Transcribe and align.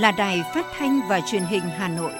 là 0.00 0.12
Đài 0.12 0.42
Phát 0.54 0.66
thanh 0.78 1.00
và 1.08 1.20
Truyền 1.30 1.42
hình 1.42 1.62
Hà 1.62 1.88
Nội. 1.88 2.12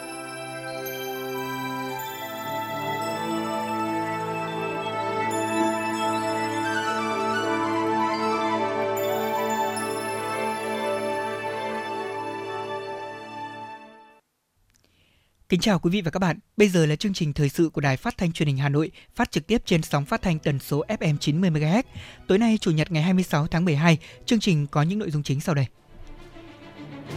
Kính 15.48 15.60
chào 15.60 15.78
quý 15.78 15.90
vị 15.90 16.02
và 16.02 16.10
các 16.10 16.18
bạn. 16.18 16.38
Bây 16.56 16.68
giờ 16.68 16.86
là 16.86 16.96
chương 16.96 17.12
trình 17.12 17.32
thời 17.32 17.48
sự 17.48 17.70
của 17.72 17.80
Đài 17.80 17.96
Phát 17.96 18.16
thanh 18.18 18.32
Truyền 18.32 18.46
hình 18.46 18.56
Hà 18.56 18.68
Nội, 18.68 18.90
phát 19.14 19.30
trực 19.30 19.46
tiếp 19.46 19.62
trên 19.64 19.82
sóng 19.82 20.04
phát 20.04 20.22
thanh 20.22 20.38
tần 20.38 20.58
số 20.58 20.84
FM 20.88 21.16
90 21.16 21.50
MHz. 21.50 21.82
Tối 22.28 22.38
nay 22.38 22.58
chủ 22.60 22.70
nhật 22.70 22.92
ngày 22.92 23.02
26 23.02 23.46
tháng 23.46 23.64
12, 23.64 23.98
chương 24.26 24.40
trình 24.40 24.66
có 24.66 24.82
những 24.82 24.98
nội 24.98 25.10
dung 25.10 25.22
chính 25.22 25.40
sau 25.40 25.54
đây. 25.54 25.66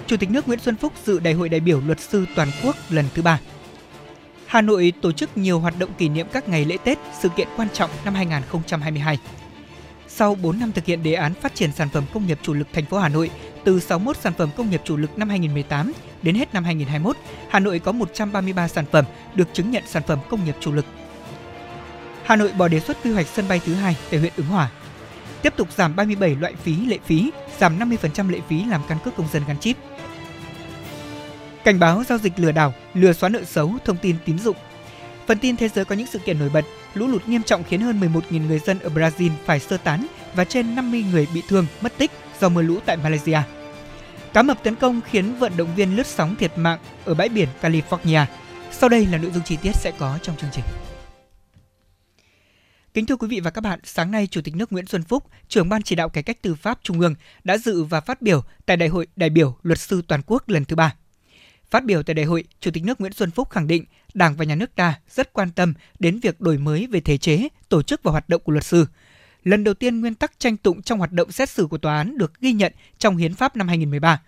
Chủ 0.08 0.18
tịch 0.18 0.30
nước 0.32 0.48
Nguyễn 0.48 0.60
Xuân 0.60 0.76
Phúc 0.76 0.94
dự 1.06 1.20
Đại 1.20 1.34
hội 1.34 1.50
đại 1.50 1.60
biểu 1.60 1.82
luật 1.82 2.00
sư 2.00 2.26
toàn 2.36 2.48
quốc 2.64 2.76
lần 2.90 3.06
thứ 3.14 3.22
ba. 3.22 3.40
Hà 4.46 4.62
Nội 4.62 4.94
tổ 5.02 5.12
chức 5.12 5.38
nhiều 5.38 5.60
hoạt 5.60 5.80
động 5.80 5.90
kỷ 5.98 6.10
niệm 6.10 6.28
các 6.32 6.50
ngày 6.50 6.66
lễ 6.66 6.78
Tết, 6.84 6.98
sự 7.20 7.30
kiện 7.30 7.48
quan 7.58 7.68
trọng 7.74 7.90
năm 8.06 8.16
2022. 8.16 9.18
Sau 10.08 10.36
4 10.36 10.60
năm 10.60 10.72
thực 10.72 10.86
hiện 10.86 11.04
đề 11.04 11.14
án 11.14 11.34
phát 11.34 11.56
triển 11.56 11.72
sản 11.72 11.90
phẩm 11.90 12.04
công 12.14 12.28
nghiệp 12.28 12.40
chủ 12.42 12.54
lực 12.54 12.68
thành 12.74 12.86
phố 12.86 12.98
Hà 12.98 13.10
Nội 13.10 13.30
từ 13.64 13.80
61 13.80 14.18
sản 14.18 14.34
phẩm 14.38 14.50
công 14.58 14.70
nghiệp 14.70 14.82
chủ 14.86 14.98
lực 14.98 15.18
năm 15.18 15.30
2018 15.30 15.92
đến 16.22 16.36
hết 16.36 16.54
năm 16.54 16.64
2021, 16.64 17.18
Hà 17.50 17.60
Nội 17.60 17.80
có 17.80 17.92
133 17.92 18.68
sản 18.68 18.86
phẩm 18.92 19.06
được 19.36 19.48
chứng 19.54 19.72
nhận 19.72 19.84
sản 19.88 20.04
phẩm 20.08 20.20
công 20.30 20.46
nghiệp 20.46 20.56
chủ 20.60 20.72
lực. 20.72 20.86
Hà 22.24 22.36
Nội 22.36 22.52
bỏ 22.58 22.68
đề 22.68 22.80
xuất 22.80 22.98
quy 23.04 23.12
hoạch 23.12 23.28
sân 23.28 23.48
bay 23.48 23.62
thứ 23.66 23.74
hai 23.74 23.98
tại 24.12 24.20
huyện 24.20 24.34
Ứng 24.38 24.48
Hòa. 24.48 24.72
Tiếp 25.44 25.54
tục 25.58 25.68
giảm 25.78 25.96
37 25.96 26.36
loại 26.36 26.54
phí 26.64 26.76
lệ 26.76 26.98
phí, 27.06 27.32
giảm 27.60 27.80
50% 27.80 28.30
lệ 28.30 28.40
phí 28.50 28.64
làm 28.66 28.82
căn 28.88 28.98
cước 29.04 29.16
công 29.16 29.28
dân 29.34 29.44
gắn 29.48 29.60
chip. 29.60 29.78
Cảnh 31.64 31.80
báo 31.80 32.04
giao 32.10 32.18
dịch 32.18 32.34
lừa 32.40 32.52
đảo, 32.52 32.74
lừa 32.94 33.14
xóa 33.14 33.30
nợ 33.30 33.44
xấu, 33.44 33.74
thông 33.86 33.98
tin 33.98 34.16
tín 34.26 34.40
dụng. 34.40 34.58
Phần 35.28 35.38
tin 35.38 35.58
thế 35.58 35.70
giới 35.70 35.86
có 35.86 35.96
những 35.96 36.08
sự 36.08 36.20
kiện 36.20 36.40
nổi 36.40 36.50
bật, 36.50 36.66
lũ 36.94 37.08
lụt 37.08 37.28
nghiêm 37.28 37.44
trọng 37.44 37.64
khiến 37.64 37.82
hơn 37.82 38.00
11.000 38.00 38.48
người 38.48 38.60
dân 38.60 38.80
ở 38.80 38.90
Brazil 38.90 39.30
phải 39.46 39.60
sơ 39.60 39.78
tán 39.78 40.06
và 40.36 40.46
trên 40.46 40.76
50 40.76 41.06
người 41.12 41.28
bị 41.34 41.42
thương, 41.48 41.66
mất 41.82 41.98
tích 41.98 42.12
do 42.42 42.50
mưa 42.50 42.62
lũ 42.62 42.80
tại 42.86 42.98
Malaysia. 42.98 43.40
Cá 44.34 44.42
mập 44.42 44.64
tấn 44.64 44.76
công 44.76 45.02
khiến 45.12 45.36
vận 45.36 45.58
động 45.58 45.76
viên 45.76 45.96
lướt 45.96 46.08
sóng 46.08 46.36
thiệt 46.36 46.52
mạng 46.58 46.80
ở 47.06 47.14
bãi 47.14 47.30
biển 47.30 47.50
California. 47.62 48.26
Sau 48.72 48.90
đây 48.90 49.06
là 49.06 49.18
nội 49.18 49.32
dung 49.32 49.44
chi 49.44 49.58
tiết 49.62 49.76
sẽ 49.76 49.92
có 49.98 50.20
trong 50.22 50.36
chương 50.38 50.50
trình. 50.54 50.66
Kính 52.94 53.06
thưa 53.06 53.16
quý 53.16 53.28
vị 53.28 53.40
và 53.40 53.52
các 53.52 53.62
bạn, 53.62 53.80
sáng 53.84 54.12
nay 54.12 54.28
Chủ 54.28 54.42
tịch 54.42 54.56
nước 54.56 54.72
Nguyễn 54.72 54.86
Xuân 54.86 55.04
Phúc, 55.04 55.24
trưởng 55.48 55.70
ban 55.70 55.82
chỉ 55.82 55.96
đạo 55.96 56.10
cải 56.10 56.24
cách 56.24 56.42
tư 56.42 56.56
pháp 56.56 56.80
Trung 56.84 57.00
ương 57.00 57.16
đã 57.44 57.58
dự 57.58 57.84
và 57.84 58.02
phát 58.02 58.22
biểu 58.22 58.44
tại 58.66 58.78
Đại 58.78 58.90
hội 58.90 59.08
đại 59.16 59.30
biểu 59.30 59.58
luật 59.64 59.80
sư 59.80 60.02
toàn 60.08 60.22
quốc 60.26 60.50
lần 60.50 60.66
thứ 60.66 60.76
ba. 60.76 60.96
Phát 61.70 61.86
biểu 61.86 62.04
tại 62.04 62.14
đại 62.14 62.26
hội, 62.26 62.44
Chủ 62.60 62.72
tịch 62.72 62.84
nước 62.84 63.02
Nguyễn 63.02 63.14
Xuân 63.14 63.32
Phúc 63.32 63.50
khẳng 63.50 63.68
định 63.68 63.86
Đảng 64.14 64.36
và 64.36 64.46
Nhà 64.46 64.56
nước 64.56 64.76
ta 64.76 65.00
rất 65.10 65.34
quan 65.34 65.52
tâm 65.52 65.74
đến 66.00 66.20
việc 66.20 66.42
đổi 66.42 66.58
mới 66.58 66.88
về 66.88 67.00
thể 67.00 67.18
chế, 67.18 67.48
tổ 67.70 67.82
chức 67.82 68.04
và 68.04 68.12
hoạt 68.12 68.30
động 68.30 68.42
của 68.46 68.52
luật 68.52 68.66
sư. 68.66 68.86
Lần 69.44 69.64
đầu 69.64 69.74
tiên 69.74 70.02
nguyên 70.02 70.16
tắc 70.16 70.40
tranh 70.40 70.58
tụng 70.58 70.82
trong 70.82 71.00
hoạt 71.00 71.12
động 71.12 71.32
xét 71.32 71.50
xử 71.50 71.68
của 71.68 71.78
tòa 71.78 71.98
án 71.98 72.18
được 72.18 72.40
ghi 72.42 72.54
nhận 72.54 72.74
trong 72.98 73.18
Hiến 73.18 73.34
pháp 73.34 73.56
năm 73.56 73.68
2013. 73.68 74.22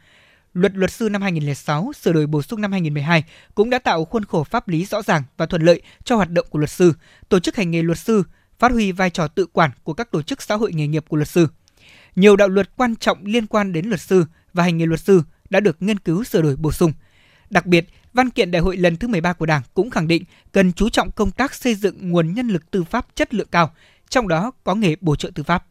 Luật 0.53 0.75
luật 0.75 0.91
sư 0.91 1.09
năm 1.09 1.21
2006 1.21 1.91
sửa 2.01 2.13
đổi 2.13 2.27
bổ 2.27 2.41
sung 2.41 2.61
năm 2.61 2.71
2012 2.71 3.23
cũng 3.55 3.69
đã 3.69 3.79
tạo 3.79 4.05
khuôn 4.05 4.25
khổ 4.25 4.43
pháp 4.43 4.67
lý 4.67 4.85
rõ 4.85 5.01
ràng 5.01 5.23
và 5.37 5.45
thuận 5.45 5.61
lợi 5.61 5.81
cho 6.03 6.15
hoạt 6.15 6.29
động 6.29 6.45
của 6.49 6.59
luật 6.59 6.69
sư, 6.69 6.93
tổ 7.29 7.39
chức 7.39 7.55
hành 7.55 7.71
nghề 7.71 7.83
luật 7.83 7.99
sư, 7.99 8.23
phát 8.59 8.71
huy 8.71 8.91
vai 8.91 9.09
trò 9.09 9.27
tự 9.27 9.45
quản 9.45 9.71
của 9.83 9.93
các 9.93 10.11
tổ 10.11 10.21
chức 10.21 10.41
xã 10.41 10.55
hội 10.55 10.73
nghề 10.73 10.87
nghiệp 10.87 11.05
của 11.07 11.17
luật 11.17 11.27
sư. 11.27 11.47
Nhiều 12.15 12.35
đạo 12.35 12.47
luật 12.47 12.69
quan 12.75 12.95
trọng 12.95 13.25
liên 13.25 13.47
quan 13.47 13.73
đến 13.73 13.85
luật 13.85 14.01
sư 14.01 14.25
và 14.53 14.63
hành 14.63 14.77
nghề 14.77 14.85
luật 14.85 14.99
sư 14.99 15.23
đã 15.49 15.59
được 15.59 15.81
nghiên 15.81 15.99
cứu 15.99 16.23
sửa 16.23 16.41
đổi 16.41 16.55
bổ 16.55 16.71
sung. 16.71 16.93
Đặc 17.49 17.65
biệt, 17.65 17.85
văn 18.13 18.29
kiện 18.29 18.51
đại 18.51 18.61
hội 18.61 18.77
lần 18.77 18.97
thứ 18.97 19.07
13 19.07 19.33
của 19.33 19.45
Đảng 19.45 19.61
cũng 19.73 19.89
khẳng 19.89 20.07
định 20.07 20.23
cần 20.51 20.73
chú 20.73 20.89
trọng 20.89 21.11
công 21.11 21.31
tác 21.31 21.53
xây 21.53 21.75
dựng 21.75 22.11
nguồn 22.11 22.33
nhân 22.33 22.47
lực 22.47 22.71
tư 22.71 22.83
pháp 22.83 23.07
chất 23.15 23.33
lượng 23.33 23.47
cao, 23.51 23.73
trong 24.09 24.27
đó 24.27 24.51
có 24.63 24.75
nghề 24.75 24.95
bổ 25.01 25.15
trợ 25.15 25.31
tư 25.35 25.43
pháp. 25.43 25.65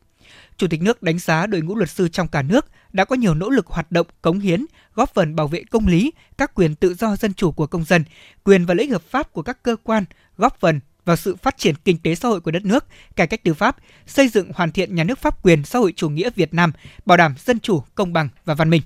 Chủ 0.57 0.67
tịch 0.67 0.83
nước 0.83 1.03
đánh 1.03 1.19
giá 1.19 1.47
đội 1.47 1.61
ngũ 1.61 1.77
luật 1.77 1.91
sư 1.91 2.09
trong 2.09 2.29
cả 2.29 2.43
nước 2.43 2.67
đã 2.93 3.05
có 3.05 3.17
nhiều 3.17 3.35
nỗ 3.35 3.51
lực 3.51 3.67
hoạt 3.67 3.93
động 3.93 4.07
cống 4.23 4.39
hiến, 4.39 4.67
góp 4.95 5.15
phần 5.15 5.37
bảo 5.37 5.49
vệ 5.49 5.63
công 5.71 5.87
lý, 5.87 6.13
các 6.39 6.55
quyền 6.55 6.75
tự 6.75 6.95
do 6.95 7.17
dân 7.17 7.35
chủ 7.35 7.53
của 7.53 7.67
công 7.67 7.85
dân, 7.85 8.05
quyền 8.45 8.67
và 8.67 8.75
lợi 8.75 8.85
ích 8.85 8.93
hợp 8.93 9.03
pháp 9.03 9.33
của 9.33 9.43
các 9.43 9.63
cơ 9.63 9.77
quan, 9.83 10.05
góp 10.37 10.61
phần 10.61 10.81
vào 11.05 11.17
sự 11.17 11.37
phát 11.37 11.59
triển 11.59 11.75
kinh 11.85 11.99
tế 11.99 12.15
xã 12.15 12.29
hội 12.29 12.41
của 12.41 12.51
đất 12.51 12.65
nước, 12.65 12.85
cải 13.17 13.27
cách 13.27 13.45
tư 13.45 13.55
pháp, 13.55 13.77
xây 14.07 14.29
dựng 14.29 14.51
hoàn 14.55 14.73
thiện 14.73 14.95
nhà 14.95 15.05
nước 15.05 15.19
pháp 15.19 15.43
quyền 15.43 15.65
xã 15.65 15.79
hội 15.79 15.93
chủ 15.97 16.11
nghĩa 16.11 16.31
Việt 16.37 16.55
Nam, 16.55 16.73
bảo 17.07 17.17
đảm 17.17 17.35
dân 17.45 17.61
chủ, 17.61 17.83
công 17.95 18.13
bằng 18.13 18.29
và 18.45 18.55
văn 18.55 18.71
minh. 18.71 18.83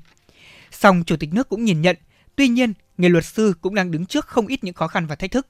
Song 0.71 1.03
Chủ 1.07 1.17
tịch 1.17 1.35
nước 1.35 1.49
cũng 1.49 1.65
nhìn 1.65 1.81
nhận, 1.81 1.97
tuy 2.37 2.49
nhiên, 2.49 2.73
nghề 2.99 3.09
luật 3.09 3.25
sư 3.25 3.55
cũng 3.61 3.75
đang 3.75 3.91
đứng 3.91 4.07
trước 4.07 4.27
không 4.27 4.47
ít 4.47 4.65
những 4.65 4.75
khó 4.75 4.89
khăn 4.89 5.07
và 5.07 5.15
thách 5.15 5.31
thức. 5.31 5.47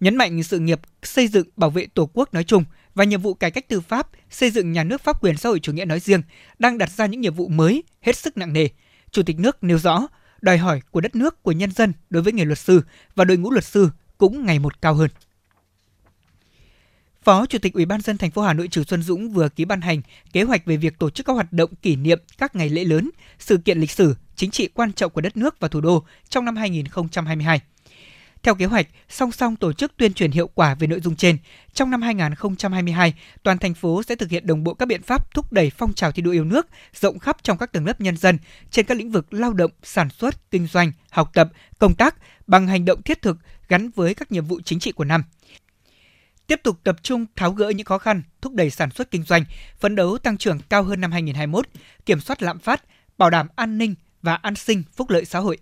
Nhấn 0.00 0.16
mạnh 0.16 0.42
sự 0.42 0.58
nghiệp 0.58 0.80
xây 1.02 1.28
dựng 1.28 1.48
bảo 1.56 1.70
vệ 1.70 1.86
Tổ 1.94 2.10
quốc 2.12 2.34
nói 2.34 2.44
chung 2.44 2.64
và 2.94 3.04
nhiệm 3.04 3.20
vụ 3.20 3.34
cải 3.34 3.50
cách 3.50 3.68
tư 3.68 3.80
pháp, 3.80 4.08
xây 4.30 4.50
dựng 4.50 4.72
nhà 4.72 4.84
nước 4.84 5.02
pháp 5.02 5.22
quyền 5.22 5.36
xã 5.36 5.48
hội 5.48 5.60
chủ 5.60 5.72
nghĩa 5.72 5.84
nói 5.84 6.00
riêng 6.00 6.22
đang 6.58 6.78
đặt 6.78 6.90
ra 6.90 7.06
những 7.06 7.20
nhiệm 7.20 7.34
vụ 7.34 7.48
mới 7.48 7.82
hết 8.00 8.16
sức 8.16 8.36
nặng 8.36 8.52
nề. 8.52 8.68
Chủ 9.10 9.22
tịch 9.22 9.38
nước 9.38 9.64
nêu 9.64 9.78
rõ, 9.78 10.08
đòi 10.40 10.58
hỏi 10.58 10.80
của 10.90 11.00
đất 11.00 11.16
nước, 11.16 11.42
của 11.42 11.52
nhân 11.52 11.70
dân 11.70 11.92
đối 12.10 12.22
với 12.22 12.32
nghề 12.32 12.44
luật 12.44 12.58
sư 12.58 12.82
và 13.14 13.24
đội 13.24 13.36
ngũ 13.36 13.50
luật 13.50 13.64
sư 13.64 13.90
cũng 14.18 14.46
ngày 14.46 14.58
một 14.58 14.82
cao 14.82 14.94
hơn. 14.94 15.10
Phó 17.28 17.46
Chủ 17.46 17.58
tịch 17.58 17.74
Ủy 17.74 17.84
ban 17.84 18.00
dân 18.00 18.18
thành 18.18 18.30
phố 18.30 18.42
Hà 18.42 18.52
Nội 18.52 18.68
Trừ 18.68 18.84
Xuân 18.84 19.02
Dũng 19.02 19.30
vừa 19.30 19.48
ký 19.48 19.64
ban 19.64 19.80
hành 19.80 20.00
kế 20.32 20.42
hoạch 20.42 20.66
về 20.66 20.76
việc 20.76 20.98
tổ 20.98 21.10
chức 21.10 21.26
các 21.26 21.32
hoạt 21.32 21.52
động 21.52 21.74
kỷ 21.82 21.96
niệm 21.96 22.20
các 22.38 22.56
ngày 22.56 22.68
lễ 22.68 22.84
lớn, 22.84 23.10
sự 23.38 23.56
kiện 23.56 23.78
lịch 23.78 23.90
sử, 23.90 24.16
chính 24.36 24.50
trị 24.50 24.68
quan 24.74 24.92
trọng 24.92 25.12
của 25.12 25.20
đất 25.20 25.36
nước 25.36 25.60
và 25.60 25.68
thủ 25.68 25.80
đô 25.80 26.04
trong 26.28 26.44
năm 26.44 26.56
2022. 26.56 27.60
Theo 28.42 28.54
kế 28.54 28.64
hoạch, 28.64 28.86
song 29.08 29.32
song 29.32 29.56
tổ 29.56 29.72
chức 29.72 29.92
tuyên 29.96 30.12
truyền 30.12 30.30
hiệu 30.30 30.50
quả 30.54 30.74
về 30.74 30.86
nội 30.86 31.00
dung 31.00 31.16
trên, 31.16 31.36
trong 31.72 31.90
năm 31.90 32.02
2022, 32.02 33.14
toàn 33.42 33.58
thành 33.58 33.74
phố 33.74 34.02
sẽ 34.02 34.16
thực 34.16 34.30
hiện 34.30 34.46
đồng 34.46 34.64
bộ 34.64 34.74
các 34.74 34.86
biện 34.86 35.02
pháp 35.02 35.34
thúc 35.34 35.52
đẩy 35.52 35.70
phong 35.70 35.94
trào 35.94 36.12
thi 36.12 36.22
đua 36.22 36.30
yêu 36.32 36.44
nước 36.44 36.66
rộng 36.94 37.18
khắp 37.18 37.36
trong 37.42 37.58
các 37.58 37.72
tầng 37.72 37.86
lớp 37.86 38.00
nhân 38.00 38.16
dân 38.16 38.38
trên 38.70 38.86
các 38.86 38.98
lĩnh 38.98 39.10
vực 39.10 39.32
lao 39.32 39.52
động, 39.52 39.70
sản 39.82 40.10
xuất, 40.10 40.50
kinh 40.50 40.66
doanh, 40.66 40.92
học 41.10 41.30
tập, 41.34 41.48
công 41.78 41.94
tác 41.94 42.14
bằng 42.46 42.66
hành 42.66 42.84
động 42.84 43.02
thiết 43.02 43.22
thực 43.22 43.36
gắn 43.68 43.90
với 43.90 44.14
các 44.14 44.32
nhiệm 44.32 44.44
vụ 44.44 44.60
chính 44.64 44.78
trị 44.80 44.92
của 44.92 45.04
năm 45.04 45.22
tiếp 46.48 46.60
tục 46.62 46.76
tập 46.84 46.96
trung 47.02 47.26
tháo 47.36 47.52
gỡ 47.52 47.68
những 47.68 47.84
khó 47.84 47.98
khăn, 47.98 48.22
thúc 48.40 48.54
đẩy 48.54 48.70
sản 48.70 48.90
xuất 48.90 49.10
kinh 49.10 49.22
doanh, 49.22 49.44
phấn 49.80 49.94
đấu 49.94 50.18
tăng 50.18 50.38
trưởng 50.38 50.58
cao 50.68 50.82
hơn 50.82 51.00
năm 51.00 51.12
2021, 51.12 51.68
kiểm 52.06 52.20
soát 52.20 52.42
lạm 52.42 52.58
phát, 52.58 52.84
bảo 53.18 53.30
đảm 53.30 53.48
an 53.56 53.78
ninh 53.78 53.94
và 54.22 54.34
an 54.34 54.54
sinh 54.54 54.82
phúc 54.96 55.10
lợi 55.10 55.24
xã 55.24 55.38
hội. 55.38 55.58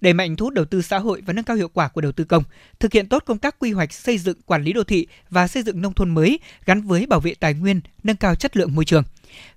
Đẩy 0.00 0.12
mạnh 0.12 0.36
thu 0.36 0.46
hút 0.46 0.54
đầu 0.54 0.64
tư 0.64 0.82
xã 0.82 0.98
hội 0.98 1.22
và 1.26 1.32
nâng 1.32 1.44
cao 1.44 1.56
hiệu 1.56 1.68
quả 1.68 1.88
của 1.88 2.00
đầu 2.00 2.12
tư 2.12 2.24
công, 2.24 2.44
thực 2.80 2.92
hiện 2.92 3.08
tốt 3.08 3.22
công 3.26 3.38
tác 3.38 3.58
quy 3.58 3.72
hoạch 3.72 3.92
xây 3.92 4.18
dựng 4.18 4.42
quản 4.46 4.62
lý 4.62 4.72
đô 4.72 4.84
thị 4.84 5.06
và 5.30 5.48
xây 5.48 5.62
dựng 5.62 5.80
nông 5.80 5.94
thôn 5.94 6.10
mới 6.10 6.38
gắn 6.64 6.82
với 6.82 7.06
bảo 7.06 7.20
vệ 7.20 7.34
tài 7.34 7.54
nguyên, 7.54 7.80
nâng 8.02 8.16
cao 8.16 8.34
chất 8.34 8.56
lượng 8.56 8.74
môi 8.74 8.84
trường 8.84 9.04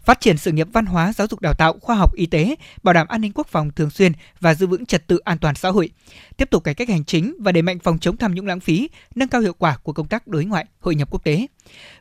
phát 0.03 0.21
triển 0.21 0.37
sự 0.37 0.51
nghiệp 0.51 0.67
văn 0.73 0.85
hóa, 0.85 1.13
giáo 1.13 1.27
dục 1.27 1.41
đào 1.41 1.53
tạo, 1.53 1.79
khoa 1.81 1.95
học 1.95 2.13
y 2.13 2.25
tế, 2.25 2.55
bảo 2.83 2.93
đảm 2.93 3.07
an 3.07 3.21
ninh 3.21 3.31
quốc 3.35 3.47
phòng 3.47 3.71
thường 3.71 3.89
xuyên 3.89 4.11
và 4.39 4.53
giữ 4.53 4.67
vững 4.67 4.85
trật 4.85 5.07
tự 5.07 5.17
an 5.17 5.37
toàn 5.37 5.55
xã 5.55 5.69
hội, 5.69 5.89
tiếp 6.37 6.49
tục 6.49 6.63
cải 6.63 6.73
cách 6.73 6.89
hành 6.89 7.05
chính 7.05 7.35
và 7.39 7.51
đẩy 7.51 7.61
mạnh 7.61 7.79
phòng 7.79 7.99
chống 7.99 8.17
tham 8.17 8.35
nhũng 8.35 8.47
lãng 8.47 8.59
phí, 8.59 8.89
nâng 9.15 9.29
cao 9.29 9.41
hiệu 9.41 9.53
quả 9.53 9.77
của 9.77 9.93
công 9.93 10.07
tác 10.07 10.27
đối 10.27 10.45
ngoại, 10.45 10.65
hội 10.79 10.95
nhập 10.95 11.09
quốc 11.11 11.23
tế. 11.23 11.47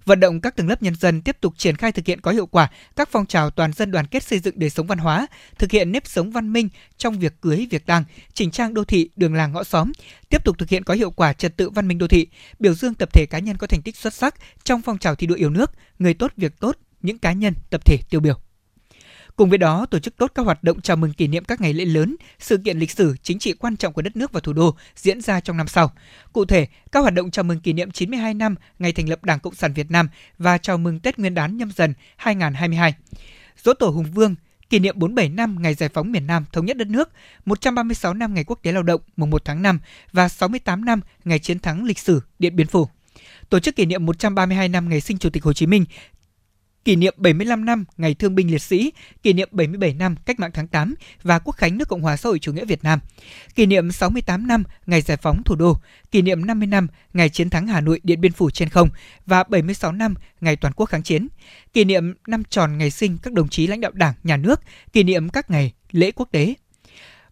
Vận 0.04 0.20
động 0.20 0.40
các 0.40 0.56
tầng 0.56 0.68
lớp 0.68 0.82
nhân 0.82 0.94
dân 0.94 1.22
tiếp 1.22 1.36
tục 1.40 1.54
triển 1.56 1.76
khai 1.76 1.92
thực 1.92 2.06
hiện 2.06 2.20
có 2.20 2.30
hiệu 2.30 2.46
quả 2.46 2.70
các 2.96 3.08
phong 3.12 3.26
trào 3.26 3.50
toàn 3.50 3.72
dân 3.72 3.90
đoàn 3.90 4.06
kết 4.06 4.22
xây 4.22 4.38
dựng 4.38 4.58
đời 4.58 4.70
sống 4.70 4.86
văn 4.86 4.98
hóa, 4.98 5.26
thực 5.58 5.70
hiện 5.70 5.92
nếp 5.92 6.06
sống 6.06 6.30
văn 6.30 6.52
minh 6.52 6.68
trong 6.96 7.18
việc 7.18 7.40
cưới, 7.40 7.66
việc 7.70 7.86
tang, 7.86 8.04
chỉnh 8.32 8.50
trang 8.50 8.74
đô 8.74 8.84
thị, 8.84 9.08
đường 9.16 9.34
làng 9.34 9.52
ngõ 9.52 9.64
xóm, 9.64 9.92
tiếp 10.28 10.44
tục 10.44 10.58
thực 10.58 10.68
hiện 10.68 10.84
có 10.84 10.94
hiệu 10.94 11.10
quả 11.10 11.32
trật 11.32 11.56
tự 11.56 11.70
văn 11.70 11.88
minh 11.88 11.98
đô 11.98 12.08
thị, 12.08 12.26
biểu 12.58 12.74
dương 12.74 12.94
tập 12.94 13.12
thể 13.12 13.26
cá 13.26 13.38
nhân 13.38 13.56
có 13.56 13.66
thành 13.66 13.82
tích 13.82 13.96
xuất 13.96 14.14
sắc 14.14 14.34
trong 14.64 14.82
phong 14.82 14.98
trào 14.98 15.14
thi 15.14 15.26
đua 15.26 15.34
yêu 15.34 15.50
nước, 15.50 15.70
người 15.98 16.14
tốt 16.14 16.32
việc 16.36 16.60
tốt, 16.60 16.76
những 17.04 17.18
cá 17.18 17.32
nhân, 17.32 17.54
tập 17.70 17.84
thể 17.84 17.98
tiêu 18.10 18.20
biểu. 18.20 18.38
Cùng 19.36 19.48
với 19.48 19.58
đó, 19.58 19.86
tổ 19.86 19.98
chức 19.98 20.16
tốt 20.16 20.32
các 20.34 20.42
hoạt 20.42 20.64
động 20.64 20.80
chào 20.80 20.96
mừng 20.96 21.12
kỷ 21.12 21.26
niệm 21.26 21.44
các 21.44 21.60
ngày 21.60 21.72
lễ 21.72 21.84
lớn, 21.84 22.16
sự 22.38 22.56
kiện 22.64 22.78
lịch 22.78 22.90
sử, 22.90 23.16
chính 23.22 23.38
trị 23.38 23.52
quan 23.52 23.76
trọng 23.76 23.92
của 23.92 24.02
đất 24.02 24.16
nước 24.16 24.32
và 24.32 24.40
thủ 24.40 24.52
đô 24.52 24.76
diễn 24.96 25.20
ra 25.20 25.40
trong 25.40 25.56
năm 25.56 25.68
sau. 25.68 25.92
Cụ 26.32 26.44
thể, 26.44 26.66
các 26.92 27.00
hoạt 27.00 27.14
động 27.14 27.30
chào 27.30 27.42
mừng 27.42 27.60
kỷ 27.60 27.72
niệm 27.72 27.90
92 27.90 28.34
năm 28.34 28.54
ngày 28.78 28.92
thành 28.92 29.08
lập 29.08 29.24
Đảng 29.24 29.40
Cộng 29.40 29.54
sản 29.54 29.72
Việt 29.72 29.90
Nam 29.90 30.08
và 30.38 30.58
chào 30.58 30.78
mừng 30.78 31.00
Tết 31.00 31.18
Nguyên 31.18 31.34
đán 31.34 31.56
nhâm 31.56 31.70
dần 31.70 31.94
2022. 32.16 32.94
Dỗ 33.64 33.74
tổ 33.74 33.88
Hùng 33.88 34.12
Vương, 34.12 34.34
kỷ 34.70 34.78
niệm 34.78 34.98
47 34.98 35.28
năm 35.28 35.62
ngày 35.62 35.74
giải 35.74 35.88
phóng 35.88 36.12
miền 36.12 36.26
Nam 36.26 36.44
thống 36.52 36.66
nhất 36.66 36.76
đất 36.76 36.88
nước, 36.88 37.10
136 37.44 38.14
năm 38.14 38.34
ngày 38.34 38.44
quốc 38.44 38.58
tế 38.62 38.72
lao 38.72 38.82
động 38.82 39.00
mùng 39.16 39.30
1 39.30 39.44
tháng 39.44 39.62
5 39.62 39.80
và 40.12 40.28
68 40.28 40.84
năm 40.84 41.00
ngày 41.24 41.38
chiến 41.38 41.58
thắng 41.58 41.84
lịch 41.84 41.98
sử 41.98 42.20
Điện 42.38 42.56
Biên 42.56 42.66
Phủ 42.66 42.88
tổ 43.50 43.60
chức 43.60 43.76
kỷ 43.76 43.86
niệm 43.86 44.06
132 44.06 44.68
năm 44.68 44.88
ngày 44.88 45.00
sinh 45.00 45.18
Chủ 45.18 45.30
tịch 45.30 45.44
Hồ 45.44 45.52
Chí 45.52 45.66
Minh 45.66 45.84
kỷ 46.84 46.96
niệm 46.96 47.14
75 47.16 47.64
năm 47.64 47.84
Ngày 47.96 48.14
Thương 48.14 48.34
binh 48.34 48.50
Liệt 48.50 48.62
sĩ, 48.62 48.92
kỷ 49.22 49.32
niệm 49.32 49.48
77 49.52 49.94
năm 49.94 50.16
Cách 50.26 50.40
mạng 50.40 50.50
tháng 50.54 50.68
8 50.68 50.94
và 51.22 51.38
Quốc 51.38 51.56
khánh 51.56 51.78
nước 51.78 51.88
Cộng 51.88 52.00
hòa 52.00 52.16
xã 52.16 52.28
hội 52.28 52.38
chủ 52.38 52.52
nghĩa 52.52 52.64
Việt 52.64 52.84
Nam, 52.84 53.00
kỷ 53.54 53.66
niệm 53.66 53.92
68 53.92 54.46
năm 54.46 54.64
Ngày 54.86 55.00
giải 55.00 55.16
phóng 55.16 55.42
thủ 55.44 55.54
đô, 55.54 55.76
kỷ 56.10 56.22
niệm 56.22 56.46
50 56.46 56.66
năm 56.66 56.86
Ngày 57.12 57.28
chiến 57.28 57.50
thắng 57.50 57.66
Hà 57.66 57.80
Nội 57.80 58.00
Điện 58.02 58.20
Biên 58.20 58.32
Phủ 58.32 58.50
trên 58.50 58.68
không 58.68 58.88
và 59.26 59.44
76 59.44 59.92
năm 59.92 60.14
Ngày 60.40 60.56
toàn 60.56 60.74
quốc 60.76 60.86
kháng 60.86 61.02
chiến, 61.02 61.28
kỷ 61.72 61.84
niệm 61.84 62.14
năm 62.26 62.42
tròn 62.44 62.78
ngày 62.78 62.90
sinh 62.90 63.18
các 63.22 63.32
đồng 63.32 63.48
chí 63.48 63.66
lãnh 63.66 63.80
đạo 63.80 63.92
Đảng, 63.94 64.14
Nhà 64.24 64.36
nước, 64.36 64.60
kỷ 64.92 65.02
niệm 65.02 65.28
các 65.28 65.50
ngày 65.50 65.72
lễ 65.90 66.10
quốc 66.10 66.28
tế. 66.32 66.54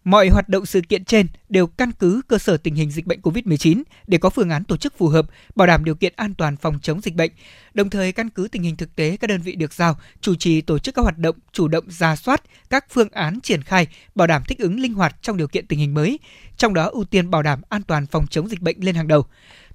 Mọi 0.03 0.29
hoạt 0.29 0.49
động 0.49 0.65
sự 0.65 0.81
kiện 0.81 1.05
trên 1.05 1.27
đều 1.49 1.67
căn 1.67 1.91
cứ 1.91 2.21
cơ 2.27 2.37
sở 2.37 2.57
tình 2.57 2.75
hình 2.75 2.91
dịch 2.91 3.05
bệnh 3.05 3.21
COVID-19 3.21 3.83
để 4.07 4.17
có 4.17 4.29
phương 4.29 4.49
án 4.49 4.63
tổ 4.63 4.77
chức 4.77 4.97
phù 4.97 5.07
hợp, 5.07 5.25
bảo 5.55 5.67
đảm 5.67 5.85
điều 5.85 5.95
kiện 5.95 6.13
an 6.15 6.33
toàn 6.33 6.57
phòng 6.57 6.79
chống 6.81 7.01
dịch 7.01 7.15
bệnh. 7.15 7.31
Đồng 7.73 7.89
thời 7.89 8.11
căn 8.11 8.29
cứ 8.29 8.47
tình 8.51 8.63
hình 8.63 8.75
thực 8.75 8.95
tế 8.95 9.17
các 9.17 9.27
đơn 9.27 9.41
vị 9.41 9.55
được 9.55 9.73
giao 9.73 9.97
chủ 10.21 10.35
trì 10.35 10.61
tổ 10.61 10.79
chức 10.79 10.95
các 10.95 11.01
hoạt 11.01 11.17
động, 11.17 11.35
chủ 11.51 11.67
động 11.67 11.85
ra 11.87 12.15
soát 12.15 12.43
các 12.69 12.85
phương 12.89 13.09
án 13.09 13.39
triển 13.41 13.61
khai, 13.61 13.87
bảo 14.15 14.27
đảm 14.27 14.43
thích 14.47 14.59
ứng 14.59 14.79
linh 14.79 14.93
hoạt 14.93 15.15
trong 15.21 15.37
điều 15.37 15.47
kiện 15.47 15.67
tình 15.67 15.79
hình 15.79 15.93
mới, 15.93 16.19
trong 16.57 16.73
đó 16.73 16.85
ưu 16.85 17.05
tiên 17.05 17.31
bảo 17.31 17.43
đảm 17.43 17.61
an 17.69 17.81
toàn 17.83 18.05
phòng 18.05 18.27
chống 18.27 18.49
dịch 18.49 18.61
bệnh 18.61 18.77
lên 18.79 18.95
hàng 18.95 19.07
đầu. 19.07 19.25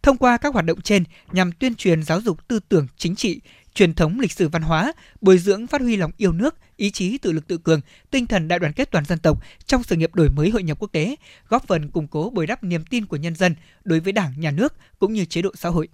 Thông 0.03 0.17
qua 0.17 0.37
các 0.37 0.55
hoạt 0.55 0.65
động 0.65 0.81
trên 0.81 1.05
nhằm 1.33 1.53
tuyên 1.53 1.75
truyền 1.75 2.03
giáo 2.03 2.21
dục 2.21 2.49
tư 2.49 2.61
tưởng 2.69 2.87
chính 2.97 3.17
trị, 3.17 3.41
truyền 3.75 3.95
thống 3.95 4.21
lịch 4.21 4.33
sử 4.33 4.49
văn 4.49 4.63
hóa, 4.63 4.93
bồi 5.21 5.39
dưỡng 5.39 5.67
phát 5.67 5.81
huy 5.81 5.97
lòng 5.97 6.11
yêu 6.17 6.33
nước, 6.33 6.55
ý 6.79 6.91
chí 6.91 7.19
tự 7.19 7.33
lực 7.33 7.47
tự 7.47 7.59
cường, 7.59 7.81
tinh 8.11 8.27
thần 8.27 8.49
đại 8.49 8.59
đoàn 8.59 8.73
kết 8.73 8.91
toàn 8.91 9.05
dân 9.05 9.19
tộc 9.19 9.43
trong 9.67 9.83
sự 9.83 9.97
nghiệp 9.97 10.15
đổi 10.15 10.29
mới 10.29 10.51
hội 10.51 10.63
nhập 10.63 10.79
quốc 10.81 10.93
tế, 10.93 11.17
góp 11.49 11.67
phần 11.67 11.91
củng 11.91 12.09
cố 12.09 12.31
bồi 12.31 12.47
đắp 12.47 12.65
niềm 12.65 12.85
tin 12.85 13.07
của 13.07 13.17
nhân 13.17 13.35
dân 13.35 13.55
đối 13.85 14.01
với 14.01 14.13
Đảng, 14.13 14.33
Nhà 14.37 14.51
nước 14.51 14.75
cũng 14.99 15.13
như 15.13 15.25
chế 15.25 15.43
độ 15.43 15.51
xã 15.55 15.69
hội. 15.69 15.89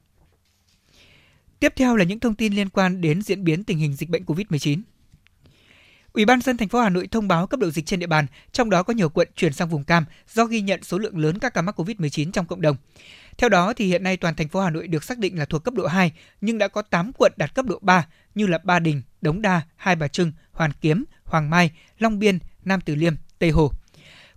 Tiếp 1.60 1.72
theo 1.76 1.96
là 1.96 2.04
những 2.04 2.20
thông 2.20 2.34
tin 2.34 2.54
liên 2.54 2.68
quan 2.68 3.00
đến 3.00 3.22
diễn 3.22 3.44
biến 3.44 3.64
tình 3.64 3.78
hình 3.78 3.94
dịch 3.94 4.08
bệnh 4.08 4.24
COVID-19. 4.24 4.82
Ủy 6.12 6.24
ban 6.24 6.40
dân 6.40 6.56
thành 6.56 6.68
phố 6.68 6.80
Hà 6.80 6.88
Nội 6.88 7.08
thông 7.10 7.28
báo 7.28 7.46
cấp 7.46 7.60
độ 7.60 7.70
dịch 7.70 7.86
trên 7.86 8.00
địa 8.00 8.06
bàn, 8.06 8.26
trong 8.52 8.70
đó 8.70 8.82
có 8.82 8.94
nhiều 8.94 9.08
quận 9.08 9.28
chuyển 9.36 9.52
sang 9.52 9.68
vùng 9.68 9.84
cam 9.84 10.04
do 10.28 10.44
ghi 10.44 10.60
nhận 10.60 10.82
số 10.82 10.98
lượng 10.98 11.18
lớn 11.18 11.38
các 11.38 11.54
ca 11.54 11.62
mắc 11.62 11.80
COVID-19 11.80 12.30
trong 12.32 12.46
cộng 12.46 12.60
đồng. 12.60 12.76
Theo 13.38 13.48
đó 13.48 13.72
thì 13.72 13.86
hiện 13.86 14.02
nay 14.02 14.16
toàn 14.16 14.34
thành 14.34 14.48
phố 14.48 14.60
Hà 14.60 14.70
Nội 14.70 14.88
được 14.88 15.04
xác 15.04 15.18
định 15.18 15.38
là 15.38 15.44
thuộc 15.44 15.64
cấp 15.64 15.74
độ 15.74 15.86
2 15.86 16.12
nhưng 16.40 16.58
đã 16.58 16.68
có 16.68 16.82
8 16.82 17.12
quận 17.12 17.32
đạt 17.36 17.54
cấp 17.54 17.66
độ 17.66 17.78
3 17.82 18.06
như 18.34 18.46
là 18.46 18.58
Ba 18.64 18.78
Đình, 18.78 19.02
Đống 19.20 19.42
Đa, 19.42 19.62
Hai 19.76 19.96
Bà 19.96 20.08
Trưng, 20.08 20.32
Hoàn 20.54 20.72
Kiếm, 20.80 21.04
Hoàng 21.24 21.50
Mai, 21.50 21.70
Long 21.98 22.18
Biên, 22.18 22.38
Nam 22.64 22.80
Từ 22.80 22.94
Liêm, 22.94 23.14
Tây 23.38 23.50
Hồ. 23.50 23.70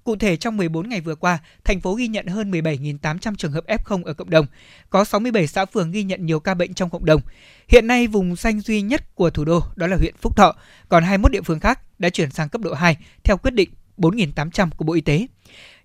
Cụ 0.03 0.15
thể 0.15 0.37
trong 0.37 0.57
14 0.57 0.89
ngày 0.89 1.01
vừa 1.01 1.15
qua, 1.15 1.39
thành 1.63 1.81
phố 1.81 1.93
ghi 1.93 2.07
nhận 2.07 2.27
hơn 2.27 2.51
17.800 2.51 3.35
trường 3.35 3.51
hợp 3.51 3.65
F0 3.67 4.03
ở 4.03 4.13
cộng 4.13 4.29
đồng, 4.29 4.45
có 4.89 5.03
67 5.03 5.47
xã 5.47 5.65
phường 5.65 5.91
ghi 5.91 6.03
nhận 6.03 6.25
nhiều 6.25 6.39
ca 6.39 6.53
bệnh 6.53 6.73
trong 6.73 6.89
cộng 6.89 7.05
đồng. 7.05 7.21
Hiện 7.67 7.87
nay 7.87 8.07
vùng 8.07 8.35
xanh 8.35 8.59
duy 8.59 8.81
nhất 8.81 9.15
của 9.15 9.29
thủ 9.29 9.45
đô 9.45 9.63
đó 9.75 9.87
là 9.87 9.97
huyện 9.97 10.15
Phúc 10.21 10.37
Thọ, 10.37 10.55
còn 10.89 11.03
21 11.03 11.31
địa 11.31 11.41
phương 11.41 11.59
khác 11.59 11.99
đã 11.99 12.09
chuyển 12.09 12.31
sang 12.31 12.49
cấp 12.49 12.61
độ 12.61 12.73
2 12.73 12.97
theo 13.23 13.37
quyết 13.37 13.51
định 13.51 13.69
4.800 13.97 14.69
của 14.77 14.85
Bộ 14.85 14.93
Y 14.93 15.01
tế. 15.01 15.27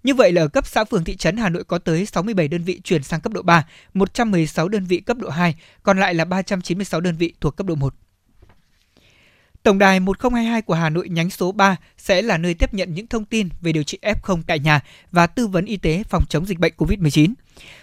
Như 0.02 0.14
vậy 0.14 0.32
là 0.32 0.42
ở 0.42 0.48
cấp 0.48 0.66
xã 0.66 0.84
phường 0.84 1.04
thị 1.04 1.16
trấn 1.16 1.36
Hà 1.36 1.48
Nội 1.48 1.64
có 1.64 1.78
tới 1.78 2.06
67 2.06 2.48
đơn 2.48 2.64
vị 2.64 2.80
chuyển 2.84 3.02
sang 3.02 3.20
cấp 3.20 3.32
độ 3.32 3.42
3, 3.42 3.66
116 3.94 4.68
đơn 4.68 4.84
vị 4.84 5.00
cấp 5.00 5.16
độ 5.16 5.28
2, 5.28 5.54
còn 5.82 6.00
lại 6.00 6.14
là 6.14 6.24
396 6.24 7.00
đơn 7.00 7.16
vị 7.16 7.34
thuộc 7.40 7.56
cấp 7.56 7.66
độ 7.66 7.74
1. 7.74 7.94
Tổng 9.62 9.78
đài 9.78 10.00
1022 10.00 10.62
của 10.62 10.74
Hà 10.74 10.90
Nội 10.90 11.08
nhánh 11.08 11.30
số 11.30 11.52
3 11.52 11.76
sẽ 11.98 12.22
là 12.22 12.38
nơi 12.38 12.54
tiếp 12.54 12.74
nhận 12.74 12.94
những 12.94 13.06
thông 13.06 13.24
tin 13.24 13.48
về 13.60 13.72
điều 13.72 13.82
trị 13.82 13.98
F0 14.02 14.42
tại 14.46 14.58
nhà 14.58 14.80
và 15.12 15.26
tư 15.26 15.46
vấn 15.46 15.64
y 15.64 15.76
tế 15.76 16.02
phòng 16.08 16.24
chống 16.28 16.46
dịch 16.46 16.58
bệnh 16.58 16.72
COVID-19. 16.76 17.32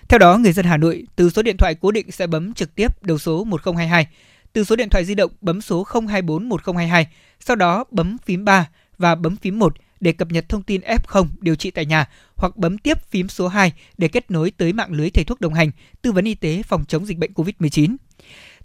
Theo 0.10 0.18
đó, 0.18 0.38
người 0.38 0.52
dân 0.52 0.66
Hà 0.66 0.78
Nội 0.78 1.06
từ 1.16 1.30
số 1.30 1.42
điện 1.42 1.58
thoại 1.58 1.76
cố 1.76 1.92
định 1.92 2.12
sẽ 2.12 2.28
bấm 2.28 2.54
trực 2.54 2.76
tiếp 2.76 3.04
đầu 3.04 3.18
số 3.18 3.44
1022, 3.44 4.08
từ 4.54 4.64
số 4.64 4.76
điện 4.76 4.90
thoại 4.90 5.06
di 5.06 5.16
động 5.16 5.32
bấm 5.42 5.62
số 5.62 5.86
024 6.10 6.50
1022, 6.50 7.08
sau 7.40 7.56
đó 7.56 7.86
bấm 7.92 8.18
phím 8.26 8.46
3 8.46 8.70
và 8.98 9.16
bấm 9.16 9.36
phím 9.36 9.60
1 9.60 9.76
để 10.00 10.12
cập 10.12 10.32
nhật 10.32 10.50
thông 10.50 10.64
tin 10.64 10.82
F0 10.82 11.28
điều 11.42 11.56
trị 11.56 11.72
tại 11.72 11.86
nhà 11.86 12.06
hoặc 12.36 12.58
bấm 12.58 12.78
tiếp 12.78 12.98
phím 13.10 13.30
số 13.30 13.48
2 13.48 13.74
để 13.98 14.08
kết 14.08 14.32
nối 14.32 14.52
tới 14.52 14.74
mạng 14.74 14.92
lưới 14.92 15.10
thầy 15.10 15.24
thuốc 15.24 15.42
đồng 15.42 15.54
hành, 15.54 15.72
tư 16.02 16.12
vấn 16.12 16.26
y 16.26 16.36
tế 16.36 16.64
phòng 16.64 16.86
chống 16.88 17.06
dịch 17.06 17.18
bệnh 17.18 17.34
COVID-19. 17.34 17.96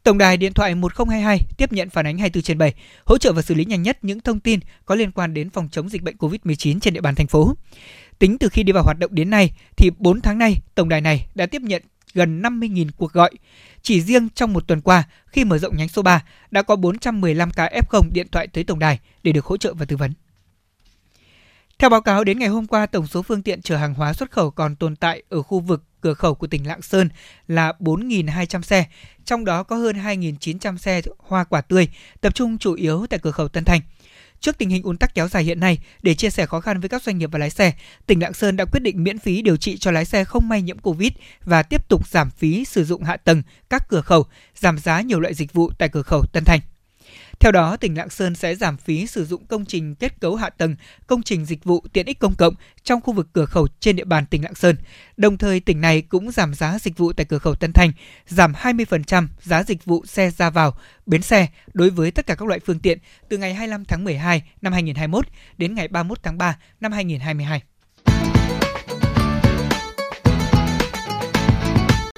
Tổng 0.04 0.18
đài 0.18 0.36
điện 0.36 0.52
thoại 0.52 0.74
1022 0.74 1.40
tiếp 1.56 1.72
nhận 1.72 1.90
phản 1.90 2.06
ánh 2.06 2.18
24 2.18 2.42
trên 2.42 2.58
7, 2.58 2.74
hỗ 3.04 3.18
trợ 3.18 3.32
và 3.32 3.42
xử 3.42 3.54
lý 3.54 3.64
nhanh 3.64 3.82
nhất 3.82 3.98
những 4.02 4.20
thông 4.20 4.40
tin 4.40 4.60
có 4.84 4.94
liên 4.94 5.12
quan 5.12 5.34
đến 5.34 5.50
phòng 5.50 5.68
chống 5.72 5.88
dịch 5.88 6.02
bệnh 6.02 6.16
COVID-19 6.16 6.80
trên 6.80 6.94
địa 6.94 7.00
bàn 7.00 7.14
thành 7.14 7.26
phố. 7.26 7.54
Tính 8.18 8.38
từ 8.38 8.48
khi 8.48 8.62
đi 8.62 8.72
vào 8.72 8.82
hoạt 8.82 8.98
động 8.98 9.14
đến 9.14 9.30
nay 9.30 9.52
thì 9.76 9.90
4 9.98 10.20
tháng 10.20 10.38
nay, 10.38 10.56
tổng 10.74 10.88
đài 10.88 11.00
này 11.00 11.26
đã 11.34 11.46
tiếp 11.46 11.62
nhận 11.62 11.82
gần 12.14 12.42
50.000 12.42 12.88
cuộc 12.96 13.12
gọi. 13.12 13.30
Chỉ 13.82 14.00
riêng 14.00 14.28
trong 14.34 14.52
một 14.52 14.66
tuần 14.66 14.80
qua, 14.80 15.04
khi 15.26 15.44
mở 15.44 15.58
rộng 15.58 15.76
nhánh 15.76 15.88
số 15.88 16.02
3, 16.02 16.24
đã 16.50 16.62
có 16.62 16.76
415 16.76 17.50
ca 17.50 17.70
F0 17.90 18.02
điện 18.12 18.26
thoại 18.32 18.46
tới 18.46 18.64
tổng 18.64 18.78
đài 18.78 18.98
để 19.22 19.32
được 19.32 19.44
hỗ 19.44 19.56
trợ 19.56 19.74
và 19.74 19.84
tư 19.84 19.96
vấn. 19.96 20.12
Theo 21.78 21.90
báo 21.90 22.00
cáo 22.00 22.24
đến 22.24 22.38
ngày 22.38 22.48
hôm 22.48 22.66
qua, 22.66 22.86
tổng 22.86 23.06
số 23.06 23.22
phương 23.22 23.42
tiện 23.42 23.62
chở 23.62 23.76
hàng 23.76 23.94
hóa 23.94 24.12
xuất 24.12 24.30
khẩu 24.30 24.50
còn 24.50 24.76
tồn 24.76 24.96
tại 24.96 25.22
ở 25.28 25.42
khu 25.42 25.60
vực 25.60 25.82
cửa 26.00 26.14
khẩu 26.14 26.34
của 26.34 26.46
tỉnh 26.46 26.66
Lạng 26.66 26.82
Sơn 26.82 27.08
là 27.48 27.72
4.200 27.80 28.62
xe, 28.62 28.86
trong 29.24 29.44
đó 29.44 29.62
có 29.62 29.76
hơn 29.76 29.96
2.900 29.96 30.76
xe 30.76 31.02
hoa 31.18 31.44
quả 31.44 31.60
tươi, 31.60 31.88
tập 32.20 32.34
trung 32.34 32.58
chủ 32.58 32.74
yếu 32.74 33.06
tại 33.10 33.18
cửa 33.22 33.30
khẩu 33.30 33.48
Tân 33.48 33.64
Thanh. 33.64 33.80
Trước 34.40 34.58
tình 34.58 34.70
hình 34.70 34.82
ùn 34.82 34.96
tắc 34.96 35.14
kéo 35.14 35.28
dài 35.28 35.44
hiện 35.44 35.60
nay, 35.60 35.78
để 36.02 36.14
chia 36.14 36.30
sẻ 36.30 36.46
khó 36.46 36.60
khăn 36.60 36.80
với 36.80 36.88
các 36.88 37.02
doanh 37.02 37.18
nghiệp 37.18 37.30
và 37.32 37.38
lái 37.38 37.50
xe, 37.50 37.72
tỉnh 38.06 38.22
Lạng 38.22 38.34
Sơn 38.34 38.56
đã 38.56 38.64
quyết 38.64 38.80
định 38.80 39.04
miễn 39.04 39.18
phí 39.18 39.42
điều 39.42 39.56
trị 39.56 39.76
cho 39.78 39.90
lái 39.90 40.04
xe 40.04 40.24
không 40.24 40.48
may 40.48 40.62
nhiễm 40.62 40.78
Covid 40.78 41.12
và 41.44 41.62
tiếp 41.62 41.88
tục 41.88 42.08
giảm 42.08 42.30
phí 42.30 42.64
sử 42.64 42.84
dụng 42.84 43.02
hạ 43.02 43.16
tầng 43.16 43.42
các 43.70 43.88
cửa 43.88 44.00
khẩu, 44.00 44.26
giảm 44.54 44.78
giá 44.78 45.00
nhiều 45.00 45.20
loại 45.20 45.34
dịch 45.34 45.52
vụ 45.52 45.70
tại 45.78 45.88
cửa 45.88 46.02
khẩu 46.02 46.24
Tân 46.32 46.44
Thanh. 46.44 46.60
Theo 47.44 47.52
đó, 47.52 47.76
tỉnh 47.76 47.96
Lạng 47.96 48.10
Sơn 48.10 48.34
sẽ 48.34 48.54
giảm 48.54 48.76
phí 48.76 49.06
sử 49.06 49.24
dụng 49.24 49.46
công 49.46 49.64
trình 49.64 49.94
kết 49.94 50.20
cấu 50.20 50.36
hạ 50.36 50.50
tầng, 50.50 50.76
công 51.06 51.22
trình 51.22 51.44
dịch 51.44 51.64
vụ 51.64 51.84
tiện 51.92 52.06
ích 52.06 52.18
công 52.18 52.34
cộng 52.34 52.54
trong 52.82 53.00
khu 53.00 53.12
vực 53.12 53.28
cửa 53.32 53.46
khẩu 53.46 53.68
trên 53.80 53.96
địa 53.96 54.04
bàn 54.04 54.26
tỉnh 54.26 54.44
Lạng 54.44 54.54
Sơn. 54.54 54.76
Đồng 55.16 55.38
thời, 55.38 55.60
tỉnh 55.60 55.80
này 55.80 56.02
cũng 56.02 56.30
giảm 56.30 56.54
giá 56.54 56.78
dịch 56.78 56.98
vụ 56.98 57.12
tại 57.12 57.26
cửa 57.28 57.38
khẩu 57.38 57.54
Tân 57.54 57.72
Thanh, 57.72 57.92
giảm 58.26 58.52
20% 58.52 59.26
giá 59.42 59.62
dịch 59.62 59.84
vụ 59.84 60.06
xe 60.06 60.30
ra 60.30 60.50
vào, 60.50 60.74
bến 61.06 61.22
xe 61.22 61.48
đối 61.74 61.90
với 61.90 62.10
tất 62.10 62.26
cả 62.26 62.34
các 62.34 62.48
loại 62.48 62.60
phương 62.66 62.78
tiện 62.78 62.98
từ 63.28 63.38
ngày 63.38 63.54
25 63.54 63.84
tháng 63.84 64.04
12 64.04 64.42
năm 64.62 64.72
2021 64.72 65.26
đến 65.58 65.74
ngày 65.74 65.88
31 65.88 66.18
tháng 66.22 66.38
3 66.38 66.58
năm 66.80 66.92
2022. 66.92 67.62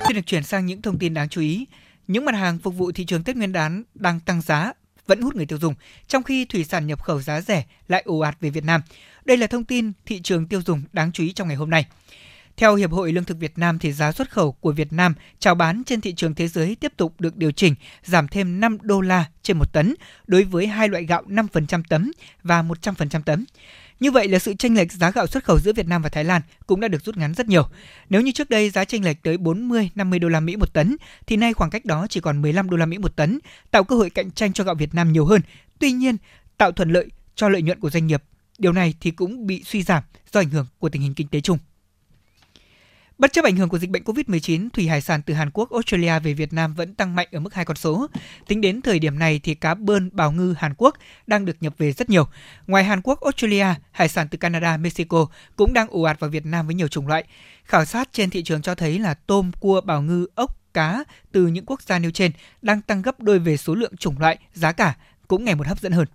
Xin 0.07 0.17
được 0.17 0.27
chuyển 0.27 0.43
sang 0.43 0.67
những 0.67 0.83
thông 0.83 0.99
tin 0.99 1.15
đáng 1.15 1.29
chú 1.29 1.41
ý. 1.41 1.67
Những 2.09 2.25
mặt 2.25 2.35
hàng 2.35 2.59
phục 2.59 2.75
vụ 2.75 2.93
thị 2.93 3.05
trường 3.05 3.25
Tết 3.25 3.37
Nguyên 3.37 3.53
đán 3.53 3.83
đang 3.95 4.21
tăng 4.21 4.41
giá 4.41 4.73
vẫn 5.07 5.21
hút 5.21 5.37
người 5.37 5.47
tiêu 5.47 5.59
dùng, 5.59 5.75
trong 6.09 6.23
khi 6.23 6.45
thủy 6.45 6.65
sản 6.65 6.87
nhập 6.87 7.03
khẩu 7.03 7.21
giá 7.21 7.41
rẻ 7.41 7.65
lại 7.89 8.03
ồ 8.07 8.19
ạt 8.19 8.37
về 8.41 8.51
Việt 8.51 8.65
Nam. 8.65 8.83
Đây 9.25 9.37
là 9.37 9.47
thông 9.47 9.65
tin 9.65 9.93
thị 10.07 10.21
trường 10.21 10.47
tiêu 10.47 10.63
dùng 10.63 10.83
đáng 10.93 11.13
chú 11.13 11.25
ý 11.25 11.33
trong 11.33 11.49
ngày 11.49 11.57
hôm 11.57 11.71
nay. 11.71 11.87
Theo 12.57 12.75
Hiệp 12.75 12.91
hội 12.91 13.13
Lương 13.13 13.25
thực 13.25 13.39
Việt 13.39 13.59
Nam 13.59 13.79
thì 13.79 13.93
giá 13.93 14.13
xuất 14.13 14.31
khẩu 14.31 14.53
của 14.53 14.73
Việt 14.73 14.93
Nam 14.93 15.15
chào 15.39 15.55
bán 15.55 15.83
trên 15.87 16.01
thị 16.01 16.13
trường 16.13 16.35
thế 16.35 16.49
giới 16.49 16.77
tiếp 16.77 16.93
tục 16.97 17.21
được 17.21 17.37
điều 17.37 17.53
chỉnh 17.53 17.75
giảm 18.05 18.29
thêm 18.29 18.61
5 18.61 18.79
đô 18.83 19.01
la 19.01 19.25
trên 19.43 19.59
một 19.59 19.73
tấn 19.73 19.95
đối 20.27 20.45
với 20.45 20.67
hai 20.67 20.89
loại 20.89 21.05
gạo 21.05 21.23
5% 21.27 21.83
tấm 21.89 22.13
và 22.43 22.63
100% 22.63 23.23
tấm. 23.23 23.45
Như 24.01 24.11
vậy 24.11 24.29
là 24.29 24.39
sự 24.39 24.55
chênh 24.55 24.75
lệch 24.75 24.93
giá 24.93 25.11
gạo 25.11 25.27
xuất 25.27 25.45
khẩu 25.45 25.59
giữa 25.59 25.73
Việt 25.73 25.89
Nam 25.89 26.03
và 26.03 26.09
Thái 26.09 26.25
Lan 26.25 26.43
cũng 26.67 26.81
đã 26.81 26.89
được 26.89 27.05
rút 27.05 27.17
ngắn 27.17 27.35
rất 27.35 27.49
nhiều. 27.49 27.69
Nếu 28.11 28.23
như 28.23 28.33
trước 28.33 28.51
đây 28.51 28.71
giá 28.71 28.85
chênh 28.85 29.05
lệch 29.05 29.23
tới 29.23 29.37
40 29.37 29.91
50 29.95 30.19
đô 30.19 30.29
la 30.29 30.41
Mỹ 30.41 30.57
một 30.57 30.73
tấn 30.73 30.97
thì 31.27 31.37
nay 31.37 31.53
khoảng 31.53 31.71
cách 31.71 31.85
đó 31.85 32.07
chỉ 32.11 32.21
còn 32.21 32.43
15 32.43 32.71
đô 32.71 32.77
la 32.77 32.87
Mỹ 32.87 32.99
một 32.99 33.17
tấn, 33.17 33.39
tạo 33.71 33.85
cơ 33.85 33.97
hội 33.97 34.11
cạnh 34.11 34.31
tranh 34.31 34.53
cho 34.53 34.65
gạo 34.65 34.75
Việt 34.75 34.95
Nam 34.95 35.13
nhiều 35.13 35.25
hơn. 35.25 35.41
Tuy 35.79 35.93
nhiên, 35.93 36.17
tạo 36.59 36.73
thuận 36.73 36.91
lợi 36.91 37.07
cho 37.35 37.49
lợi 37.49 37.63
nhuận 37.63 37.81
của 37.81 37.91
doanh 37.91 38.07
nghiệp. 38.07 38.23
Điều 38.59 38.73
này 38.73 38.95
thì 39.01 39.11
cũng 39.11 39.47
bị 39.47 39.63
suy 39.65 39.83
giảm 39.83 40.03
do 40.33 40.41
ảnh 40.41 40.51
hưởng 40.51 40.67
của 40.79 40.89
tình 40.89 41.03
hình 41.03 41.15
kinh 41.15 41.29
tế 41.29 41.41
chung. 41.41 41.59
Bất 43.19 43.33
chấp 43.33 43.45
ảnh 43.45 43.57
hưởng 43.57 43.69
của 43.69 43.79
dịch 43.79 43.91
bệnh 43.91 44.03
COVID-19, 44.03 44.69
thủy 44.73 44.89
hải 44.89 45.01
sản 45.01 45.23
từ 45.23 45.35
Hàn 45.35 45.51
Quốc, 45.51 45.73
Australia 45.73 46.19
về 46.19 46.33
Việt 46.33 46.53
Nam 46.53 46.75
vẫn 46.75 46.95
tăng 46.95 47.15
mạnh 47.15 47.29
ở 47.33 47.41
mức 47.41 47.55
hai 47.55 47.65
con 47.65 47.77
số. 47.77 48.07
Tính 48.47 48.61
đến 48.61 48.83
thời 48.83 48.99
điểm 48.99 49.19
này 49.19 49.41
thì 49.43 49.55
cá 49.55 49.75
bơn, 49.75 50.11
bào 50.13 50.33
ngư 50.33 50.55
Hàn 50.59 50.75
Quốc 50.79 50.97
đang 51.27 51.45
được 51.45 51.57
nhập 51.61 51.75
về 51.79 51.93
rất 51.93 52.11
nhiều. 52.11 52.29
Ngoài 52.67 52.85
Hàn 52.85 53.01
Quốc, 53.03 53.21
Australia, 53.21 53.67
hải 53.93 54.09
sản 54.09 54.29
từ 54.29 54.39
Canada, 54.39 54.77
Mexico 54.77 55.27
cũng 55.57 55.73
đang 55.73 55.89
ồ 55.91 56.03
ạt 56.03 56.21
vào 56.21 56.31
Việt 56.31 56.47
Nam 56.47 56.67
với 56.67 56.75
nhiều 56.75 56.89
chủng 56.89 57.07
loại. 57.07 57.25
Khảo 57.65 57.85
sát 57.85 58.09
trên 58.13 58.31
thị 58.31 58.43
trường 58.43 58.63
cho 58.63 58.75
thấy 58.75 58.99
là 58.99 59.15
tôm, 59.15 59.51
cua, 59.61 59.81
bào 59.81 60.03
ngư, 60.03 60.27
ốc, 60.35 60.59
cá 60.75 61.05
từ 61.33 61.47
những 61.47 61.67
quốc 61.67 61.83
gia 61.83 61.99
nêu 61.99 62.11
trên 62.11 62.33
đang 62.63 62.83
tăng 62.83 63.03
gấp 63.03 63.21
đôi 63.21 63.39
về 63.39 63.57
số 63.57 63.75
lượng 63.75 63.97
chủng 63.97 64.19
loại, 64.19 64.39
giá 64.55 64.73
cả 64.73 64.97
cũng 65.29 65.45
ngày 65.45 65.55
một 65.55 65.67
hấp 65.67 65.81
dẫn 65.81 65.93
hơn. 65.93 66.07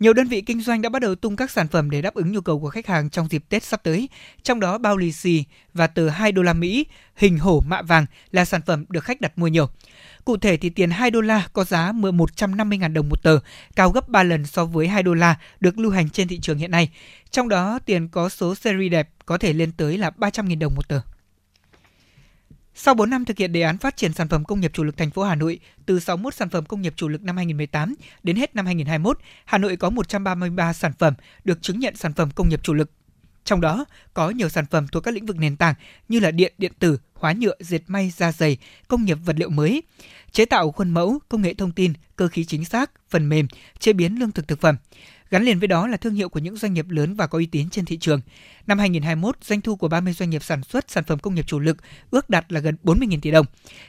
Nhiều 0.00 0.12
đơn 0.12 0.28
vị 0.28 0.40
kinh 0.40 0.60
doanh 0.60 0.82
đã 0.82 0.88
bắt 0.88 1.02
đầu 1.02 1.14
tung 1.14 1.36
các 1.36 1.50
sản 1.50 1.68
phẩm 1.68 1.90
để 1.90 2.02
đáp 2.02 2.14
ứng 2.14 2.32
nhu 2.32 2.40
cầu 2.40 2.60
của 2.60 2.70
khách 2.70 2.86
hàng 2.86 3.10
trong 3.10 3.28
dịp 3.28 3.44
Tết 3.48 3.64
sắp 3.64 3.80
tới. 3.82 4.08
Trong 4.42 4.60
đó 4.60 4.78
bao 4.78 4.96
lì 4.96 5.12
xì 5.12 5.44
và 5.74 5.86
tờ 5.86 6.08
2 6.08 6.32
đô 6.32 6.42
la 6.42 6.52
Mỹ 6.52 6.86
hình 7.16 7.38
hổ 7.38 7.62
mạ 7.66 7.82
vàng 7.82 8.06
là 8.32 8.44
sản 8.44 8.60
phẩm 8.66 8.84
được 8.88 9.04
khách 9.04 9.20
đặt 9.20 9.38
mua 9.38 9.46
nhiều. 9.46 9.68
Cụ 10.24 10.36
thể 10.36 10.56
thì 10.56 10.70
tiền 10.70 10.90
2 10.90 11.10
đô 11.10 11.20
la 11.20 11.48
có 11.52 11.64
giá 11.64 11.92
150.000 11.92 12.92
đồng 12.92 13.08
một 13.08 13.22
tờ, 13.22 13.38
cao 13.76 13.90
gấp 13.90 14.08
3 14.08 14.22
lần 14.22 14.46
so 14.46 14.64
với 14.64 14.88
2 14.88 15.02
đô 15.02 15.14
la 15.14 15.36
được 15.60 15.78
lưu 15.78 15.92
hành 15.92 16.10
trên 16.10 16.28
thị 16.28 16.38
trường 16.38 16.58
hiện 16.58 16.70
nay. 16.70 16.90
Trong 17.30 17.48
đó 17.48 17.78
tiền 17.86 18.08
có 18.08 18.28
số 18.28 18.54
series 18.54 18.92
đẹp 18.92 19.08
có 19.26 19.38
thể 19.38 19.52
lên 19.52 19.72
tới 19.72 19.98
là 19.98 20.10
300.000 20.18 20.58
đồng 20.58 20.74
một 20.74 20.88
tờ. 20.88 21.00
Sau 22.78 22.94
4 22.94 23.10
năm 23.10 23.24
thực 23.24 23.38
hiện 23.38 23.52
đề 23.52 23.62
án 23.62 23.78
phát 23.78 23.96
triển 23.96 24.12
sản 24.12 24.28
phẩm 24.28 24.44
công 24.44 24.60
nghiệp 24.60 24.70
chủ 24.74 24.84
lực 24.84 24.96
thành 24.96 25.10
phố 25.10 25.22
Hà 25.22 25.34
Nội, 25.34 25.58
từ 25.86 26.00
61 26.00 26.34
sản 26.34 26.48
phẩm 26.48 26.64
công 26.64 26.82
nghiệp 26.82 26.92
chủ 26.96 27.08
lực 27.08 27.22
năm 27.22 27.36
2018 27.36 27.94
đến 28.22 28.36
hết 28.36 28.56
năm 28.56 28.66
2021, 28.66 29.18
Hà 29.44 29.58
Nội 29.58 29.76
có 29.76 29.90
133 29.90 30.72
sản 30.72 30.92
phẩm 30.98 31.14
được 31.44 31.62
chứng 31.62 31.78
nhận 31.78 31.96
sản 31.96 32.12
phẩm 32.12 32.30
công 32.34 32.48
nghiệp 32.48 32.60
chủ 32.62 32.74
lực. 32.74 32.90
Trong 33.44 33.60
đó 33.60 33.84
có 34.14 34.30
nhiều 34.30 34.48
sản 34.48 34.66
phẩm 34.66 34.88
thuộc 34.88 35.02
các 35.04 35.14
lĩnh 35.14 35.26
vực 35.26 35.36
nền 35.36 35.56
tảng 35.56 35.74
như 36.08 36.20
là 36.20 36.30
điện, 36.30 36.52
điện 36.58 36.72
tử, 36.78 36.98
hóa 37.14 37.32
nhựa, 37.32 37.54
dệt 37.60 37.80
may, 37.86 38.12
da 38.16 38.32
dày, 38.32 38.56
công 38.88 39.04
nghiệp 39.04 39.18
vật 39.24 39.36
liệu 39.38 39.50
mới, 39.50 39.82
chế 40.32 40.44
tạo 40.44 40.72
khuôn 40.72 40.90
mẫu, 40.90 41.18
công 41.28 41.42
nghệ 41.42 41.54
thông 41.54 41.72
tin, 41.72 41.92
cơ 42.16 42.28
khí 42.28 42.44
chính 42.44 42.64
xác, 42.64 42.90
phần 43.08 43.28
mềm, 43.28 43.46
chế 43.78 43.92
biến 43.92 44.18
lương 44.18 44.32
thực 44.32 44.48
thực 44.48 44.60
phẩm. 44.60 44.76
Gắn 45.30 45.44
liền 45.44 45.58
với 45.58 45.68
đó 45.68 45.86
là 45.86 45.96
thương 45.96 46.14
hiệu 46.14 46.28
của 46.28 46.38
những 46.38 46.56
doanh 46.56 46.74
nghiệp 46.74 46.86
lớn 46.88 47.14
và 47.14 47.26
có 47.26 47.38
uy 47.38 47.46
tín 47.46 47.70
trên 47.70 47.84
thị 47.84 47.96
trường. 47.96 48.20
Năm 48.66 48.78
2021, 48.78 49.36
doanh 49.42 49.60
thu 49.60 49.76
của 49.76 49.88
30 49.88 50.12
doanh 50.12 50.30
nghiệp 50.30 50.42
sản 50.42 50.62
xuất 50.62 50.90
sản 50.90 51.04
phẩm 51.04 51.18
công 51.18 51.34
nghiệp 51.34 51.46
chủ 51.46 51.58
lực 51.58 51.76
ước 52.10 52.30
đạt 52.30 52.52
là 52.52 52.60
gần 52.60 52.76
40.000 52.84 53.20
tỷ 53.20 53.30
đồng. 53.30 53.46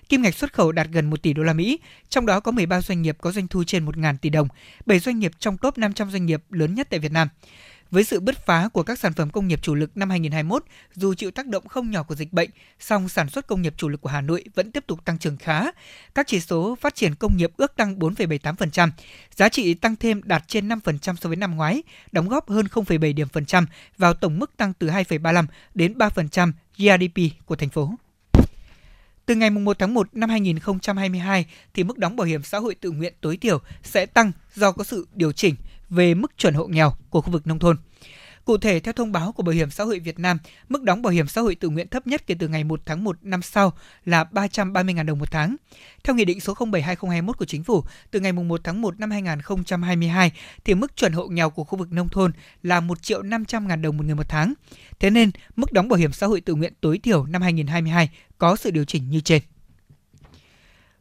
Kim 0.10 0.22
ngạch 0.22 0.36
xuất 0.36 0.53
khẩu 0.53 0.72
đạt 0.72 0.88
gần 0.91 1.10
1 1.10 1.22
tỷ 1.22 1.34
đô 1.34 1.44
la 1.44 1.53
Mỹ, 1.53 1.79
trong 2.10 2.25
đó 2.25 2.39
có 2.39 2.51
13 2.51 2.82
doanh 2.82 3.01
nghiệp 3.01 3.17
có 3.22 3.32
doanh 3.32 3.48
thu 3.48 3.63
trên 3.63 3.86
1.000 3.86 4.17
tỷ 4.17 4.29
đồng, 4.29 4.48
7 4.86 5.00
doanh 5.00 5.20
nghiệp 5.20 5.32
trong 5.39 5.58
top 5.58 5.77
500 5.77 6.12
doanh 6.12 6.25
nghiệp 6.25 6.44
lớn 6.50 6.75
nhất 6.75 6.88
tại 6.89 7.00
Việt 7.00 7.12
Nam. 7.12 7.27
Với 7.91 8.03
sự 8.03 8.20
bứt 8.20 8.46
phá 8.46 8.67
của 8.67 8.84
các 8.84 9.00
sản 9.00 9.13
phẩm 9.13 9.29
công 9.29 9.48
nghiệp 9.48 9.60
chủ 9.62 9.75
lực 9.75 9.98
năm 9.98 10.10
2021, 10.10 10.63
dù 10.94 11.13
chịu 11.13 11.32
tác 11.32 11.48
động 11.48 11.67
không 11.67 11.91
nhỏ 11.91 12.03
của 12.03 12.15
dịch 12.15 12.34
bệnh, 12.34 12.50
song 12.79 13.10
sản 13.10 13.29
xuất 13.29 13.48
công 13.48 13.62
nghiệp 13.62 13.74
chủ 13.77 13.89
lực 13.89 14.01
của 14.01 14.10
Hà 14.10 14.22
Nội 14.22 14.44
vẫn 14.56 14.72
tiếp 14.72 14.84
tục 14.88 15.06
tăng 15.06 15.20
trưởng 15.20 15.38
khá. 15.38 15.65
Các 16.15 16.27
chỉ 16.27 16.39
số 16.39 16.77
phát 16.82 16.96
triển 16.96 17.15
công 17.15 17.38
nghiệp 17.38 17.51
ước 17.58 17.75
tăng 17.75 18.00
4,78%, 18.00 18.89
giá 19.36 19.50
trị 19.50 19.74
tăng 19.74 19.96
thêm 19.96 20.22
đạt 20.24 20.44
trên 20.48 20.70
5% 20.70 21.15
so 21.15 21.29
với 21.29 21.36
năm 21.36 21.56
ngoái, 21.56 21.84
đóng 22.12 22.27
góp 22.27 22.50
hơn 22.50 22.65
0,7 22.65 23.13
điểm 23.13 23.27
phần 23.27 23.46
trăm 23.46 23.65
vào 23.98 24.13
tổng 24.13 24.39
mức 24.39 24.58
tăng 24.58 24.74
từ 24.74 24.88
2,35 24.88 25.46
đến 25.74 25.94
3% 25.98 26.51
GDP 26.77 27.46
của 27.46 27.56
thành 27.56 27.70
phố. 27.70 27.94
Từ 29.25 29.36
ngày 29.36 29.50
1 29.50 29.79
tháng 29.79 29.94
1 29.94 30.15
năm 30.15 30.29
2022 30.29 31.46
thì 31.74 31.84
mức 31.84 31.98
đóng 31.98 32.15
bảo 32.15 32.27
hiểm 32.27 32.44
xã 32.44 32.60
hội 32.60 32.75
tự 32.75 32.91
nguyện 32.91 33.13
tối 33.22 33.38
thiểu 33.38 33.60
sẽ 33.84 34.06
tăng 34.06 34.32
do 34.56 34.72
có 34.72 34.84
sự 34.84 35.08
điều 35.13 35.32
chỉnh 35.32 35.56
về 35.89 36.13
mức 36.13 36.38
chuẩn 36.38 36.53
hộ 36.53 36.67
nghèo 36.67 36.94
của 37.10 37.22
khu 37.22 37.32
vực 37.32 37.48
nông 37.48 37.60
thôn. 37.60 37.77
Cụ 38.48 38.58
thể, 38.58 38.79
theo 38.79 38.94
thông 38.94 39.12
báo 39.12 39.32
của 39.32 39.44
Bảo 39.44 39.53
hiểm 39.53 39.70
xã 39.70 39.84
hội 39.84 40.00
Việt 40.00 40.20
Nam, 40.20 40.38
mức 40.70 40.84
đóng 40.84 41.01
bảo 41.01 41.13
hiểm 41.13 41.27
xã 41.27 41.41
hội 41.41 41.56
tự 41.56 41.70
nguyện 41.70 41.88
thấp 41.88 42.08
nhất 42.08 42.27
kể 42.27 42.36
từ 42.39 42.48
ngày 42.48 42.63
1 42.63 42.82
tháng 42.86 43.03
1 43.03 43.17
năm 43.22 43.41
sau 43.41 43.74
là 44.06 44.24
330.000 44.32 45.06
đồng 45.06 45.20
một 45.20 45.32
tháng. 45.32 45.56
Theo 46.03 46.15
Nghị 46.15 46.25
định 46.25 46.39
số 46.39 46.53
07-2021 46.53 47.34
của 47.34 47.46
Chính 47.46 47.63
phủ, 47.63 47.84
từ 48.12 48.20
ngày 48.20 48.32
1 48.32 48.62
tháng 48.63 48.82
1 48.82 49.00
năm 49.00 49.12
2022, 49.12 50.32
thì 50.65 50.74
mức 50.74 50.96
chuẩn 50.96 51.13
hộ 51.13 51.27
nghèo 51.27 51.50
của 51.50 51.63
khu 51.63 51.77
vực 51.77 51.91
nông 51.91 52.10
thôn 52.10 52.32
là 52.63 52.79
1 52.79 53.01
triệu 53.01 53.22
500.000 53.22 53.82
đồng 53.82 53.98
một 53.98 54.06
người 54.06 54.15
một 54.15 54.29
tháng. 54.29 54.53
Thế 55.00 55.10
nên, 55.10 55.32
mức 55.56 55.72
đóng 55.72 55.88
bảo 55.88 55.98
hiểm 55.98 56.13
xã 56.13 56.27
hội 56.27 56.41
tự 56.41 56.56
nguyện 56.56 56.74
tối 56.82 56.98
thiểu 56.98 57.25
năm 57.25 57.41
2022 57.41 58.10
có 58.38 58.56
sự 58.56 58.72
điều 58.72 58.86
chỉnh 58.86 59.10
như 59.10 59.20
trên. 59.20 59.41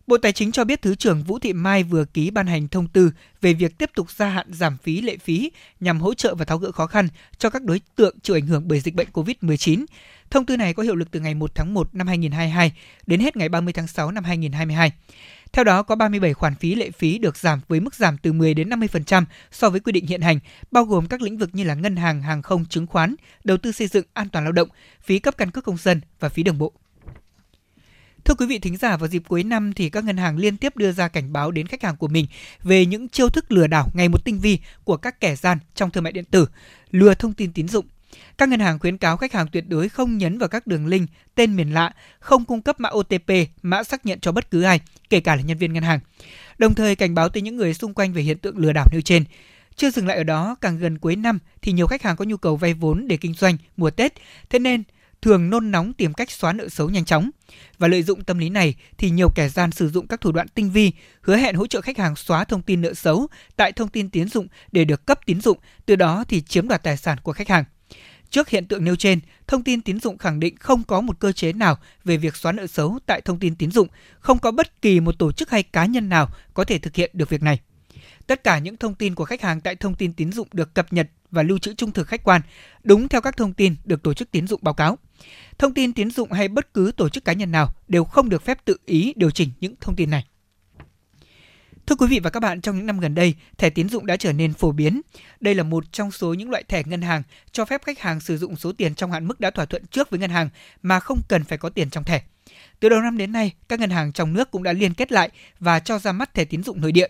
Bộ 0.06 0.18
Tài 0.18 0.32
chính 0.32 0.52
cho 0.52 0.64
biết 0.64 0.82
Thứ 0.82 0.94
trưởng 0.94 1.22
Vũ 1.22 1.38
Thị 1.38 1.52
Mai 1.52 1.82
vừa 1.82 2.04
ký 2.04 2.30
ban 2.30 2.46
hành 2.46 2.68
thông 2.68 2.88
tư 2.88 3.10
về 3.40 3.52
việc 3.52 3.78
tiếp 3.78 3.90
tục 3.94 4.10
gia 4.10 4.28
hạn 4.28 4.52
giảm 4.52 4.76
phí 4.82 5.00
lệ 5.00 5.16
phí 5.16 5.50
nhằm 5.80 6.00
hỗ 6.00 6.14
trợ 6.14 6.34
và 6.34 6.44
tháo 6.44 6.58
gỡ 6.58 6.72
khó 6.72 6.86
khăn 6.86 7.08
cho 7.38 7.50
các 7.50 7.62
đối 7.62 7.80
tượng 7.96 8.20
chịu 8.22 8.36
ảnh 8.36 8.46
hưởng 8.46 8.68
bởi 8.68 8.80
dịch 8.80 8.94
bệnh 8.94 9.08
COVID-19. 9.12 9.84
Thông 10.30 10.46
tư 10.46 10.56
này 10.56 10.74
có 10.74 10.82
hiệu 10.82 10.94
lực 10.94 11.10
từ 11.10 11.20
ngày 11.20 11.34
1 11.34 11.54
tháng 11.54 11.74
1 11.74 11.94
năm 11.94 12.06
2022 12.06 12.72
đến 13.06 13.20
hết 13.20 13.36
ngày 13.36 13.48
30 13.48 13.72
tháng 13.72 13.86
6 13.86 14.10
năm 14.10 14.24
2022. 14.24 14.92
Theo 15.52 15.64
đó, 15.64 15.82
có 15.82 15.94
37 15.94 16.34
khoản 16.34 16.54
phí 16.54 16.74
lệ 16.74 16.90
phí 16.90 17.18
được 17.18 17.36
giảm 17.36 17.60
với 17.68 17.80
mức 17.80 17.94
giảm 17.94 18.18
từ 18.18 18.32
10 18.32 18.54
đến 18.54 18.68
50% 18.68 19.24
so 19.52 19.70
với 19.70 19.80
quy 19.80 19.92
định 19.92 20.06
hiện 20.06 20.20
hành, 20.20 20.38
bao 20.70 20.84
gồm 20.84 21.06
các 21.06 21.22
lĩnh 21.22 21.38
vực 21.38 21.50
như 21.52 21.64
là 21.64 21.74
ngân 21.74 21.96
hàng, 21.96 22.22
hàng 22.22 22.42
không, 22.42 22.64
chứng 22.64 22.86
khoán, 22.86 23.14
đầu 23.44 23.56
tư 23.56 23.72
xây 23.72 23.86
dựng, 23.86 24.04
an 24.12 24.28
toàn 24.28 24.44
lao 24.44 24.52
động, 24.52 24.68
phí 25.02 25.18
cấp 25.18 25.34
căn 25.36 25.50
cước 25.50 25.64
công 25.64 25.76
dân 25.76 26.00
và 26.20 26.28
phí 26.28 26.42
đường 26.42 26.58
bộ. 26.58 26.72
Thưa 28.26 28.34
quý 28.34 28.46
vị 28.46 28.58
thính 28.58 28.76
giả, 28.76 28.96
vào 28.96 29.08
dịp 29.08 29.22
cuối 29.28 29.42
năm 29.42 29.72
thì 29.72 29.90
các 29.90 30.04
ngân 30.04 30.16
hàng 30.16 30.36
liên 30.36 30.56
tiếp 30.56 30.76
đưa 30.76 30.92
ra 30.92 31.08
cảnh 31.08 31.32
báo 31.32 31.50
đến 31.50 31.66
khách 31.66 31.82
hàng 31.82 31.96
của 31.96 32.08
mình 32.08 32.26
về 32.62 32.86
những 32.86 33.08
chiêu 33.08 33.28
thức 33.28 33.52
lừa 33.52 33.66
đảo 33.66 33.90
ngày 33.94 34.08
một 34.08 34.24
tinh 34.24 34.40
vi 34.40 34.58
của 34.84 34.96
các 34.96 35.20
kẻ 35.20 35.36
gian 35.36 35.58
trong 35.74 35.90
thương 35.90 36.04
mại 36.04 36.12
điện 36.12 36.24
tử, 36.24 36.46
lừa 36.90 37.14
thông 37.14 37.32
tin 37.32 37.52
tín 37.52 37.68
dụng. 37.68 37.86
Các 38.38 38.48
ngân 38.48 38.60
hàng 38.60 38.78
khuyến 38.78 38.96
cáo 38.96 39.16
khách 39.16 39.32
hàng 39.32 39.46
tuyệt 39.52 39.64
đối 39.68 39.88
không 39.88 40.18
nhấn 40.18 40.38
vào 40.38 40.48
các 40.48 40.66
đường 40.66 40.86
link, 40.86 41.10
tên 41.34 41.56
miền 41.56 41.74
lạ, 41.74 41.94
không 42.18 42.44
cung 42.44 42.62
cấp 42.62 42.80
mã 42.80 42.88
OTP, 42.88 43.30
mã 43.62 43.82
xác 43.82 44.06
nhận 44.06 44.20
cho 44.20 44.32
bất 44.32 44.50
cứ 44.50 44.62
ai, 44.62 44.80
kể 45.10 45.20
cả 45.20 45.36
là 45.36 45.42
nhân 45.42 45.58
viên 45.58 45.72
ngân 45.72 45.82
hàng. 45.82 46.00
Đồng 46.58 46.74
thời 46.74 46.96
cảnh 46.96 47.14
báo 47.14 47.28
tới 47.28 47.42
những 47.42 47.56
người 47.56 47.74
xung 47.74 47.94
quanh 47.94 48.12
về 48.12 48.22
hiện 48.22 48.38
tượng 48.38 48.58
lừa 48.58 48.72
đảo 48.72 48.86
nêu 48.92 49.00
trên. 49.00 49.24
Chưa 49.76 49.90
dừng 49.90 50.06
lại 50.06 50.16
ở 50.16 50.24
đó, 50.24 50.56
càng 50.60 50.78
gần 50.78 50.98
cuối 50.98 51.16
năm 51.16 51.38
thì 51.62 51.72
nhiều 51.72 51.86
khách 51.86 52.02
hàng 52.02 52.16
có 52.16 52.24
nhu 52.24 52.36
cầu 52.36 52.56
vay 52.56 52.74
vốn 52.74 53.08
để 53.08 53.16
kinh 53.16 53.34
doanh 53.34 53.56
mùa 53.76 53.90
Tết, 53.90 54.12
thế 54.50 54.58
nên 54.58 54.82
thường 55.26 55.50
nôn 55.50 55.70
nóng 55.70 55.92
tìm 55.92 56.14
cách 56.14 56.30
xóa 56.30 56.52
nợ 56.52 56.68
xấu 56.68 56.90
nhanh 56.90 57.04
chóng. 57.04 57.30
Và 57.78 57.88
lợi 57.88 58.02
dụng 58.02 58.24
tâm 58.24 58.38
lý 58.38 58.48
này 58.48 58.74
thì 58.98 59.10
nhiều 59.10 59.30
kẻ 59.34 59.48
gian 59.48 59.72
sử 59.72 59.90
dụng 59.90 60.06
các 60.06 60.20
thủ 60.20 60.32
đoạn 60.32 60.48
tinh 60.48 60.70
vi, 60.70 60.92
hứa 61.20 61.36
hẹn 61.36 61.54
hỗ 61.54 61.66
trợ 61.66 61.80
khách 61.80 61.98
hàng 61.98 62.16
xóa 62.16 62.44
thông 62.44 62.62
tin 62.62 62.80
nợ 62.80 62.94
xấu 62.94 63.28
tại 63.56 63.72
thông 63.72 63.88
tin 63.88 64.10
tín 64.10 64.28
dụng 64.28 64.46
để 64.72 64.84
được 64.84 65.06
cấp 65.06 65.20
tín 65.26 65.40
dụng, 65.40 65.58
từ 65.86 65.96
đó 65.96 66.24
thì 66.28 66.40
chiếm 66.40 66.68
đoạt 66.68 66.82
tài 66.82 66.96
sản 66.96 67.18
của 67.22 67.32
khách 67.32 67.48
hàng. 67.48 67.64
Trước 68.30 68.48
hiện 68.48 68.66
tượng 68.66 68.84
nêu 68.84 68.96
trên, 68.96 69.20
thông 69.46 69.62
tin 69.62 69.80
tín 69.80 70.00
dụng 70.00 70.18
khẳng 70.18 70.40
định 70.40 70.56
không 70.56 70.82
có 70.82 71.00
một 71.00 71.20
cơ 71.20 71.32
chế 71.32 71.52
nào 71.52 71.78
về 72.04 72.16
việc 72.16 72.36
xóa 72.36 72.52
nợ 72.52 72.66
xấu 72.66 72.98
tại 73.06 73.20
thông 73.20 73.38
tin 73.38 73.54
tín 73.54 73.70
dụng, 73.70 73.88
không 74.18 74.38
có 74.38 74.50
bất 74.50 74.82
kỳ 74.82 75.00
một 75.00 75.18
tổ 75.18 75.32
chức 75.32 75.50
hay 75.50 75.62
cá 75.62 75.86
nhân 75.86 76.08
nào 76.08 76.28
có 76.54 76.64
thể 76.64 76.78
thực 76.78 76.94
hiện 76.94 77.10
được 77.12 77.28
việc 77.28 77.42
này. 77.42 77.60
Tất 78.26 78.44
cả 78.44 78.58
những 78.58 78.76
thông 78.76 78.94
tin 78.94 79.14
của 79.14 79.24
khách 79.24 79.42
hàng 79.42 79.60
tại 79.60 79.76
thông 79.76 79.94
tin 79.94 80.12
tín 80.12 80.32
dụng 80.32 80.48
được 80.52 80.74
cập 80.74 80.92
nhật 80.92 81.08
và 81.30 81.42
lưu 81.42 81.58
trữ 81.58 81.74
trung 81.74 81.92
thực 81.92 82.08
khách 82.08 82.24
quan, 82.24 82.40
đúng 82.84 83.08
theo 83.08 83.20
các 83.20 83.36
thông 83.36 83.52
tin 83.52 83.74
được 83.84 84.02
tổ 84.02 84.14
chức 84.14 84.30
tín 84.30 84.46
dụng 84.46 84.60
báo 84.62 84.74
cáo. 84.74 84.98
Thông 85.58 85.74
tin 85.74 85.92
tín 85.92 86.10
dụng 86.10 86.32
hay 86.32 86.48
bất 86.48 86.74
cứ 86.74 86.92
tổ 86.96 87.08
chức 87.08 87.24
cá 87.24 87.32
nhân 87.32 87.52
nào 87.52 87.74
đều 87.88 88.04
không 88.04 88.28
được 88.28 88.42
phép 88.42 88.64
tự 88.64 88.76
ý 88.86 89.12
điều 89.16 89.30
chỉnh 89.30 89.50
những 89.60 89.74
thông 89.80 89.96
tin 89.96 90.10
này. 90.10 90.24
Thưa 91.86 91.96
quý 91.96 92.06
vị 92.06 92.20
và 92.20 92.30
các 92.30 92.40
bạn, 92.40 92.60
trong 92.60 92.76
những 92.76 92.86
năm 92.86 93.00
gần 93.00 93.14
đây, 93.14 93.34
thẻ 93.58 93.70
tín 93.70 93.88
dụng 93.88 94.06
đã 94.06 94.16
trở 94.16 94.32
nên 94.32 94.52
phổ 94.52 94.72
biến. 94.72 95.00
Đây 95.40 95.54
là 95.54 95.62
một 95.62 95.92
trong 95.92 96.10
số 96.10 96.34
những 96.34 96.50
loại 96.50 96.64
thẻ 96.68 96.82
ngân 96.86 97.02
hàng 97.02 97.22
cho 97.52 97.64
phép 97.64 97.82
khách 97.84 97.98
hàng 97.98 98.20
sử 98.20 98.38
dụng 98.38 98.56
số 98.56 98.72
tiền 98.72 98.94
trong 98.94 99.12
hạn 99.12 99.26
mức 99.28 99.40
đã 99.40 99.50
thỏa 99.50 99.64
thuận 99.64 99.86
trước 99.86 100.10
với 100.10 100.20
ngân 100.20 100.30
hàng 100.30 100.48
mà 100.82 101.00
không 101.00 101.20
cần 101.28 101.44
phải 101.44 101.58
có 101.58 101.68
tiền 101.68 101.90
trong 101.90 102.04
thẻ. 102.04 102.22
Từ 102.80 102.88
đầu 102.88 103.00
năm 103.00 103.18
đến 103.18 103.32
nay, 103.32 103.52
các 103.68 103.80
ngân 103.80 103.90
hàng 103.90 104.12
trong 104.12 104.32
nước 104.32 104.50
cũng 104.50 104.62
đã 104.62 104.72
liên 104.72 104.94
kết 104.94 105.12
lại 105.12 105.30
và 105.60 105.80
cho 105.80 105.98
ra 105.98 106.12
mắt 106.12 106.34
thẻ 106.34 106.44
tín 106.44 106.62
dụng 106.62 106.80
nội 106.80 106.92
địa. 106.92 107.08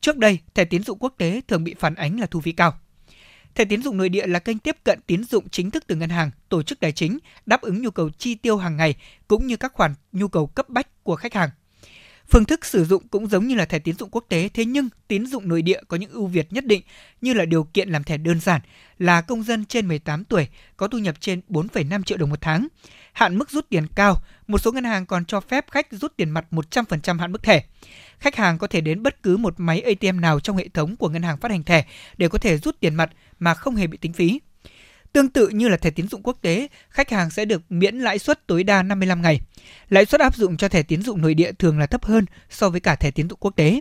Trước 0.00 0.16
đây, 0.16 0.38
thẻ 0.54 0.64
tín 0.64 0.82
dụng 0.82 0.98
quốc 0.98 1.14
tế 1.18 1.40
thường 1.48 1.64
bị 1.64 1.74
phản 1.78 1.94
ánh 1.94 2.20
là 2.20 2.26
thu 2.26 2.40
phí 2.40 2.52
cao. 2.52 2.78
Thẻ 3.54 3.64
tín 3.64 3.82
dụng 3.82 3.96
nội 3.96 4.08
địa 4.08 4.26
là 4.26 4.38
kênh 4.38 4.58
tiếp 4.58 4.76
cận 4.84 4.98
tín 5.06 5.24
dụng 5.24 5.48
chính 5.48 5.70
thức 5.70 5.84
từ 5.86 5.94
ngân 5.96 6.10
hàng, 6.10 6.30
tổ 6.48 6.62
chức 6.62 6.80
tài 6.80 6.92
chính, 6.92 7.18
đáp 7.46 7.60
ứng 7.60 7.82
nhu 7.82 7.90
cầu 7.90 8.10
chi 8.18 8.34
tiêu 8.34 8.56
hàng 8.56 8.76
ngày 8.76 8.94
cũng 9.28 9.46
như 9.46 9.56
các 9.56 9.72
khoản 9.72 9.94
nhu 10.12 10.28
cầu 10.28 10.46
cấp 10.46 10.68
bách 10.68 11.04
của 11.04 11.16
khách 11.16 11.34
hàng. 11.34 11.50
Phương 12.30 12.44
thức 12.44 12.64
sử 12.64 12.84
dụng 12.84 13.08
cũng 13.08 13.26
giống 13.26 13.46
như 13.46 13.54
là 13.54 13.64
thẻ 13.64 13.78
tín 13.78 13.96
dụng 13.96 14.10
quốc 14.12 14.24
tế, 14.28 14.48
thế 14.54 14.64
nhưng 14.64 14.88
tín 15.08 15.26
dụng 15.26 15.48
nội 15.48 15.62
địa 15.62 15.80
có 15.88 15.96
những 15.96 16.10
ưu 16.10 16.26
việt 16.26 16.52
nhất 16.52 16.66
định 16.66 16.82
như 17.20 17.34
là 17.34 17.44
điều 17.44 17.64
kiện 17.64 17.88
làm 17.88 18.04
thẻ 18.04 18.16
đơn 18.16 18.40
giản, 18.40 18.60
là 18.98 19.20
công 19.20 19.42
dân 19.42 19.64
trên 19.64 19.88
18 19.88 20.24
tuổi, 20.24 20.48
có 20.76 20.88
thu 20.88 20.98
nhập 20.98 21.14
trên 21.20 21.40
4,5 21.48 22.02
triệu 22.02 22.18
đồng 22.18 22.30
một 22.30 22.40
tháng. 22.40 22.68
Hạn 23.12 23.38
mức 23.38 23.50
rút 23.50 23.68
tiền 23.68 23.86
cao, 23.94 24.22
một 24.46 24.58
số 24.58 24.72
ngân 24.72 24.84
hàng 24.84 25.06
còn 25.06 25.24
cho 25.24 25.40
phép 25.40 25.70
khách 25.70 25.86
rút 25.90 26.16
tiền 26.16 26.30
mặt 26.30 26.46
100% 26.50 27.18
hạn 27.18 27.32
mức 27.32 27.42
thẻ. 27.42 27.64
Khách 28.18 28.36
hàng 28.36 28.58
có 28.58 28.66
thể 28.66 28.80
đến 28.80 29.02
bất 29.02 29.22
cứ 29.22 29.36
một 29.36 29.54
máy 29.56 29.80
ATM 29.80 30.20
nào 30.20 30.40
trong 30.40 30.56
hệ 30.56 30.68
thống 30.68 30.96
của 30.96 31.08
ngân 31.08 31.22
hàng 31.22 31.36
phát 31.36 31.50
hành 31.50 31.64
thẻ 31.64 31.86
để 32.16 32.28
có 32.28 32.38
thể 32.38 32.58
rút 32.58 32.80
tiền 32.80 32.94
mặt 32.94 33.10
mà 33.38 33.54
không 33.54 33.76
hề 33.76 33.86
bị 33.86 33.98
tính 33.98 34.12
phí. 34.12 34.40
Tương 35.14 35.28
tự 35.28 35.48
như 35.48 35.68
là 35.68 35.76
thẻ 35.76 35.90
tín 35.90 36.08
dụng 36.08 36.22
quốc 36.22 36.38
tế, 36.42 36.68
khách 36.90 37.10
hàng 37.10 37.30
sẽ 37.30 37.44
được 37.44 37.62
miễn 37.68 37.98
lãi 37.98 38.18
suất 38.18 38.46
tối 38.46 38.64
đa 38.64 38.82
55 38.82 39.22
ngày. 39.22 39.40
Lãi 39.88 40.06
suất 40.06 40.20
áp 40.20 40.36
dụng 40.36 40.56
cho 40.56 40.68
thẻ 40.68 40.82
tín 40.82 41.02
dụng 41.02 41.22
nội 41.22 41.34
địa 41.34 41.52
thường 41.52 41.78
là 41.78 41.86
thấp 41.86 42.04
hơn 42.04 42.24
so 42.50 42.70
với 42.70 42.80
cả 42.80 42.96
thẻ 42.96 43.10
tín 43.10 43.28
dụng 43.28 43.38
quốc 43.38 43.56
tế. 43.56 43.80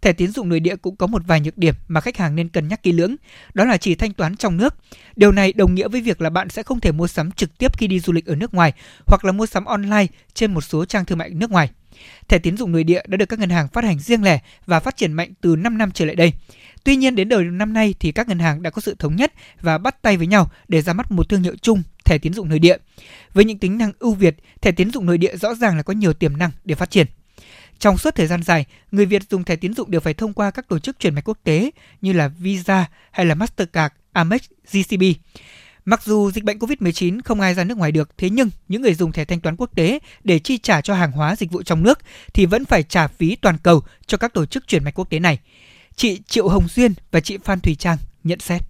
Thẻ 0.00 0.12
tín 0.12 0.30
dụng 0.30 0.48
nội 0.48 0.60
địa 0.60 0.76
cũng 0.76 0.96
có 0.96 1.06
một 1.06 1.22
vài 1.26 1.40
nhược 1.40 1.58
điểm 1.58 1.74
mà 1.88 2.00
khách 2.00 2.16
hàng 2.16 2.36
nên 2.36 2.48
cân 2.48 2.68
nhắc 2.68 2.82
kỹ 2.82 2.92
lưỡng, 2.92 3.16
đó 3.54 3.64
là 3.64 3.76
chỉ 3.76 3.94
thanh 3.94 4.12
toán 4.12 4.36
trong 4.36 4.56
nước. 4.56 4.74
Điều 5.16 5.32
này 5.32 5.52
đồng 5.52 5.74
nghĩa 5.74 5.88
với 5.88 6.00
việc 6.00 6.20
là 6.20 6.30
bạn 6.30 6.48
sẽ 6.48 6.62
không 6.62 6.80
thể 6.80 6.92
mua 6.92 7.06
sắm 7.06 7.32
trực 7.32 7.58
tiếp 7.58 7.78
khi 7.78 7.86
đi 7.86 8.00
du 8.00 8.12
lịch 8.12 8.26
ở 8.26 8.34
nước 8.34 8.54
ngoài 8.54 8.72
hoặc 9.06 9.24
là 9.24 9.32
mua 9.32 9.46
sắm 9.46 9.64
online 9.64 10.06
trên 10.34 10.54
một 10.54 10.60
số 10.60 10.84
trang 10.84 11.04
thương 11.04 11.18
mại 11.18 11.30
nước 11.30 11.50
ngoài. 11.50 11.70
Thẻ 12.28 12.38
tín 12.38 12.56
dụng 12.56 12.72
nội 12.72 12.84
địa 12.84 13.02
đã 13.06 13.16
được 13.16 13.26
các 13.26 13.38
ngân 13.38 13.50
hàng 13.50 13.68
phát 13.68 13.84
hành 13.84 13.98
riêng 13.98 14.22
lẻ 14.22 14.40
và 14.66 14.80
phát 14.80 14.96
triển 14.96 15.12
mạnh 15.12 15.32
từ 15.40 15.56
5 15.56 15.78
năm 15.78 15.90
trở 15.90 16.04
lại 16.04 16.16
đây. 16.16 16.32
Tuy 16.84 16.96
nhiên 16.96 17.14
đến 17.14 17.28
đầu 17.28 17.40
năm 17.42 17.72
nay 17.72 17.94
thì 18.00 18.12
các 18.12 18.28
ngân 18.28 18.38
hàng 18.38 18.62
đã 18.62 18.70
có 18.70 18.80
sự 18.80 18.94
thống 18.98 19.16
nhất 19.16 19.32
và 19.60 19.78
bắt 19.78 20.02
tay 20.02 20.16
với 20.16 20.26
nhau 20.26 20.50
để 20.68 20.82
ra 20.82 20.92
mắt 20.92 21.10
một 21.10 21.28
thương 21.28 21.42
hiệu 21.42 21.56
chung 21.62 21.82
thẻ 22.04 22.18
tín 22.18 22.32
dụng 22.32 22.48
nội 22.48 22.58
địa. 22.58 22.76
Với 23.34 23.44
những 23.44 23.58
tính 23.58 23.78
năng 23.78 23.92
ưu 23.98 24.14
việt, 24.14 24.36
thẻ 24.60 24.72
tín 24.72 24.90
dụng 24.90 25.06
nội 25.06 25.18
địa 25.18 25.36
rõ 25.36 25.54
ràng 25.54 25.76
là 25.76 25.82
có 25.82 25.92
nhiều 25.92 26.12
tiềm 26.12 26.36
năng 26.36 26.50
để 26.64 26.74
phát 26.74 26.90
triển. 26.90 27.06
Trong 27.78 27.98
suốt 27.98 28.14
thời 28.14 28.26
gian 28.26 28.42
dài, 28.42 28.64
người 28.92 29.06
Việt 29.06 29.22
dùng 29.30 29.44
thẻ 29.44 29.56
tín 29.56 29.74
dụng 29.74 29.90
đều 29.90 30.00
phải 30.00 30.14
thông 30.14 30.32
qua 30.32 30.50
các 30.50 30.68
tổ 30.68 30.78
chức 30.78 30.98
chuyển 30.98 31.14
mạch 31.14 31.28
quốc 31.28 31.38
tế 31.44 31.70
như 32.00 32.12
là 32.12 32.28
Visa 32.28 32.88
hay 33.10 33.26
là 33.26 33.34
Mastercard, 33.34 33.94
Amex, 34.12 34.40
GCB. 34.72 35.02
Mặc 35.84 36.02
dù 36.04 36.30
dịch 36.30 36.44
bệnh 36.44 36.58
COVID-19 36.58 37.20
không 37.24 37.40
ai 37.40 37.54
ra 37.54 37.64
nước 37.64 37.78
ngoài 37.78 37.92
được, 37.92 38.18
thế 38.18 38.30
nhưng 38.30 38.50
những 38.68 38.82
người 38.82 38.94
dùng 38.94 39.12
thẻ 39.12 39.24
thanh 39.24 39.40
toán 39.40 39.56
quốc 39.56 39.70
tế 39.74 39.98
để 40.24 40.38
chi 40.38 40.58
trả 40.58 40.80
cho 40.80 40.94
hàng 40.94 41.12
hóa 41.12 41.36
dịch 41.36 41.52
vụ 41.52 41.62
trong 41.62 41.82
nước 41.82 41.98
thì 42.34 42.46
vẫn 42.46 42.64
phải 42.64 42.82
trả 42.82 43.06
phí 43.06 43.36
toàn 43.36 43.58
cầu 43.58 43.82
cho 44.06 44.18
các 44.18 44.32
tổ 44.34 44.46
chức 44.46 44.68
chuyển 44.68 44.84
mạch 44.84 44.98
quốc 44.98 45.10
tế 45.10 45.18
này. 45.18 45.38
Chị 45.96 46.20
Triệu 46.26 46.48
Hồng 46.48 46.68
Duyên 46.68 46.94
và 47.10 47.20
chị 47.20 47.38
Phan 47.38 47.60
Thùy 47.60 47.74
Trang 47.74 47.96
nhận 48.24 48.38
xét. 48.38 48.62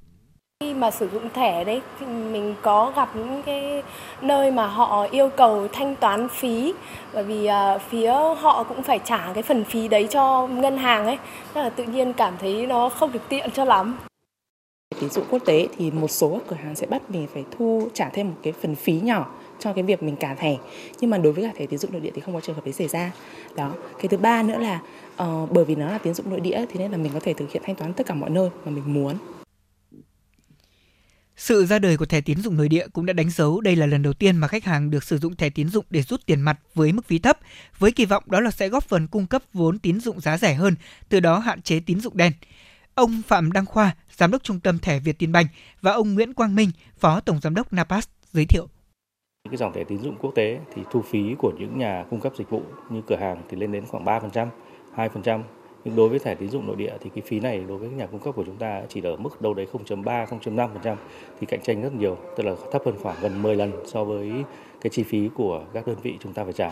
Khi 0.61 0.75
mà 0.75 0.90
sử 0.90 1.09
dụng 1.12 1.28
thẻ 1.35 1.64
đấy 1.64 1.81
thì 2.00 2.07
mình 2.07 2.54
có 2.62 2.93
gặp 2.97 3.16
những 3.16 3.43
cái 3.47 3.83
nơi 4.23 4.50
mà 4.50 4.66
họ 4.66 5.07
yêu 5.11 5.28
cầu 5.37 5.69
thanh 5.73 5.97
toán 5.97 6.28
phí 6.28 6.73
bởi 7.14 7.25
vì 7.25 7.49
uh, 7.49 7.83
phía 7.90 8.12
họ 8.12 8.64
cũng 8.69 8.83
phải 8.83 9.00
trả 9.04 9.33
cái 9.35 9.43
phần 9.43 9.64
phí 9.64 9.88
đấy 9.88 10.07
cho 10.11 10.47
ngân 10.47 10.78
hàng 10.78 11.07
ấy. 11.07 11.19
Nên 11.54 11.64
là 11.64 11.71
tự 11.71 11.85
nhiên 11.85 12.12
cảm 12.12 12.35
thấy 12.40 12.66
nó 12.66 12.88
không 12.88 13.12
được 13.12 13.23
tiện 13.28 13.50
cho 13.50 13.64
lắm. 13.64 13.99
Tín 15.00 15.11
dụng 15.11 15.25
quốc 15.31 15.43
tế 15.45 15.69
thì 15.78 15.90
một 15.90 16.09
số 16.09 16.40
cửa 16.49 16.57
hàng 16.57 16.76
sẽ 16.76 16.87
bắt 16.87 17.11
mình 17.11 17.26
phải 17.35 17.45
thu 17.59 17.88
trả 17.95 18.09
thêm 18.09 18.28
một 18.28 18.37
cái 18.43 18.52
phần 18.62 18.75
phí 18.75 18.93
nhỏ 18.93 19.35
cho 19.59 19.73
cái 19.73 19.85
việc 19.85 20.02
mình 20.02 20.16
cà 20.16 20.35
thẻ. 20.35 20.57
Nhưng 21.00 21.11
mà 21.11 21.19
đối 21.19 21.33
với 21.33 21.45
cả 21.45 21.50
thẻ 21.57 21.66
tín 21.66 21.78
dụng 21.78 21.93
nội 21.93 22.00
địa 22.00 22.11
thì 22.14 22.21
không 22.21 22.35
có 22.35 22.40
trường 22.40 22.57
hợp 22.57 22.64
đấy 22.64 22.73
xảy 22.73 22.88
ra. 22.88 23.12
Đó. 23.57 23.71
Cái 23.99 24.09
thứ 24.09 24.16
ba 24.16 24.43
nữa 24.43 24.59
là 24.59 24.81
uh, 25.23 25.52
bởi 25.52 25.64
vì 25.64 25.75
nó 25.75 25.87
là 25.87 25.99
tín 25.99 26.14
dụng 26.14 26.30
nội 26.30 26.40
địa 26.40 26.64
thì 26.73 26.78
nên 26.78 26.90
là 26.90 26.97
mình 26.97 27.12
có 27.12 27.21
thể 27.21 27.35
thực 27.35 27.50
hiện 27.52 27.62
thanh 27.66 27.76
toán 27.76 27.92
tất 27.92 28.06
cả 28.06 28.14
mọi 28.14 28.30
nơi 28.30 28.50
mà 28.64 28.71
mình 28.71 28.94
muốn 28.94 29.16
Sự 31.37 31.66
ra 31.66 31.78
đời 31.78 31.97
của 31.97 32.06
thẻ 32.06 32.21
tín 32.21 32.40
dụng 32.40 32.56
nội 32.56 32.68
địa 32.68 32.87
cũng 32.92 33.06
đã 33.06 33.12
đánh 33.12 33.30
dấu 33.30 33.61
đây 33.61 33.76
là 33.76 33.87
lần 33.87 34.02
đầu 34.02 34.12
tiên 34.12 34.37
mà 34.37 34.49
khách 34.49 34.64
hàng 34.64 34.90
được 34.90 35.04
sử 35.04 35.18
dụng 35.18 35.37
thẻ 35.37 35.50
tín 35.50 35.68
dụng 35.68 35.85
để 35.90 36.02
rút 36.02 36.21
tiền 36.26 36.40
mặt 36.40 36.59
với 36.75 36.92
mức 36.92 37.04
phí 37.04 37.18
thấp, 37.18 37.38
với 37.78 37.92
kỳ 37.92 38.04
vọng 38.04 38.23
đó 38.26 38.40
là 38.40 38.50
sẽ 38.50 38.68
góp 38.68 38.85
phần 38.85 39.06
cung 39.06 39.26
cấp 39.26 39.42
vốn 39.52 39.78
tín 39.78 40.00
dụng 40.00 40.21
giá 40.21 40.38
rẻ 40.38 40.54
hơn, 40.54 40.75
từ 41.09 41.21
đó 41.21 41.38
hạn 41.38 41.62
chế 41.62 41.80
tín 41.80 42.00
dụng 42.00 42.16
đen. 42.16 42.33
Ông 42.94 43.23
Phạm 43.26 43.52
Đăng 43.52 43.66
Khoa, 43.66 43.97
Giám 44.16 44.30
đốc 44.30 44.42
Trung 44.42 44.61
tâm 44.61 44.78
Thẻ 44.78 44.99
Việt 44.99 45.18
Tiên 45.18 45.33
Banh 45.33 45.47
và 45.80 45.92
ông 45.92 46.14
Nguyễn 46.14 46.35
Quang 46.35 46.54
Minh, 46.54 46.71
Phó 46.99 47.21
Tổng 47.21 47.40
Giám 47.40 47.54
đốc 47.54 47.73
Napas 47.73 48.09
giới 48.33 48.47
thiệu. 48.47 48.68
Cái 49.50 49.56
dòng 49.56 49.73
thẻ 49.73 49.85
tín 49.85 49.99
dụng 49.99 50.16
quốc 50.21 50.33
tế 50.35 50.59
thì 50.75 50.83
thu 50.90 51.02
phí 51.02 51.35
của 51.38 51.52
những 51.59 51.78
nhà 51.78 52.04
cung 52.11 52.21
cấp 52.21 52.33
dịch 52.38 52.50
vụ 52.50 52.62
như 52.90 53.02
cửa 53.06 53.16
hàng 53.16 53.42
thì 53.50 53.56
lên 53.56 53.73
đến 53.73 53.85
khoảng 53.87 54.04
3%, 54.04 54.49
2%. 54.97 55.41
Nhưng 55.85 55.97
đối 55.97 56.09
với 56.09 56.19
thẻ 56.19 56.35
tín 56.35 56.49
dụng 56.49 56.67
nội 56.67 56.77
địa 56.77 56.93
thì 57.01 57.11
cái 57.15 57.23
phí 57.27 57.41
này 57.41 57.65
đối 57.69 57.79
với 57.79 57.89
nhà 57.89 58.07
cung 58.07 58.21
cấp 58.21 58.35
của 58.37 58.45
chúng 58.47 58.57
ta 58.57 58.83
chỉ 58.89 59.03
ở 59.03 59.17
mức 59.17 59.43
đâu 59.43 59.55
đấy 59.55 59.67
0.3, 59.73 60.27
0.5% 60.27 60.97
thì 61.41 61.47
cạnh 61.47 61.61
tranh 61.63 61.83
rất 61.83 61.93
nhiều, 61.93 62.17
tức 62.37 62.45
là 62.47 62.55
thấp 62.73 62.83
hơn 62.87 62.95
khoảng 63.03 63.17
gần 63.23 63.43
10 63.43 63.57
lần 63.57 63.73
so 63.87 64.05
với 64.05 64.31
cái 64.81 64.91
chi 64.91 65.03
phí 65.03 65.29
của 65.35 65.65
các 65.75 65.87
đơn 65.87 65.97
vị 66.03 66.17
chúng 66.23 66.33
ta 66.33 66.45
phải 66.45 66.53
trả. 66.53 66.71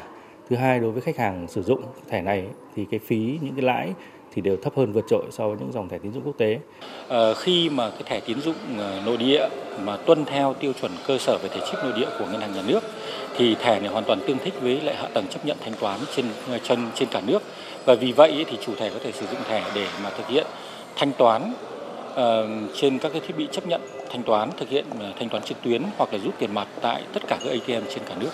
Thứ 0.48 0.56
hai 0.56 0.80
đối 0.80 0.90
với 0.90 1.02
khách 1.02 1.16
hàng 1.16 1.48
sử 1.48 1.62
dụng 1.62 1.82
thẻ 2.08 2.22
này 2.22 2.46
thì 2.76 2.84
cái 2.90 3.00
phí 3.00 3.38
những 3.42 3.54
cái 3.54 3.62
lãi 3.62 3.94
thì 4.34 4.42
đều 4.42 4.56
thấp 4.56 4.72
hơn 4.76 4.92
vượt 4.92 5.04
trội 5.08 5.24
so 5.30 5.48
với 5.48 5.56
những 5.60 5.72
dòng 5.72 5.88
thẻ 5.88 5.98
tín 5.98 6.12
dụng 6.12 6.22
quốc 6.24 6.38
tế. 6.38 6.58
À, 7.08 7.34
khi 7.36 7.70
mà 7.70 7.90
cái 7.90 8.02
thẻ 8.06 8.20
tín 8.26 8.40
dụng 8.40 8.54
ờ, 8.78 9.02
nội 9.06 9.16
địa 9.16 9.48
mà 9.84 9.96
tuân 9.96 10.24
theo 10.24 10.54
tiêu 10.54 10.72
chuẩn 10.80 10.92
cơ 11.06 11.18
sở 11.18 11.38
về 11.42 11.48
thẻ 11.48 11.60
chip 11.66 11.78
nội 11.84 11.92
địa 11.96 12.08
của 12.18 12.26
ngân 12.32 12.40
hàng 12.40 12.54
nhà 12.54 12.62
nước 12.66 12.80
thì 13.36 13.54
thẻ 13.54 13.80
này 13.80 13.88
hoàn 13.88 14.04
toàn 14.04 14.20
tương 14.26 14.38
thích 14.38 14.54
với 14.60 14.80
lại 14.80 14.94
hạ 14.94 15.08
tầng 15.14 15.26
chấp 15.30 15.46
nhận 15.46 15.56
thanh 15.60 15.74
toán 15.80 16.00
trên 16.16 16.26
ờ, 16.48 16.58
trên 16.58 16.78
trên 16.94 17.08
cả 17.12 17.22
nước 17.26 17.42
và 17.84 17.94
vì 17.94 18.12
vậy 18.12 18.44
thì 18.50 18.58
chủ 18.66 18.74
thẻ 18.74 18.90
có 18.90 18.98
thể 19.04 19.12
sử 19.12 19.26
dụng 19.26 19.40
thẻ 19.48 19.64
để 19.74 19.88
mà 20.02 20.10
thực 20.10 20.28
hiện 20.28 20.46
thanh 20.96 21.12
toán 21.18 21.54
ờ, 22.14 22.48
trên 22.76 22.98
các 22.98 23.12
cái 23.12 23.20
thiết 23.26 23.36
bị 23.36 23.48
chấp 23.52 23.66
nhận 23.66 23.80
thanh 24.10 24.22
toán 24.22 24.50
thực 24.58 24.68
hiện 24.68 24.84
ờ, 24.98 25.12
thanh 25.18 25.28
toán 25.28 25.42
trực 25.42 25.62
tuyến 25.62 25.82
hoặc 25.96 26.12
là 26.12 26.18
rút 26.18 26.34
tiền 26.38 26.54
mặt 26.54 26.68
tại 26.82 27.02
tất 27.12 27.22
cả 27.28 27.38
các 27.44 27.50
ATM 27.50 27.84
trên 27.94 28.02
cả 28.08 28.14
nước. 28.20 28.30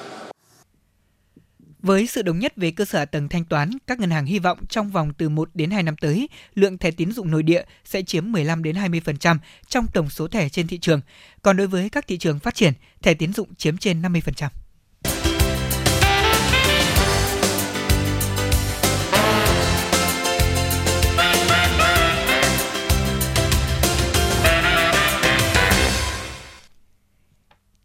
Với 1.82 2.06
sự 2.06 2.22
đồng 2.22 2.38
nhất 2.38 2.52
về 2.56 2.70
cơ 2.70 2.84
sở 2.84 3.04
tầng 3.04 3.28
thanh 3.28 3.44
toán, 3.44 3.70
các 3.86 4.00
ngân 4.00 4.10
hàng 4.10 4.26
hy 4.26 4.38
vọng 4.38 4.58
trong 4.68 4.90
vòng 4.90 5.12
từ 5.18 5.28
1 5.28 5.48
đến 5.54 5.70
2 5.70 5.82
năm 5.82 5.96
tới, 5.96 6.28
lượng 6.54 6.78
thẻ 6.78 6.90
tín 6.90 7.12
dụng 7.12 7.30
nội 7.30 7.42
địa 7.42 7.62
sẽ 7.84 8.02
chiếm 8.02 8.32
15 8.32 8.62
đến 8.62 8.76
20% 8.76 9.38
trong 9.68 9.86
tổng 9.94 10.10
số 10.10 10.28
thẻ 10.28 10.48
trên 10.48 10.66
thị 10.66 10.78
trường. 10.78 11.00
Còn 11.42 11.56
đối 11.56 11.66
với 11.66 11.88
các 11.88 12.06
thị 12.06 12.18
trường 12.18 12.38
phát 12.38 12.54
triển, 12.54 12.72
thẻ 13.02 13.14
tín 13.14 13.32
dụng 13.32 13.54
chiếm 13.54 13.76
trên 13.76 14.02
50%. 14.02 14.48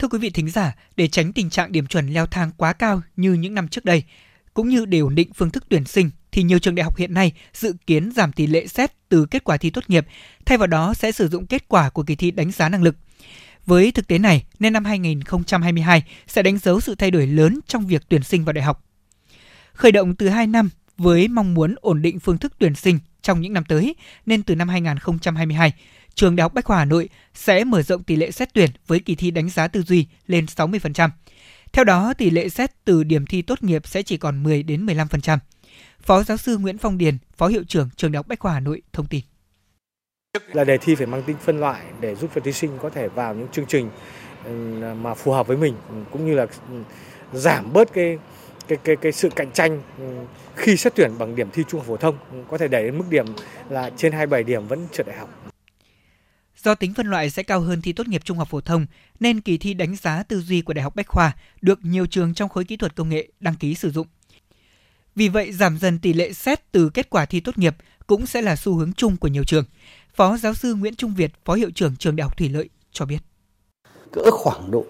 Thưa 0.04 0.10
quý 0.10 0.20
vị 0.20 0.30
thính 0.30 0.50
giả, 0.50 0.76
để 0.96 1.08
tránh 1.08 1.34
tình 1.34 1.50
trạng 1.50 1.72
điểm 1.72 1.88
chuẩn 1.88 2.08
leo 2.08 2.26
thang 2.26 2.52
quá 2.58 2.74
cao 2.74 3.02
như 3.16 3.34
những 3.34 3.54
năm 3.54 3.68
trước 3.68 3.86
đây, 3.86 4.04
cũng 4.54 4.70
như 4.70 4.86
để 4.86 5.00
ổn 5.00 5.16
định 5.16 5.34
phương 5.34 5.50
thức 5.50 5.64
tuyển 5.70 5.86
sinh, 5.86 6.10
thì 6.32 6.44
nhiều 6.44 6.60
trường 6.60 6.76
đại 6.76 6.84
học 6.84 6.98
hiện 6.98 7.14
nay 7.14 7.34
dự 7.54 7.74
kiến 7.88 8.12
giảm 8.16 8.32
tỷ 8.32 8.48
lệ 8.48 8.68
xét 8.68 8.92
từ 9.10 9.26
kết 9.26 9.44
quả 9.44 9.58
thi 9.58 9.70
tốt 9.70 9.84
nghiệp, 9.88 10.08
thay 10.46 10.58
vào 10.58 10.68
đó 10.68 10.94
sẽ 10.94 11.12
sử 11.12 11.28
dụng 11.28 11.48
kết 11.48 11.68
quả 11.68 11.90
của 11.90 12.04
kỳ 12.04 12.16
thi 12.16 12.32
đánh 12.32 12.52
giá 12.52 12.70
năng 12.70 12.84
lực. 12.84 12.96
Với 13.66 13.92
thực 13.92 14.08
tế 14.08 14.18
này, 14.18 14.44
nên 14.60 14.74
năm 14.74 14.86
2022 14.86 16.04
sẽ 16.28 16.44
đánh 16.44 16.58
dấu 16.58 16.80
sự 16.80 16.96
thay 16.96 17.12
đổi 17.12 17.28
lớn 17.28 17.60
trong 17.68 17.88
việc 17.88 18.02
tuyển 18.10 18.24
sinh 18.24 18.46
vào 18.46 18.54
đại 18.54 18.64
học. 18.64 18.84
Khởi 19.74 19.92
động 19.92 20.16
từ 20.16 20.30
2 20.30 20.48
năm 20.48 20.70
với 20.98 21.28
mong 21.28 21.54
muốn 21.54 21.76
ổn 21.82 22.02
định 22.02 22.20
phương 22.20 22.38
thức 22.38 22.54
tuyển 22.60 22.76
sinh 22.76 23.00
trong 23.22 23.42
những 23.42 23.54
năm 23.54 23.64
tới, 23.66 23.96
nên 24.26 24.44
từ 24.44 24.56
năm 24.56 24.70
2022, 24.70 25.74
trường 26.16 26.36
Đại 26.36 26.44
học 26.44 26.54
Bách 26.54 26.66
khoa 26.66 26.78
Hà 26.78 26.86
Nội 26.86 27.10
sẽ 27.34 27.64
mở 27.64 27.82
rộng 27.82 28.04
tỷ 28.04 28.16
lệ 28.16 28.32
xét 28.32 28.54
tuyển 28.54 28.70
với 28.88 29.00
kỳ 29.00 29.16
thi 29.16 29.32
đánh 29.32 29.50
giá 29.50 29.68
tư 29.68 29.82
duy 29.82 30.08
lên 30.28 30.46
60%. 30.46 31.10
Theo 31.74 31.86
đó, 31.86 32.14
tỷ 32.18 32.30
lệ 32.30 32.50
xét 32.50 32.72
từ 32.86 33.04
điểm 33.04 33.26
thi 33.26 33.42
tốt 33.42 33.64
nghiệp 33.64 33.88
sẽ 33.88 34.04
chỉ 34.04 34.18
còn 34.18 34.44
10 34.44 34.64
đến 34.64 34.86
15%. 34.86 35.38
Phó 36.02 36.24
giáo 36.24 36.38
sư 36.38 36.58
Nguyễn 36.58 36.78
Phong 36.78 36.98
Điền, 36.98 37.18
Phó 37.38 37.48
hiệu 37.48 37.64
trưởng 37.68 37.90
trường 37.96 38.12
Đại 38.12 38.18
học 38.18 38.28
Bách 38.28 38.40
khoa 38.40 38.54
Hà 38.54 38.60
Nội 38.60 38.82
thông 38.94 39.06
tin. 39.06 39.22
Là 40.54 40.64
đề 40.64 40.78
thi 40.78 40.96
phải 40.96 41.08
mang 41.08 41.24
tính 41.24 41.38
phân 41.42 41.60
loại 41.60 41.82
để 42.02 42.16
giúp 42.16 42.32
cho 42.36 42.42
thí 42.42 42.52
sinh 42.52 42.78
có 42.82 42.90
thể 42.90 43.08
vào 43.08 43.36
những 43.36 43.48
chương 43.52 43.66
trình 43.68 43.90
ừ, 44.46 44.52
mà 45.02 45.14
phù 45.14 45.32
hợp 45.32 45.48
với 45.48 45.58
mình 45.58 45.76
cũng 46.12 46.26
như 46.26 46.34
là 46.34 46.48
ừ, 46.70 46.84
giảm 47.34 47.74
bớt 47.74 47.94
cái 47.94 48.18
cái 48.68 48.78
cái 48.84 48.96
cái 48.96 49.12
sự 49.12 49.30
cạnh 49.36 49.52
tranh 49.52 49.82
ừ, 49.98 50.04
khi 50.56 50.78
xét 50.78 50.96
tuyển 50.96 51.12
bằng 51.18 51.36
điểm 51.36 51.50
thi 51.54 51.64
trung 51.68 51.80
học 51.80 51.88
phổ 51.88 51.98
thông 51.98 52.18
có 52.50 52.58
thể 52.58 52.68
đẩy 52.68 52.84
đến 52.84 52.98
mức 52.98 53.06
điểm 53.10 53.26
là 53.70 53.90
trên 53.98 54.12
27 54.12 54.44
điểm 54.44 54.68
vẫn 54.68 54.88
trượt 54.92 55.08
đại 55.08 55.18
học. 55.18 55.43
Do 56.64 56.76
tính 56.76 56.94
phân 56.94 57.08
loại 57.08 57.30
sẽ 57.30 57.44
cao 57.44 57.62
hơn 57.62 57.82
thi 57.82 57.94
tốt 57.94 58.08
nghiệp 58.08 58.22
trung 58.26 58.38
học 58.38 58.48
phổ 58.52 58.62
thông, 58.62 58.86
nên 59.20 59.42
kỳ 59.42 59.58
thi 59.58 59.74
đánh 59.74 59.96
giá 59.96 60.24
tư 60.24 60.42
duy 60.42 60.62
của 60.62 60.74
Đại 60.74 60.84
học 60.84 60.96
Bách 60.96 61.08
khoa 61.08 61.36
được 61.62 61.80
nhiều 61.84 62.06
trường 62.06 62.34
trong 62.34 62.50
khối 62.50 62.64
kỹ 62.64 62.78
thuật 62.78 62.96
công 62.96 63.10
nghệ 63.10 63.28
đăng 63.40 63.56
ký 63.56 63.76
sử 63.76 63.92
dụng. 63.92 64.08
Vì 65.16 65.30
vậy, 65.30 65.52
giảm 65.52 65.78
dần 65.78 66.00
tỷ 66.00 66.14
lệ 66.14 66.34
xét 66.34 66.72
từ 66.72 66.90
kết 66.90 67.10
quả 67.10 67.26
thi 67.26 67.40
tốt 67.40 67.58
nghiệp 67.58 67.76
cũng 68.08 68.26
sẽ 68.26 68.42
là 68.42 68.56
xu 68.56 68.76
hướng 68.76 68.94
chung 68.94 69.18
của 69.18 69.28
nhiều 69.28 69.44
trường. 69.44 69.66
Phó 70.16 70.38
giáo 70.38 70.54
sư 70.54 70.76
Nguyễn 70.76 70.96
Trung 70.96 71.14
Việt, 71.14 71.32
Phó 71.46 71.54
hiệu 71.54 71.72
trưởng 71.76 71.96
trường 71.96 72.16
Đại 72.16 72.24
học 72.24 72.38
Thủy 72.38 72.50
Lợi 72.50 72.70
cho 72.92 73.06
biết. 73.06 73.20
Cỡ 74.12 74.32
khoảng 74.32 74.72
độ 74.72 74.86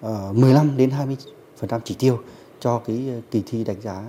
ờ, 0.00 0.28
uh, 0.30 0.36
15 0.36 0.76
đến 0.76 0.90
20% 1.60 1.80
chỉ 1.84 1.94
tiêu 1.98 2.22
cho 2.60 2.82
cái 2.86 3.08
ờ, 3.08 3.20
kỳ 3.30 3.42
thi 3.46 3.64
đánh 3.64 3.80
giá 3.80 4.02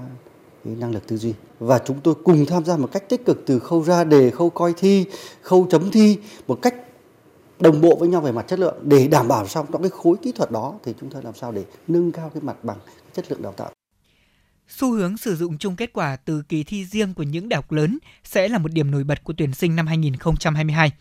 cái 0.66 0.76
năng 0.76 0.92
lực 0.92 1.08
tư 1.08 1.18
duy 1.18 1.34
và 1.60 1.80
chúng 1.86 2.00
tôi 2.04 2.16
cùng 2.24 2.46
tham 2.46 2.66
gia 2.66 2.78
một 2.78 2.90
cách 2.92 3.10
tích 3.10 3.26
cực 3.26 3.44
từ 3.46 3.60
khâu 3.60 3.84
ra 3.84 4.04
đề, 4.04 4.32
khâu 4.32 4.50
coi 4.50 4.74
thi, 4.78 5.06
khâu 5.42 5.68
chấm 5.70 5.92
thi 5.92 6.18
một 6.48 6.60
cách 6.62 6.76
đồng 7.60 7.82
bộ 7.82 7.96
với 8.00 8.10
nhau 8.10 8.22
về 8.22 8.32
mặt 8.32 8.46
chất 8.48 8.60
lượng 8.60 8.76
để 8.82 9.08
đảm 9.08 9.28
bảo 9.28 9.48
xong 9.48 9.66
trong 9.72 9.82
cái 9.82 9.92
khối 9.92 10.18
kỹ 10.24 10.32
thuật 10.32 10.52
đó 10.52 10.80
thì 10.84 10.94
chúng 11.00 11.10
ta 11.10 11.20
làm 11.24 11.36
sao 11.36 11.52
để 11.52 11.66
nâng 11.88 12.12
cao 12.12 12.32
cái 12.34 12.44
mặt 12.44 12.64
bằng 12.64 12.78
chất 13.14 13.32
lượng 13.32 13.42
đào 13.42 13.54
tạo. 13.54 13.72
Xu 14.68 14.92
hướng 14.92 15.18
sử 15.18 15.36
dụng 15.36 15.58
chung 15.58 15.76
kết 15.76 15.94
quả 15.94 16.16
từ 16.16 16.44
kỳ 16.50 16.64
thi 16.64 16.86
riêng 16.86 17.14
của 17.14 17.24
những 17.24 17.50
đại 17.50 17.56
học 17.56 17.72
lớn 17.72 17.98
sẽ 18.24 18.48
là 18.48 18.58
một 18.58 18.72
điểm 18.72 18.92
nổi 18.92 19.04
bật 19.04 19.24
của 19.24 19.34
tuyển 19.38 19.54
sinh 19.54 19.76
năm 19.76 19.88
2022. 19.88 20.92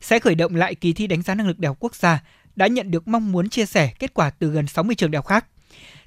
Sẽ 0.00 0.18
khởi 0.18 0.34
động 0.34 0.54
lại 0.54 0.74
kỳ 0.74 0.92
thi 0.92 1.06
đánh 1.06 1.22
giá 1.22 1.34
năng 1.34 1.48
lực 1.48 1.58
đại 1.58 1.68
học 1.68 1.76
quốc 1.80 1.94
gia 1.94 2.22
đã 2.56 2.66
nhận 2.66 2.90
được 2.90 3.08
mong 3.08 3.32
muốn 3.32 3.48
chia 3.48 3.66
sẻ 3.66 3.92
kết 3.98 4.14
quả 4.14 4.30
từ 4.30 4.50
gần 4.50 4.66
60 4.66 4.94
trường 4.94 5.10
đại 5.10 5.18
học 5.18 5.26
khác. 5.26 5.46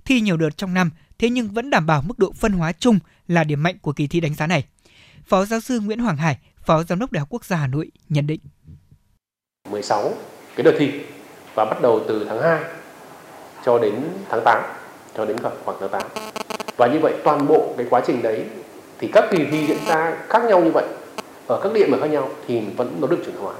Thi 0.06 0.22
nhiều 0.22 0.38
đợt 0.38 0.58
trong 0.58 0.74
năm, 0.74 0.92
thế 1.20 1.30
nhưng 1.30 1.50
vẫn 1.50 1.70
đảm 1.70 1.86
bảo 1.86 2.02
mức 2.02 2.20
độ 2.20 2.32
phân 2.32 2.52
hóa 2.52 2.72
chung 2.72 3.00
là 3.28 3.44
điểm 3.44 3.64
mạnh 3.64 3.78
của 3.82 3.94
kỳ 3.94 4.08
thi 4.08 4.20
đánh 4.20 4.36
giá 4.36 4.48
này. 4.48 4.66
Phó 5.26 5.46
giáo 5.46 5.60
sư 5.60 5.80
Nguyễn 5.80 6.00
Hoàng 6.00 6.18
Hải, 6.18 6.38
Phó 6.66 6.84
Giám 6.84 7.00
đốc 7.00 7.12
Đại 7.12 7.20
học 7.20 7.30
Quốc 7.32 7.46
gia 7.46 7.58
Hà 7.58 7.68
Nội 7.68 7.92
nhận 8.10 8.28
định. 8.28 8.40
16 9.74 10.14
cái 10.56 10.64
đợt 10.64 10.76
thi 10.80 10.92
và 11.56 11.66
bắt 11.66 11.82
đầu 11.82 12.02
từ 12.08 12.26
tháng 12.30 12.42
2 12.42 12.60
cho 13.66 13.80
đến 13.80 13.94
tháng 14.30 14.42
8 14.46 14.64
cho 15.18 15.26
đến 15.26 15.38
khoảng 15.66 15.78
tháng 15.80 15.90
8 15.90 16.02
và 16.78 16.88
như 16.88 17.00
vậy 17.00 17.14
toàn 17.24 17.48
bộ 17.48 17.74
cái 17.78 17.86
quá 17.90 18.02
trình 18.08 18.22
đấy 18.22 18.46
thì 19.00 19.10
các 19.14 19.26
kỳ 19.32 19.46
thi 19.52 19.66
diễn 19.68 19.78
ra 19.88 20.18
khác 20.30 20.44
nhau 20.44 20.64
như 20.64 20.72
vậy 20.72 20.86
ở 21.48 21.60
các 21.64 21.74
địa 21.74 21.86
mà 21.88 21.98
khác 22.02 22.08
nhau 22.08 22.30
thì 22.48 22.62
vẫn 22.78 22.98
nó 23.02 23.08
được 23.08 23.20
chuẩn 23.26 23.36
hóa 23.36 23.54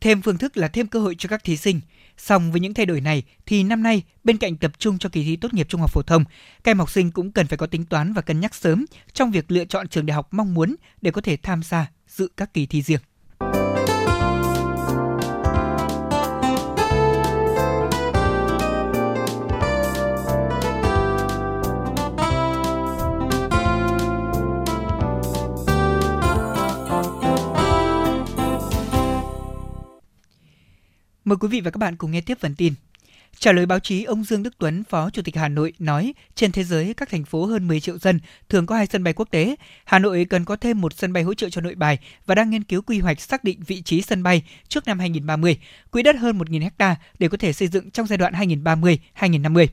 thêm 0.00 0.22
phương 0.22 0.38
thức 0.38 0.56
là 0.56 0.68
thêm 0.68 0.86
cơ 0.86 1.00
hội 1.00 1.14
cho 1.18 1.28
các 1.28 1.44
thí 1.44 1.56
sinh. 1.56 1.80
Song 2.16 2.52
với 2.52 2.60
những 2.60 2.74
thay 2.74 2.86
đổi 2.86 3.00
này 3.00 3.22
thì 3.46 3.62
năm 3.62 3.82
nay 3.82 4.02
bên 4.24 4.36
cạnh 4.36 4.56
tập 4.56 4.72
trung 4.78 4.98
cho 4.98 5.08
kỳ 5.08 5.24
thi 5.24 5.36
tốt 5.36 5.54
nghiệp 5.54 5.66
trung 5.68 5.80
học 5.80 5.90
phổ 5.92 6.02
thông, 6.02 6.24
các 6.64 6.70
em 6.70 6.78
học 6.78 6.90
sinh 6.90 7.10
cũng 7.10 7.32
cần 7.32 7.46
phải 7.46 7.58
có 7.58 7.66
tính 7.66 7.84
toán 7.84 8.12
và 8.12 8.22
cân 8.22 8.40
nhắc 8.40 8.54
sớm 8.54 8.84
trong 9.12 9.30
việc 9.30 9.50
lựa 9.50 9.64
chọn 9.64 9.88
trường 9.88 10.06
đại 10.06 10.14
học 10.14 10.28
mong 10.30 10.54
muốn 10.54 10.76
để 11.02 11.10
có 11.10 11.20
thể 11.20 11.36
tham 11.36 11.62
gia 11.62 11.86
dự 12.08 12.28
các 12.36 12.54
kỳ 12.54 12.66
thi 12.66 12.82
riêng. 12.82 13.00
Mời 31.24 31.36
quý 31.40 31.48
vị 31.48 31.60
và 31.60 31.70
các 31.70 31.78
bạn 31.78 31.96
cùng 31.96 32.10
nghe 32.10 32.20
tiếp 32.20 32.38
phần 32.40 32.54
tin. 32.54 32.74
Trả 33.38 33.52
lời 33.52 33.66
báo 33.66 33.78
chí, 33.78 34.04
ông 34.04 34.24
Dương 34.24 34.42
Đức 34.42 34.54
Tuấn, 34.58 34.84
Phó 34.84 35.10
Chủ 35.10 35.22
tịch 35.22 35.36
Hà 35.36 35.48
Nội 35.48 35.72
nói, 35.78 36.14
trên 36.34 36.52
thế 36.52 36.64
giới 36.64 36.94
các 36.94 37.08
thành 37.08 37.24
phố 37.24 37.46
hơn 37.46 37.68
10 37.68 37.80
triệu 37.80 37.98
dân 37.98 38.20
thường 38.48 38.66
có 38.66 38.76
hai 38.76 38.86
sân 38.86 39.04
bay 39.04 39.12
quốc 39.12 39.28
tế. 39.30 39.56
Hà 39.84 39.98
Nội 39.98 40.26
cần 40.30 40.44
có 40.44 40.56
thêm 40.56 40.80
một 40.80 40.96
sân 40.96 41.12
bay 41.12 41.22
hỗ 41.22 41.34
trợ 41.34 41.50
cho 41.50 41.60
nội 41.60 41.74
bài 41.74 41.98
và 42.26 42.34
đang 42.34 42.50
nghiên 42.50 42.62
cứu 42.62 42.82
quy 42.82 42.98
hoạch 42.98 43.20
xác 43.20 43.44
định 43.44 43.60
vị 43.66 43.82
trí 43.82 44.02
sân 44.02 44.22
bay 44.22 44.42
trước 44.68 44.86
năm 44.86 44.98
2030, 44.98 45.58
quỹ 45.90 46.02
đất 46.02 46.16
hơn 46.16 46.38
1.000 46.38 46.70
ha 46.78 46.96
để 47.18 47.28
có 47.28 47.36
thể 47.36 47.52
xây 47.52 47.68
dựng 47.68 47.90
trong 47.90 48.06
giai 48.06 48.18
đoạn 48.18 48.32
2030-2050. 48.32 49.66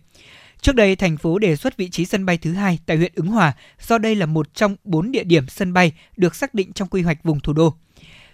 Trước 0.62 0.76
đây, 0.76 0.96
thành 0.96 1.18
phố 1.18 1.40
đề 1.40 1.56
xuất 1.56 1.78
vị 1.78 1.90
trí 1.90 2.06
sân 2.06 2.26
bay 2.26 2.38
thứ 2.38 2.54
hai 2.54 2.80
tại 2.86 2.98
huyện 2.98 3.12
Ứng 3.16 3.28
Hòa, 3.28 3.54
do 3.88 3.98
đây 3.98 4.16
là 4.16 4.26
một 4.26 4.54
trong 4.54 4.76
bốn 4.84 5.12
địa 5.12 5.24
điểm 5.24 5.48
sân 5.48 5.74
bay 5.74 5.92
được 6.18 6.36
xác 6.36 6.54
định 6.54 6.74
trong 6.74 6.88
quy 6.88 7.02
hoạch 7.02 7.24
vùng 7.24 7.40
thủ 7.40 7.54
đô. 7.54 7.74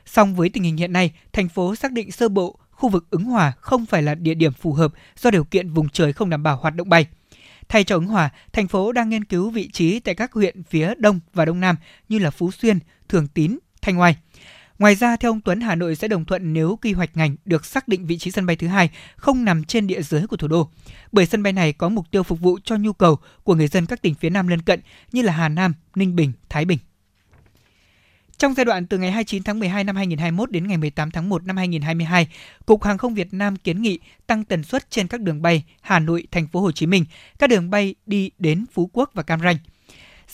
Song 0.06 0.36
với 0.36 0.50
tình 0.50 0.64
hình 0.64 0.78
hiện 0.78 0.94
nay, 0.94 1.12
thành 1.34 1.50
phố 1.50 1.76
xác 1.76 1.92
định 1.92 2.12
sơ 2.12 2.30
bộ 2.30 2.60
khu 2.74 2.90
vực 2.90 3.08
Ứng 3.10 3.24
Hòa 3.24 3.54
không 3.60 3.86
phải 3.86 4.02
là 4.02 4.16
địa 4.16 4.34
điểm 4.34 4.54
phù 4.54 4.74
hợp 4.74 4.94
do 5.18 5.32
điều 5.32 5.44
kiện 5.44 5.74
vùng 5.74 5.90
trời 5.90 6.14
không 6.14 6.30
đảm 6.30 6.44
bảo 6.44 6.58
hoạt 6.58 6.76
động 6.76 6.90
bay. 6.90 7.08
Thay 7.70 7.84
cho 7.84 7.96
Ứng 7.96 8.08
Hòa, 8.08 8.30
thành 8.54 8.68
phố 8.68 8.92
đang 8.92 9.10
nghiên 9.10 9.24
cứu 9.24 9.50
vị 9.50 9.70
trí 9.72 10.00
tại 10.00 10.16
các 10.16 10.34
huyện 10.34 10.64
phía 10.64 10.94
Đông 10.98 11.20
và 11.34 11.46
Đông 11.46 11.60
Nam 11.60 11.76
như 12.10 12.20
là 12.20 12.30
Phú 12.30 12.52
Xuyên, 12.52 12.80
Thường 13.10 13.28
Tín, 13.28 13.58
Thanh 13.82 14.00
Oai. 14.00 14.16
Ngoài 14.80 14.96
ra, 14.96 15.16
theo 15.16 15.32
ông 15.32 15.42
Tuấn, 15.42 15.62
Hà 15.62 15.76
Nội 15.76 15.96
sẽ 15.96 16.08
đồng 16.08 16.26
thuận 16.26 16.54
nếu 16.54 16.80
quy 16.82 16.94
hoạch 16.94 17.18
ngành 17.18 17.36
được 17.46 17.66
xác 17.66 17.88
định 17.88 18.06
vị 18.06 18.18
trí 18.18 18.32
sân 18.32 18.46
bay 18.46 18.56
thứ 18.56 18.68
hai 18.68 18.90
không 19.16 19.46
nằm 19.46 19.64
trên 19.64 19.88
địa 19.88 20.02
giới 20.02 20.28
của 20.28 20.38
thủ 20.38 20.48
đô. 20.48 20.70
Bởi 21.12 21.26
sân 21.26 21.44
bay 21.44 21.54
này 21.54 21.74
có 21.74 21.90
mục 21.90 22.12
tiêu 22.12 22.24
phục 22.24 22.40
vụ 22.40 22.60
cho 22.64 22.76
nhu 22.76 22.94
cầu 22.94 23.18
của 23.44 23.56
người 23.56 23.68
dân 23.68 23.86
các 23.86 24.02
tỉnh 24.02 24.16
phía 24.16 24.30
Nam 24.30 24.48
lân 24.48 24.62
cận 24.62 24.80
như 25.12 25.22
là 25.22 25.34
Hà 25.34 25.50
Nam, 25.50 25.74
Ninh 25.96 26.16
Bình, 26.16 26.32
Thái 26.50 26.66
Bình. 26.66 26.80
Trong 28.38 28.54
giai 28.54 28.66
đoạn 28.66 28.88
từ 28.88 28.98
ngày 28.98 29.12
29 29.12 29.44
tháng 29.44 29.60
12 29.60 29.84
năm 29.84 29.96
2021 29.96 30.52
đến 30.52 30.68
ngày 30.68 30.78
18 30.78 31.12
tháng 31.12 31.30
1 31.30 31.46
năm 31.46 31.58
2022, 31.58 32.28
Cục 32.66 32.84
Hàng 32.84 32.98
không 32.98 33.14
Việt 33.14 33.34
Nam 33.34 33.56
kiến 33.56 33.82
nghị 33.82 34.00
tăng 34.28 34.44
tần 34.44 34.64
suất 34.64 34.90
trên 34.90 35.08
các 35.08 35.22
đường 35.22 35.42
bay 35.42 35.64
Hà 35.82 36.00
Nội, 36.00 36.28
Thành 36.32 36.48
phố 36.48 36.62
Hồ 36.62 36.72
Chí 36.72 36.86
Minh, 36.86 37.06
các 37.40 37.50
đường 37.50 37.70
bay 37.70 37.96
đi 38.06 38.32
đến 38.40 38.66
Phú 38.74 38.90
Quốc 38.94 39.12
và 39.14 39.24
Cam 39.24 39.40
Ranh– 39.40 39.58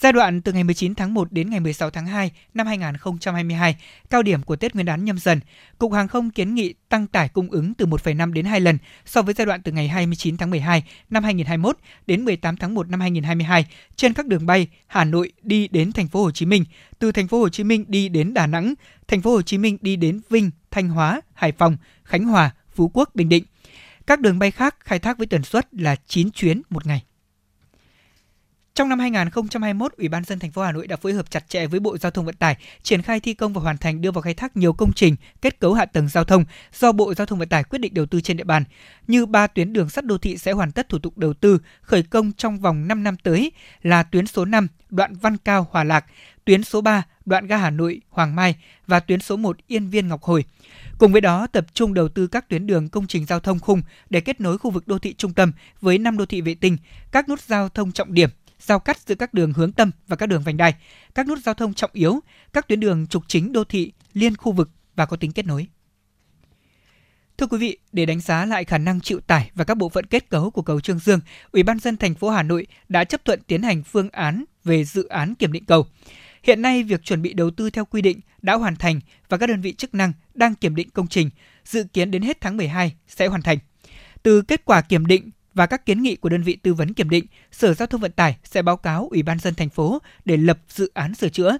Giai 0.00 0.12
đoạn 0.12 0.40
từ 0.40 0.52
ngày 0.52 0.64
19 0.64 0.94
tháng 0.94 1.14
1 1.14 1.32
đến 1.32 1.50
ngày 1.50 1.60
16 1.60 1.90
tháng 1.90 2.06
2 2.06 2.30
năm 2.54 2.66
2022, 2.66 3.76
cao 4.10 4.22
điểm 4.22 4.42
của 4.42 4.56
Tết 4.56 4.74
Nguyên 4.74 4.86
đán 4.86 5.04
nhâm 5.04 5.18
dần, 5.18 5.40
Cục 5.78 5.92
Hàng 5.92 6.08
không 6.08 6.30
kiến 6.30 6.54
nghị 6.54 6.74
tăng 6.88 7.06
tải 7.06 7.28
cung 7.28 7.50
ứng 7.50 7.74
từ 7.74 7.86
1,5 7.86 8.32
đến 8.32 8.44
2 8.44 8.60
lần 8.60 8.78
so 9.06 9.22
với 9.22 9.34
giai 9.34 9.46
đoạn 9.46 9.62
từ 9.62 9.72
ngày 9.72 9.88
29 9.88 10.36
tháng 10.36 10.50
12 10.50 10.82
năm 11.10 11.24
2021 11.24 11.78
đến 12.06 12.24
18 12.24 12.56
tháng 12.56 12.74
1 12.74 12.88
năm 12.88 13.00
2022 13.00 13.66
trên 13.96 14.14
các 14.14 14.26
đường 14.26 14.46
bay 14.46 14.68
Hà 14.86 15.04
Nội 15.04 15.32
đi 15.42 15.68
đến 15.68 15.92
thành 15.92 16.08
phố 16.08 16.22
Hồ 16.22 16.30
Chí 16.30 16.46
Minh, 16.46 16.64
từ 16.98 17.12
thành 17.12 17.28
phố 17.28 17.38
Hồ 17.38 17.48
Chí 17.48 17.64
Minh 17.64 17.84
đi 17.88 18.08
đến 18.08 18.34
Đà 18.34 18.46
Nẵng, 18.46 18.74
thành 19.08 19.22
phố 19.22 19.30
Hồ 19.30 19.42
Chí 19.42 19.58
Minh 19.58 19.78
đi 19.80 19.96
đến 19.96 20.20
Vinh, 20.30 20.50
Thanh 20.70 20.88
Hóa, 20.88 21.20
Hải 21.34 21.52
Phòng, 21.52 21.76
Khánh 22.04 22.24
Hòa, 22.24 22.50
Phú 22.74 22.90
Quốc, 22.94 23.14
Bình 23.14 23.28
Định. 23.28 23.44
Các 24.06 24.20
đường 24.20 24.38
bay 24.38 24.50
khác 24.50 24.76
khai 24.80 24.98
thác 24.98 25.18
với 25.18 25.26
tần 25.26 25.42
suất 25.42 25.74
là 25.74 25.96
9 26.06 26.30
chuyến 26.30 26.62
một 26.70 26.86
ngày. 26.86 27.02
Trong 28.80 28.88
năm 28.88 28.98
2021, 28.98 29.92
Ủy 29.92 30.08
ban 30.08 30.24
dân 30.24 30.38
thành 30.38 30.50
phố 30.50 30.62
Hà 30.62 30.72
Nội 30.72 30.86
đã 30.86 30.96
phối 30.96 31.12
hợp 31.12 31.30
chặt 31.30 31.48
chẽ 31.48 31.66
với 31.66 31.80
Bộ 31.80 31.98
Giao 31.98 32.10
thông 32.10 32.24
Vận 32.24 32.34
tải 32.34 32.56
triển 32.82 33.02
khai 33.02 33.20
thi 33.20 33.34
công 33.34 33.52
và 33.52 33.60
hoàn 33.60 33.78
thành 33.78 34.00
đưa 34.00 34.10
vào 34.10 34.22
khai 34.22 34.34
thác 34.34 34.56
nhiều 34.56 34.72
công 34.72 34.92
trình 34.92 35.16
kết 35.42 35.60
cấu 35.60 35.74
hạ 35.74 35.86
tầng 35.86 36.08
giao 36.08 36.24
thông 36.24 36.44
do 36.72 36.92
Bộ 36.92 37.14
Giao 37.14 37.26
thông 37.26 37.38
Vận 37.38 37.48
tải 37.48 37.64
quyết 37.64 37.78
định 37.78 37.94
đầu 37.94 38.06
tư 38.06 38.20
trên 38.20 38.36
địa 38.36 38.44
bàn, 38.44 38.64
như 39.06 39.26
ba 39.26 39.46
tuyến 39.46 39.72
đường 39.72 39.90
sắt 39.90 40.04
đô 40.04 40.18
thị 40.18 40.38
sẽ 40.38 40.52
hoàn 40.52 40.72
tất 40.72 40.88
thủ 40.88 40.98
tục 40.98 41.18
đầu 41.18 41.34
tư 41.34 41.58
khởi 41.82 42.02
công 42.02 42.32
trong 42.32 42.60
vòng 42.60 42.88
5 42.88 43.02
năm 43.02 43.16
tới 43.16 43.52
là 43.82 44.02
tuyến 44.02 44.26
số 44.26 44.44
5 44.44 44.68
đoạn 44.90 45.14
Văn 45.14 45.36
Cao 45.36 45.66
Hòa 45.70 45.84
Lạc, 45.84 46.04
tuyến 46.44 46.62
số 46.62 46.80
3 46.80 47.02
đoạn 47.24 47.46
ga 47.46 47.56
Hà 47.56 47.70
Nội 47.70 48.00
Hoàng 48.08 48.36
Mai 48.36 48.56
và 48.86 49.00
tuyến 49.00 49.20
số 49.20 49.36
1 49.36 49.56
Yên 49.66 49.90
Viên 49.90 50.08
Ngọc 50.08 50.22
Hồi. 50.22 50.44
Cùng 50.98 51.12
với 51.12 51.20
đó, 51.20 51.46
tập 51.46 51.66
trung 51.74 51.94
đầu 51.94 52.08
tư 52.08 52.26
các 52.26 52.48
tuyến 52.48 52.66
đường 52.66 52.88
công 52.88 53.06
trình 53.06 53.26
giao 53.26 53.40
thông 53.40 53.58
khung 53.58 53.82
để 54.10 54.20
kết 54.20 54.40
nối 54.40 54.58
khu 54.58 54.70
vực 54.70 54.88
đô 54.88 54.98
thị 54.98 55.14
trung 55.14 55.34
tâm 55.34 55.52
với 55.80 55.98
năm 55.98 56.16
đô 56.16 56.26
thị 56.26 56.40
vệ 56.40 56.54
tinh, 56.54 56.76
các 57.12 57.28
nút 57.28 57.40
giao 57.40 57.68
thông 57.68 57.92
trọng 57.92 58.14
điểm 58.14 58.30
giao 58.60 58.78
cắt 58.78 58.98
giữa 59.06 59.14
các 59.14 59.34
đường 59.34 59.52
hướng 59.52 59.72
tâm 59.72 59.90
và 60.08 60.16
các 60.16 60.26
đường 60.26 60.42
vành 60.42 60.56
đai, 60.56 60.74
các 61.14 61.28
nút 61.28 61.38
giao 61.38 61.54
thông 61.54 61.74
trọng 61.74 61.90
yếu, 61.92 62.20
các 62.52 62.68
tuyến 62.68 62.80
đường 62.80 63.06
trục 63.06 63.24
chính 63.28 63.52
đô 63.52 63.64
thị 63.64 63.92
liên 64.12 64.36
khu 64.36 64.52
vực 64.52 64.70
và 64.96 65.06
có 65.06 65.16
tính 65.16 65.32
kết 65.32 65.46
nối. 65.46 65.66
Thưa 67.38 67.46
quý 67.46 67.58
vị, 67.58 67.78
để 67.92 68.06
đánh 68.06 68.20
giá 68.20 68.46
lại 68.46 68.64
khả 68.64 68.78
năng 68.78 69.00
chịu 69.00 69.20
tải 69.20 69.50
và 69.54 69.64
các 69.64 69.76
bộ 69.76 69.88
phận 69.88 70.06
kết 70.06 70.28
cấu 70.28 70.50
của 70.50 70.62
cầu 70.62 70.80
Trương 70.80 70.98
Dương, 70.98 71.20
Ủy 71.52 71.62
ban 71.62 71.78
dân 71.78 71.96
thành 71.96 72.14
phố 72.14 72.30
Hà 72.30 72.42
Nội 72.42 72.66
đã 72.88 73.04
chấp 73.04 73.24
thuận 73.24 73.40
tiến 73.46 73.62
hành 73.62 73.82
phương 73.82 74.10
án 74.10 74.44
về 74.64 74.84
dự 74.84 75.08
án 75.08 75.34
kiểm 75.34 75.52
định 75.52 75.64
cầu. 75.64 75.86
Hiện 76.42 76.62
nay, 76.62 76.82
việc 76.82 77.04
chuẩn 77.04 77.22
bị 77.22 77.32
đầu 77.32 77.50
tư 77.50 77.70
theo 77.70 77.84
quy 77.84 78.02
định 78.02 78.20
đã 78.42 78.54
hoàn 78.54 78.76
thành 78.76 79.00
và 79.28 79.36
các 79.36 79.46
đơn 79.46 79.60
vị 79.60 79.72
chức 79.72 79.94
năng 79.94 80.12
đang 80.34 80.54
kiểm 80.54 80.76
định 80.76 80.90
công 80.90 81.06
trình, 81.06 81.30
dự 81.64 81.84
kiến 81.92 82.10
đến 82.10 82.22
hết 82.22 82.40
tháng 82.40 82.56
12 82.56 82.94
sẽ 83.08 83.26
hoàn 83.26 83.42
thành. 83.42 83.58
Từ 84.22 84.42
kết 84.42 84.64
quả 84.64 84.82
kiểm 84.82 85.06
định 85.06 85.30
và 85.54 85.66
các 85.66 85.86
kiến 85.86 86.02
nghị 86.02 86.16
của 86.16 86.28
đơn 86.28 86.42
vị 86.42 86.56
tư 86.56 86.74
vấn 86.74 86.94
kiểm 86.94 87.10
định, 87.10 87.26
Sở 87.52 87.74
Giao 87.74 87.86
thông 87.86 88.00
Vận 88.00 88.12
tải 88.12 88.36
sẽ 88.44 88.62
báo 88.62 88.76
cáo 88.76 89.08
Ủy 89.10 89.22
ban 89.22 89.38
dân 89.38 89.54
thành 89.54 89.70
phố 89.70 89.98
để 90.24 90.36
lập 90.36 90.58
dự 90.68 90.90
án 90.94 91.14
sửa 91.14 91.28
chữa. 91.28 91.58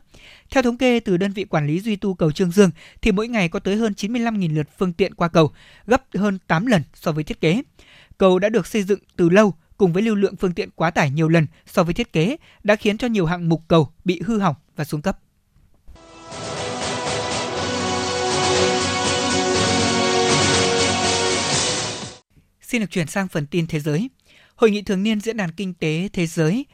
Theo 0.51 0.63
thống 0.63 0.77
kê 0.77 1.01
từ 1.01 1.17
đơn 1.17 1.33
vị 1.33 1.45
quản 1.45 1.67
lý 1.67 1.81
duy 1.81 1.97
tu 1.97 2.15
cầu 2.15 2.33
Trương 2.33 2.51
Dương 2.51 2.71
thì 3.03 3.13
mỗi 3.13 3.29
ngày 3.29 3.49
có 3.49 3.59
tới 3.59 3.77
hơn 3.77 3.93
95.000 3.97 4.55
lượt 4.55 4.69
phương 4.79 4.93
tiện 4.93 5.15
qua 5.15 5.29
cầu, 5.29 5.53
gấp 5.87 6.03
hơn 6.15 6.39
8 6.47 6.67
lần 6.67 6.83
so 6.95 7.13
với 7.13 7.25
thiết 7.25 7.41
kế. 7.41 7.63
Cầu 8.19 8.39
đã 8.39 8.49
được 8.49 8.67
xây 8.67 8.83
dựng 8.83 9.01
từ 9.17 9.29
lâu 9.29 9.55
cùng 9.77 9.93
với 9.93 10.03
lưu 10.03 10.15
lượng 10.15 10.37
phương 10.37 10.53
tiện 10.53 10.71
quá 10.71 10.91
tải 10.91 11.11
nhiều 11.11 11.29
lần 11.29 11.47
so 11.67 11.83
với 11.83 11.95
thiết 11.95 12.13
kế 12.13 12.37
đã 12.65 12.77
khiến 12.77 12.99
cho 12.99 13.09
nhiều 13.09 13.27
hạng 13.27 13.49
mục 13.49 13.63
cầu 13.69 13.93
bị 14.05 14.21
hư 14.27 14.39
hỏng 14.39 14.57
và 14.77 14.85
xuống 14.85 15.03
cấp. 15.03 15.19
Xin 22.71 22.81
được 22.81 22.91
chuyển 22.91 23.07
sang 23.07 23.29
phần 23.29 23.47
tin 23.47 23.67
thế 23.67 23.81
giới. 23.81 24.11
Hội 24.55 24.71
nghị 24.71 24.83
thường 24.83 25.03
niên 25.03 25.21
Diễn 25.21 25.37
đàn 25.37 25.51
Kinh 25.51 25.75
tế 25.75 26.09
Thế 26.13 26.27
giới 26.27 26.67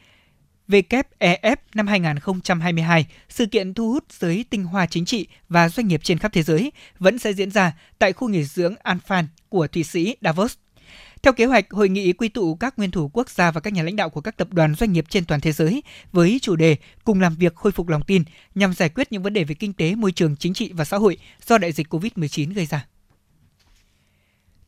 WEF 0.67 1.55
năm 1.75 1.87
2022, 1.87 3.05
sự 3.29 3.45
kiện 3.45 3.73
thu 3.73 3.91
hút 3.91 4.03
giới 4.19 4.45
tinh 4.49 4.63
hoa 4.63 4.85
chính 4.85 5.05
trị 5.05 5.27
và 5.49 5.69
doanh 5.69 5.87
nghiệp 5.87 5.99
trên 6.03 6.17
khắp 6.17 6.33
thế 6.33 6.43
giới, 6.43 6.71
vẫn 6.99 7.19
sẽ 7.19 7.33
diễn 7.33 7.51
ra 7.51 7.73
tại 7.99 8.13
khu 8.13 8.29
nghỉ 8.29 8.43
dưỡng 8.43 8.75
Anfan 8.83 9.23
của 9.49 9.67
Thụy 9.67 9.83
Sĩ 9.83 10.15
Davos. 10.21 10.53
Theo 11.23 11.33
kế 11.33 11.45
hoạch, 11.45 11.71
hội 11.71 11.89
nghị 11.89 12.13
quy 12.13 12.29
tụ 12.29 12.55
các 12.55 12.77
nguyên 12.77 12.91
thủ 12.91 13.09
quốc 13.13 13.29
gia 13.29 13.51
và 13.51 13.61
các 13.61 13.73
nhà 13.73 13.83
lãnh 13.83 13.95
đạo 13.95 14.09
của 14.09 14.21
các 14.21 14.37
tập 14.37 14.53
đoàn 14.53 14.75
doanh 14.75 14.93
nghiệp 14.93 15.05
trên 15.09 15.25
toàn 15.25 15.41
thế 15.41 15.51
giới 15.51 15.83
với 16.11 16.39
chủ 16.41 16.55
đề 16.55 16.75
cùng 17.03 17.21
làm 17.21 17.35
việc 17.35 17.55
khôi 17.55 17.71
phục 17.71 17.87
lòng 17.87 18.01
tin 18.07 18.23
nhằm 18.55 18.73
giải 18.73 18.89
quyết 18.89 19.11
những 19.11 19.23
vấn 19.23 19.33
đề 19.33 19.43
về 19.43 19.55
kinh 19.55 19.73
tế, 19.73 19.95
môi 19.95 20.11
trường, 20.11 20.35
chính 20.35 20.53
trị 20.53 20.71
và 20.73 20.85
xã 20.85 20.97
hội 20.97 21.17
do 21.47 21.57
đại 21.57 21.71
dịch 21.71 21.93
COVID-19 21.93 22.53
gây 22.53 22.65
ra. 22.65 22.85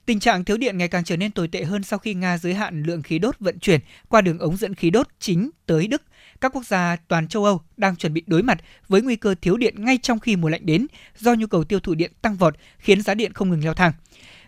Tình 0.10 0.20
trạng 0.20 0.46
thiếu 0.46 0.58
điện 0.58 0.78
ngày 0.78 0.88
càng 0.88 1.04
trở 1.04 1.18
nên 1.18 1.32
tồi 1.32 1.48
tệ 1.48 1.64
hơn 1.64 1.84
sau 1.84 2.00
khi 2.00 2.14
Nga 2.14 2.38
giới 2.38 2.54
hạn 2.54 2.84
lượng 2.84 3.02
khí 3.02 3.20
đốt 3.20 3.40
vận 3.40 3.60
chuyển 3.60 3.80
qua 4.08 4.22
đường 4.22 4.40
ống 4.40 4.58
dẫn 4.58 4.76
khí 4.76 4.90
đốt 4.90 5.08
chính 5.20 5.50
tới 5.66 5.88
Đức. 5.88 6.02
Các 6.42 6.56
quốc 6.56 6.66
gia 6.66 6.96
toàn 7.08 7.28
châu 7.28 7.46
Âu 7.46 7.62
đang 7.78 7.96
chuẩn 7.96 8.14
bị 8.14 8.24
đối 8.28 8.44
mặt 8.44 8.58
với 8.88 9.02
nguy 9.02 9.16
cơ 9.16 9.36
thiếu 9.42 9.58
điện 9.58 9.86
ngay 9.86 9.98
trong 9.98 10.20
khi 10.20 10.36
mùa 10.36 10.50
lạnh 10.50 10.66
đến 10.66 10.88
do 11.18 11.34
nhu 11.34 11.48
cầu 11.48 11.64
tiêu 11.64 11.80
thụ 11.80 11.96
điện 11.96 12.12
tăng 12.22 12.36
vọt 12.36 12.56
khiến 12.78 13.02
giá 13.02 13.14
điện 13.14 13.34
không 13.34 13.50
ngừng 13.50 13.64
leo 13.64 13.74
thang. 13.74 13.92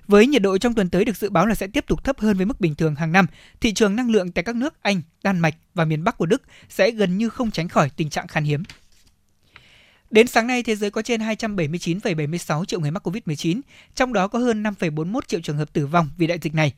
Với 0.08 0.28
nhiệt 0.28 0.42
độ 0.42 0.58
trong 0.58 0.74
tuần 0.74 0.90
tới 0.90 1.06
được 1.06 1.18
dự 1.18 1.30
báo 1.30 1.46
là 1.46 1.56
sẽ 1.56 1.68
tiếp 1.68 1.86
tục 1.88 2.04
thấp 2.04 2.20
hơn 2.20 2.38
với 2.38 2.46
mức 2.46 2.62
bình 2.62 2.76
thường 2.76 2.96
hàng 2.96 3.12
năm, 3.12 3.26
thị 3.60 3.74
trường 3.74 3.96
năng 3.96 4.12
lượng 4.12 4.32
tại 4.32 4.44
các 4.44 4.56
nước 4.56 4.74
Anh, 4.82 5.02
Đan 5.24 5.40
Mạch 5.40 5.56
và 5.74 5.86
miền 5.86 6.04
Bắc 6.04 6.18
của 6.18 6.26
Đức 6.26 6.42
sẽ 6.70 6.92
gần 6.92 7.18
như 7.18 7.30
không 7.30 7.52
tránh 7.52 7.68
khỏi 7.68 7.90
tình 7.96 8.10
trạng 8.10 8.28
khan 8.28 8.44
hiếm. 8.44 8.64
Đến 10.12 10.28
sáng 10.28 10.48
nay, 10.48 10.64
thế 10.64 10.76
giới 10.76 10.92
có 10.92 11.02
trên 11.02 11.22
279,76 11.22 12.66
triệu 12.66 12.80
người 12.80 12.92
mắc 12.92 13.08
COVID-19, 13.08 13.62
trong 13.96 14.14
đó 14.14 14.28
có 14.28 14.40
hơn 14.40 14.64
5,41 14.64 15.22
triệu 15.28 15.40
trường 15.42 15.58
hợp 15.58 15.74
tử 15.74 15.88
vong 15.88 16.10
vì 16.18 16.28
đại 16.28 16.40
dịch 16.42 16.54
này. 16.54 16.74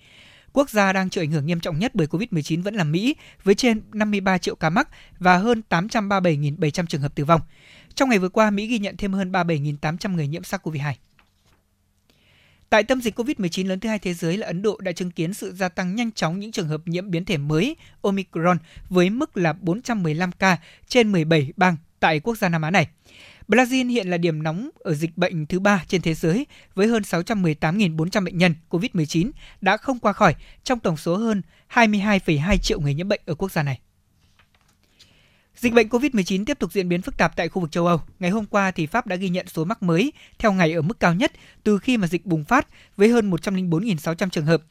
Quốc 0.54 0.69
gia 0.69 0.93
đang 0.93 1.10
chịu 1.10 1.24
ảnh 1.24 1.32
hưởng 1.32 1.46
nghiêm 1.46 1.60
trọng 1.60 1.80
nhất 1.80 1.96
bởi 1.96 2.08
COVID-19 2.08 2.63
vẫn 2.63 2.76
là 2.76 2.84
Mỹ, 2.84 3.15
với 3.43 3.56
trên 3.56 3.82
53 3.93 4.38
triệu 4.38 4.56
ca 4.56 4.69
mắc 4.69 4.89
và 5.19 5.38
hơn 5.38 5.62
837.700 5.69 6.86
trường 6.86 7.02
hợp 7.02 7.15
tử 7.15 7.26
vong. 7.26 7.41
Trong 7.96 8.10
ngày 8.10 8.19
vừa 8.19 8.30
qua, 8.30 8.50
Mỹ 8.50 8.67
ghi 8.67 8.80
nhận 8.80 8.98
thêm 8.98 9.13
hơn 9.13 9.32
37.800 9.32 10.15
người 10.15 10.28
nhiễm 10.28 10.41
SARS-CoV-2. 10.41 10.93
Tại 12.69 12.84
tâm 12.84 13.02
dịch 13.02 13.19
COVID-19 13.19 13.67
lớn 13.67 13.80
thứ 13.80 13.89
hai 13.89 14.00
thế 14.00 14.13
giới 14.13 14.38
là 14.38 14.48
Ấn 14.48 14.62
Độ 14.62 14.78
đã 14.78 14.91
chứng 14.91 15.12
kiến 15.12 15.34
sự 15.34 15.54
gia 15.54 15.69
tăng 15.69 15.96
nhanh 15.96 16.12
chóng 16.12 16.39
những 16.39 16.52
trường 16.52 16.67
hợp 16.67 16.82
nhiễm 16.86 17.12
biến 17.12 17.26
thể 17.26 17.38
mới 17.38 17.76
Omicron 18.02 18.58
với 18.89 19.10
mức 19.10 19.38
là 19.38 19.54
415 19.54 20.32
ca 20.32 20.58
trên 20.88 21.12
17 21.12 21.54
bang 21.58 21.78
tại 22.04 22.20
quốc 22.20 22.38
gia 22.38 22.50
Nam 22.50 22.62
Á 22.62 22.72
này. 22.72 22.88
Brazil 23.48 23.89
hiện 23.89 24.08
là 24.08 24.18
điểm 24.18 24.44
nóng 24.44 24.70
ở 24.80 24.94
dịch 24.94 25.18
bệnh 25.18 25.46
thứ 25.46 25.60
ba 25.60 25.84
trên 25.88 26.02
thế 26.02 26.13
giới 26.13 26.48
với 26.76 26.88
hơn 26.88 27.04
618.400 27.04 28.24
bệnh 28.24 28.38
nhân 28.38 28.56
COVID-19 28.70 29.32
đã 29.62 29.78
không 29.78 30.00
qua 30.00 30.13
khỏi 30.13 30.36
trong 30.63 30.80
tổng 30.80 30.98
số 30.98 31.16
hơn 31.16 31.42
22,2 31.74 32.58
triệu 32.58 32.80
người 32.80 32.94
nhiễm 32.94 33.08
bệnh 33.08 33.22
ở 33.26 33.36
quốc 33.36 33.52
gia 33.52 33.63
này. 33.63 33.80
Dịch 35.56 35.74
bệnh 35.74 35.88
COVID-19 35.88 36.46
tiếp 36.46 36.60
tục 36.60 36.72
diễn 36.72 36.89
biến 36.89 37.02
phức 37.02 37.18
tạp 37.18 37.36
tại 37.36 37.50
khu 37.50 37.62
vực 37.62 37.72
châu 37.72 37.88
Âu. 37.88 38.02
Ngày 38.20 38.30
hôm 38.30 38.46
qua 38.46 38.72
thì 38.72 38.86
Pháp 38.86 39.08
đã 39.08 39.16
ghi 39.16 39.30
nhận 39.30 39.48
số 39.48 39.66
mắc 39.66 39.84
mới 39.84 40.13
theo 40.39 40.54
ngày 40.54 40.74
ở 40.74 40.82
mức 40.82 41.00
cao 41.00 41.13
nhất 41.13 41.32
từ 41.63 41.80
khi 41.80 41.98
mà 41.98 42.08
dịch 42.08 42.26
bùng 42.26 42.44
phát 42.44 42.68
với 42.98 43.10
hơn 43.10 43.32
104.600 43.32 44.30
trường 44.30 44.46
hợp. 44.46 44.62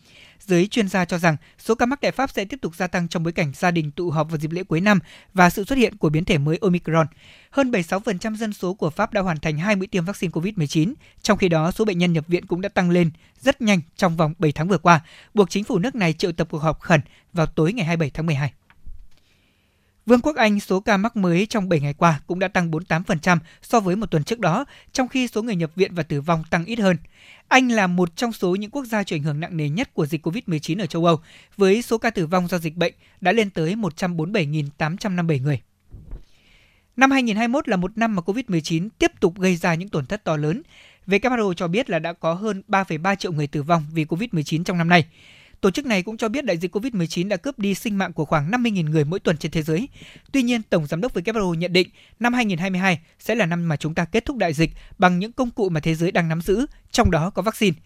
Giới 0.47 0.67
chuyên 0.67 0.89
gia 0.89 1.05
cho 1.05 1.19
rằng 1.19 1.37
số 1.59 1.75
ca 1.75 1.87
mắc 1.87 1.99
tại 2.01 2.13
Pháp 2.13 2.31
sẽ 2.31 2.45
tiếp 2.45 2.59
tục 2.63 2.77
gia 2.77 2.87
tăng 2.87 3.09
trong 3.09 3.23
bối 3.23 3.33
cảnh 3.33 3.53
gia 3.55 3.71
đình 3.71 3.91
tụ 3.91 4.11
họp 4.11 4.31
vào 4.31 4.39
dịp 4.39 4.51
lễ 4.51 4.63
cuối 4.63 4.81
năm 4.81 4.99
và 5.35 5.51
sự 5.51 5.65
xuất 5.65 5.79
hiện 5.79 5.97
của 5.97 6.09
biến 6.09 6.25
thể 6.25 6.39
mới 6.39 6.59
Omicron. 6.61 7.07
Hơn 7.51 7.71
76% 7.71 8.37
dân 8.37 8.53
số 8.53 8.75
của 8.75 8.91
Pháp 8.91 9.13
đã 9.13 9.21
hoàn 9.21 9.41
thành 9.41 9.59
hai 9.59 9.77
mũi 9.77 9.87
tiêm 9.87 10.05
vaccine 10.05 10.31
COVID-19, 10.31 10.93
trong 11.23 11.39
khi 11.39 11.49
đó 11.49 11.71
số 11.71 11.85
bệnh 11.85 11.99
nhân 11.99 12.13
nhập 12.13 12.25
viện 12.29 12.47
cũng 12.47 12.61
đã 12.61 12.69
tăng 12.69 12.91
lên 12.91 13.11
rất 13.41 13.63
nhanh 13.63 13.81
trong 13.97 14.17
vòng 14.17 14.35
7 14.39 14.53
tháng 14.53 14.69
vừa 14.69 14.79
qua, 14.79 15.01
buộc 15.35 15.51
chính 15.51 15.65
phủ 15.65 15.79
nước 15.79 15.95
này 15.95 16.13
triệu 16.13 16.33
tập 16.33 16.49
cuộc 16.51 16.59
họp 16.59 16.81
khẩn 16.81 17.01
vào 17.33 17.47
tối 17.47 17.73
ngày 17.73 17.87
27 17.87 18.11
tháng 18.11 18.27
12. 18.27 18.53
Vương 20.07 20.21
quốc 20.21 20.37
Anh 20.37 20.61
số 20.61 20.81
ca 20.81 20.97
mắc 20.97 21.17
mới 21.17 21.47
trong 21.47 21.69
7 21.69 21.81
ngày 21.81 21.95
qua 21.95 22.21
cũng 22.27 22.39
đã 22.39 22.49
tăng 22.49 22.71
48% 22.71 23.39
so 23.63 23.81
với 23.81 23.97
một 23.97 24.11
tuần 24.11 24.25
trước 24.25 24.39
đó, 24.39 24.65
trong 24.93 25.09
khi 25.09 25.29
số 25.29 25.43
người 25.43 25.57
nhập 25.57 25.71
viện 25.77 25.95
và 25.95 26.03
tử 26.03 26.21
vong 26.21 26.45
tăng 26.51 26.65
ít 26.65 26.79
hơn. 26.79 26.97
Anh 27.49 27.69
là 27.69 27.87
một 27.87 28.17
trong 28.17 28.33
số 28.33 28.55
những 28.55 28.71
quốc 28.71 28.85
gia 28.85 29.03
chịu 29.03 29.17
ảnh 29.17 29.23
hưởng 29.23 29.41
nặng 29.41 29.57
nề 29.57 29.69
nhất 29.69 29.95
của 29.95 30.07
dịch 30.07 30.27
COVID-19 30.27 30.81
ở 30.81 30.87
châu 30.87 31.05
Âu, 31.05 31.21
với 31.57 31.83
số 31.83 31.99
ca 31.99 32.11
tử 32.11 32.27
vong 32.27 32.49
do 32.49 32.59
dịch 32.59 32.77
bệnh 32.77 32.95
đã 33.21 33.33
lên 33.33 33.51
tới 33.51 33.75
147.857 33.75 35.43
người. 35.43 35.61
Năm 36.97 37.11
2021 37.11 37.69
là 37.69 37.77
một 37.77 37.99
năm 37.99 38.17
mà 38.17 38.23
COVID-19 38.23 38.89
tiếp 38.99 39.13
tục 39.21 39.39
gây 39.39 39.57
ra 39.57 39.75
những 39.75 39.89
tổn 39.89 40.07
thất 40.07 40.25
to 40.25 40.37
lớn. 40.37 40.63
WHO 41.07 41.55
cho 41.55 41.69
biết 41.69 41.91
là 41.91 41.99
đã 41.99 42.13
có 42.13 42.35
hơn 42.35 42.63
3,3 42.69 43.15
triệu 43.15 43.33
người 43.33 43.47
tử 43.47 43.63
vong 43.63 43.87
vì 43.93 44.05
COVID-19 44.05 44.65
trong 44.65 44.79
năm 44.79 44.89
nay. 44.89 45.07
Tổ 45.63 45.71
chức 45.71 45.87
này 45.87 46.03
cũng 46.03 46.17
cho 46.17 46.29
biết 46.29 46.45
đại 46.45 46.59
dịch 46.59 46.77
COVID-19 46.77 47.29
đã 47.29 47.37
cướp 47.37 47.59
đi 47.59 47.75
sinh 47.75 47.99
mạng 47.99 48.13
của 48.13 48.25
khoảng 48.25 48.51
50.000 48.51 48.91
người 48.91 49.05
mỗi 49.05 49.21
tuần 49.21 49.37
trên 49.37 49.53
thế 49.53 49.63
giới. 49.63 49.89
Tuy 50.33 50.43
nhiên, 50.43 50.63
Tổng 50.63 50.87
Giám 50.87 51.01
đốc 51.01 51.15
WHO 51.15 51.55
nhận 51.55 51.73
định 51.73 51.89
năm 52.21 52.35
2022 52.35 53.01
sẽ 53.19 53.35
là 53.35 53.47
năm 53.47 53.69
mà 53.69 53.77
chúng 53.77 53.95
ta 53.95 54.05
kết 54.05 54.25
thúc 54.25 54.37
đại 54.37 54.53
dịch 54.53 54.71
bằng 54.99 55.19
những 55.19 55.33
công 55.33 55.51
cụ 55.51 55.69
mà 55.69 55.81
thế 55.81 55.95
giới 55.95 56.13
đang 56.13 56.29
nắm 56.29 56.41
giữ, 56.41 56.67
trong 56.91 57.11
đó 57.11 57.31
có 57.31 57.43
vaccine. 57.43 57.77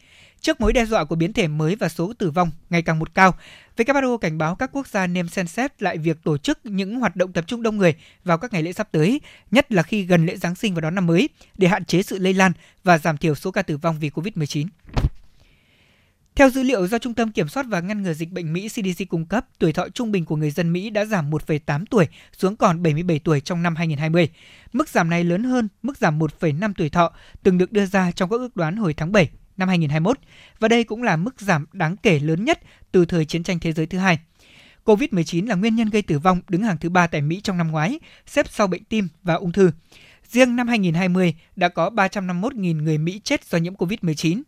Trước 0.41 0.61
mối 0.61 0.73
đe 0.73 0.85
dọa 0.85 1.05
của 1.05 1.17
biến 1.17 1.33
thể 1.33 1.49
mới 1.49 1.77
và 1.77 1.89
số 1.89 2.13
tử 2.19 2.31
vong 2.31 2.51
ngày 2.71 2.83
càng 2.83 2.99
một 2.99 3.15
cao, 3.15 3.35
WHO 3.77 4.19
cảnh 4.19 4.39
báo 4.39 4.57
các 4.57 4.71
quốc 4.73 4.87
gia 4.87 5.07
nên 5.07 5.29
xem 5.29 5.47
xét 5.47 5.83
lại 5.83 5.99
việc 5.99 6.17
tổ 6.25 6.39
chức 6.39 6.67
những 6.67 7.01
hoạt 7.01 7.17
động 7.17 7.33
tập 7.33 7.45
trung 7.47 7.63
đông 7.63 7.77
người 7.77 7.95
vào 8.25 8.39
các 8.39 8.53
ngày 8.53 8.63
lễ 8.63 8.73
sắp 8.73 8.89
tới, 8.93 9.21
nhất 9.51 9.73
là 9.73 9.83
khi 9.83 10.03
gần 10.03 10.27
lễ 10.27 10.37
Giáng 10.37 10.55
sinh 10.55 10.75
và 10.75 10.81
đón 10.81 10.95
năm 10.95 11.07
mới, 11.07 11.29
để 11.59 11.69
hạn 11.69 11.85
chế 11.85 12.03
sự 12.03 12.19
lây 12.19 12.35
lan 12.35 12.53
và 12.85 12.99
giảm 12.99 13.17
thiểu 13.17 13.35
số 13.35 13.51
ca 13.51 13.63
tử 13.63 13.77
vong 13.77 13.99
vì 14.01 14.11
COVID-19. 14.11 14.67
Theo 16.37 16.51
dữ 16.51 16.63
liệu 16.63 16.87
do 16.87 16.99
Trung 16.99 17.15
tâm 17.15 17.33
Kiểm 17.33 17.49
soát 17.49 17.67
và 17.69 17.81
Ngăn 17.81 18.03
ngừa 18.03 18.13
Dịch 18.13 18.33
bệnh 18.33 18.53
Mỹ 18.53 18.69
CDC 18.69 19.09
cung 19.09 19.27
cấp, 19.27 19.47
tuổi 19.59 19.73
thọ 19.73 19.89
trung 19.89 20.13
bình 20.13 20.25
của 20.25 20.37
người 20.37 20.51
dân 20.51 20.73
Mỹ 20.73 20.91
đã 20.91 21.05
giảm 21.05 21.31
1,8 21.31 21.85
tuổi 21.91 22.07
xuống 22.33 22.57
còn 22.57 22.83
77 22.83 23.19
tuổi 23.19 23.41
trong 23.41 23.63
năm 23.63 23.77
2020. 23.77 24.29
Mức 24.73 24.89
giảm 24.89 25.11
này 25.11 25.25
lớn 25.25 25.45
hơn 25.45 25.69
mức 25.83 25.99
giảm 25.99 26.19
1,5 26.19 26.73
tuổi 26.77 26.89
thọ 26.89 27.13
từng 27.43 27.59
được 27.59 27.73
đưa 27.73 27.87
ra 27.87 28.11
trong 28.11 28.31
các 28.31 28.37
ước 28.37 28.57
đoán 28.57 28.77
hồi 28.77 28.95
tháng 28.95 29.13
7 29.13 29.31
năm 29.57 29.69
2021 29.69 30.19
và 30.61 30.69
đây 30.69 30.85
cũng 30.85 31.03
là 31.03 31.17
mức 31.17 31.41
giảm 31.41 31.67
đáng 31.73 31.97
kể 31.97 32.19
lớn 32.19 32.45
nhất 32.45 32.61
từ 32.93 33.05
thời 33.05 33.25
chiến 33.25 33.43
tranh 33.43 33.59
thế 33.59 33.73
giới 33.73 33.87
thứ 33.87 33.99
hai. 33.99 34.19
COVID-19 34.85 35.47
là 35.47 35.55
nguyên 35.55 35.77
nhân 35.77 35.91
gây 35.91 36.03
tử 36.03 36.19
vong 36.19 36.41
đứng 36.49 36.63
hàng 36.63 36.79
thứ 36.79 36.89
ba 36.89 37.07
tại 37.07 37.21
Mỹ 37.21 37.41
trong 37.45 37.57
năm 37.57 37.71
ngoái, 37.71 38.01
xếp 38.27 38.47
sau 38.51 38.67
bệnh 38.67 38.85
tim 38.85 39.09
và 39.23 39.35
ung 39.35 39.53
thư. 39.53 39.71
Riêng 40.31 40.57
năm 40.57 40.69
2020 40.69 41.35
đã 41.57 41.69
có 41.69 41.91
351.000 41.91 42.83
người 42.83 42.99
Mỹ 42.99 43.21
chết 43.25 43.45
do 43.45 43.59
nhiễm 43.59 43.75
COVID-19. 43.75 44.43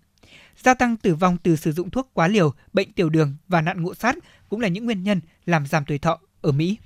Gia 0.64 0.74
tăng 0.74 0.96
tử 0.96 1.14
vong 1.14 1.36
từ 1.42 1.56
sử 1.56 1.72
dụng 1.72 1.90
thuốc 1.90 2.10
quá 2.14 2.28
liều, 2.28 2.54
bệnh 2.72 2.92
tiểu 2.92 3.08
đường 3.08 3.36
và 3.48 3.60
nạn 3.60 3.82
ngộ 3.82 3.94
sát 3.94 4.16
cũng 4.48 4.60
là 4.60 4.68
những 4.68 4.84
nguyên 4.84 5.02
nhân 5.02 5.20
làm 5.46 5.66
giảm 5.66 5.84
tuổi 5.84 5.98
thọ 5.98 6.18
ở 6.40 6.52
Mỹ. 6.52 6.78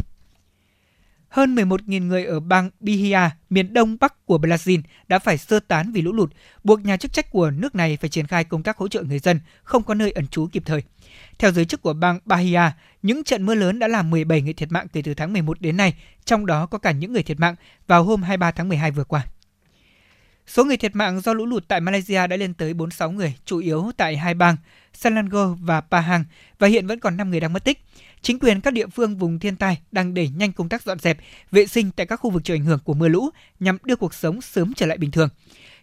Hơn 1.29 1.55
11.000 1.55 2.07
người 2.07 2.25
ở 2.25 2.41
bang 2.41 2.71
Bahia, 2.81 3.31
miền 3.51 3.75
đông 3.75 3.97
bắc 4.01 4.27
của 4.27 4.39
Brazil 4.39 4.83
đã 5.09 5.19
phải 5.19 5.39
sơ 5.39 5.61
tán 5.61 5.93
vì 5.93 6.03
lũ 6.03 6.13
lụt, 6.13 6.33
buộc 6.65 6.85
nhà 6.85 6.97
chức 6.97 7.13
trách 7.13 7.31
của 7.31 7.51
nước 7.51 7.75
này 7.75 7.97
phải 7.97 8.11
triển 8.11 8.27
khai 8.27 8.45
công 8.45 8.63
tác 8.63 8.77
hỗ 8.77 8.89
trợ 8.89 9.03
người 9.03 9.19
dân 9.19 9.41
không 9.63 9.83
có 9.83 9.95
nơi 9.95 10.13
ẩn 10.13 10.27
trú 10.27 10.49
kịp 10.53 10.63
thời. 10.67 10.83
Theo 11.39 11.53
giới 11.53 11.65
chức 11.65 11.83
của 11.83 11.93
bang 11.93 12.19
Bahia, 12.25 12.61
những 13.03 13.25
trận 13.25 13.47
mưa 13.47 13.55
lớn 13.55 13.79
đã 13.79 13.89
làm 13.89 14.11
17 14.11 14.43
người 14.43 14.53
thiệt 14.53 14.73
mạng 14.73 14.87
kể 14.93 15.03
từ 15.03 15.15
tháng 15.15 15.33
11 15.33 15.61
đến 15.61 15.77
nay, 15.77 15.95
trong 16.25 16.47
đó 16.47 16.67
có 16.67 16.79
cả 16.79 16.91
những 16.91 17.13
người 17.13 17.23
thiệt 17.23 17.41
mạng 17.41 17.55
vào 17.87 18.05
hôm 18.05 18.23
23 18.23 18.51
tháng 18.51 18.69
12 18.69 18.91
vừa 18.91 19.05
qua. 19.05 19.27
Số 20.53 20.65
người 20.65 20.77
thiệt 20.77 20.97
mạng 20.97 21.21
do 21.21 21.35
lũ 21.35 21.47
lụt 21.47 21.65
tại 21.69 21.81
Malaysia 21.81 22.27
đã 22.27 22.37
lên 22.37 22.55
tới 22.55 22.75
46 22.75 23.11
người, 23.11 23.35
chủ 23.45 23.59
yếu 23.59 23.91
tại 23.97 24.17
hai 24.17 24.35
bang 24.35 24.57
Selangor 24.95 25.59
và 25.61 25.81
Pahang 25.81 26.25
và 26.59 26.69
hiện 26.69 26.87
vẫn 26.87 27.01
còn 27.01 27.17
5 27.17 27.31
người 27.31 27.41
đang 27.41 27.53
mất 27.53 27.65
tích. 27.65 27.79
Chính 28.23 28.39
quyền 28.39 28.61
các 28.61 28.73
địa 28.73 28.87
phương 28.87 29.17
vùng 29.17 29.39
thiên 29.39 29.57
tai 29.57 29.81
đang 29.93 30.15
đẩy 30.15 30.29
nhanh 30.29 30.53
công 30.53 30.69
tác 30.69 30.83
dọn 30.83 30.99
dẹp, 30.99 31.19
vệ 31.51 31.67
sinh 31.67 31.91
tại 31.91 32.07
các 32.07 32.17
khu 32.17 32.31
vực 32.31 32.45
chịu 32.45 32.57
ảnh 32.57 32.65
hưởng 32.65 32.79
của 32.85 32.95
mưa 32.95 33.09
lũ 33.09 33.31
nhằm 33.61 33.79
đưa 33.85 33.97
cuộc 33.97 34.15
sống 34.15 34.41
sớm 34.41 34.73
trở 34.77 34.87
lại 34.87 34.99
bình 34.99 35.11
thường. 35.11 35.29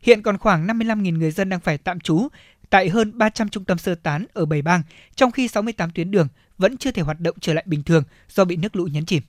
Hiện 0.02 0.22
còn 0.22 0.38
khoảng 0.38 0.68
55.000 0.68 1.18
người 1.18 1.32
dân 1.32 1.50
đang 1.50 1.60
phải 1.60 1.78
tạm 1.78 2.00
trú 2.00 2.28
tại 2.70 2.90
hơn 2.90 3.18
300 3.18 3.50
trung 3.50 3.66
tâm 3.66 3.78
sơ 3.78 3.96
tán 3.96 4.26
ở 4.34 4.46
7 4.46 4.62
bang, 4.62 4.82
trong 5.16 5.32
khi 5.32 5.48
68 5.48 5.92
tuyến 5.92 6.12
đường 6.12 6.28
vẫn 6.58 6.78
chưa 6.78 6.92
thể 6.92 7.02
hoạt 7.02 7.20
động 7.20 7.36
trở 7.42 7.54
lại 7.54 7.64
bình 7.68 7.84
thường 7.84 8.04
do 8.30 8.46
bị 8.46 8.56
nước 8.56 8.76
lũ 8.76 8.86
nhấn 8.86 9.06
chìm. 9.06 9.24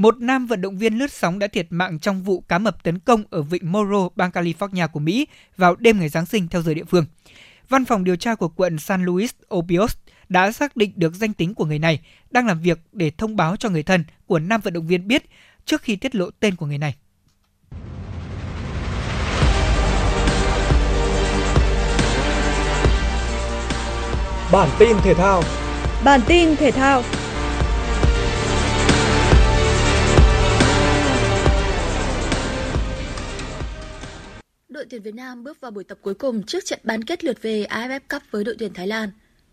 Một 0.00 0.20
nam 0.20 0.46
vận 0.46 0.60
động 0.60 0.78
viên 0.78 0.98
lướt 0.98 1.12
sóng 1.12 1.38
đã 1.38 1.46
thiệt 1.46 1.66
mạng 1.70 1.98
trong 1.98 2.22
vụ 2.22 2.40
cá 2.40 2.58
mập 2.58 2.82
tấn 2.82 2.98
công 2.98 3.24
ở 3.30 3.42
vịnh 3.42 3.72
Morro, 3.72 4.08
bang 4.16 4.30
California 4.30 4.88
của 4.88 5.00
Mỹ 5.00 5.26
vào 5.56 5.76
đêm 5.76 5.98
ngày 5.98 6.08
Giáng 6.08 6.26
sinh 6.26 6.48
theo 6.48 6.62
giờ 6.62 6.74
địa 6.74 6.84
phương. 6.84 7.06
Văn 7.68 7.84
phòng 7.84 8.04
điều 8.04 8.16
tra 8.16 8.34
của 8.34 8.48
quận 8.48 8.78
San 8.78 9.04
Luis 9.04 9.30
Obispo 9.54 9.86
đã 10.28 10.52
xác 10.52 10.76
định 10.76 10.92
được 10.96 11.14
danh 11.14 11.32
tính 11.32 11.54
của 11.54 11.64
người 11.64 11.78
này, 11.78 12.00
đang 12.30 12.46
làm 12.46 12.60
việc 12.60 12.78
để 12.92 13.10
thông 13.18 13.36
báo 13.36 13.56
cho 13.56 13.68
người 13.68 13.82
thân 13.82 14.04
của 14.26 14.38
nam 14.38 14.60
vận 14.60 14.72
động 14.72 14.86
viên 14.86 15.08
biết 15.08 15.22
trước 15.64 15.82
khi 15.82 15.96
tiết 15.96 16.14
lộ 16.14 16.30
tên 16.40 16.56
của 16.56 16.66
người 16.66 16.78
này. 16.78 16.94
Bản 24.52 24.68
tin 24.78 24.96
thể 25.02 25.14
thao 25.14 25.42
Bản 26.04 26.20
tin 26.26 26.56
thể 26.56 26.70
thao 26.70 27.02
Đội 34.80 34.86
tuyển 34.90 35.02
Việt 35.02 35.14
Nam 35.14 35.44
bước 35.44 35.60
vào 35.60 35.70
buổi 35.70 35.84
tập 35.84 35.98
cuối 36.02 36.14
cùng 36.14 36.42
trước 36.42 36.64
trận 36.64 36.78
bán 36.82 37.04
kết 37.04 37.24
lượt 37.24 37.42
về 37.42 37.66
AFF 37.70 38.00
Cup 38.10 38.22
với 38.30 38.44
đội 38.44 38.56
tuyển 38.58 38.74
Thái 38.74 38.86
Lan. 38.86 39.10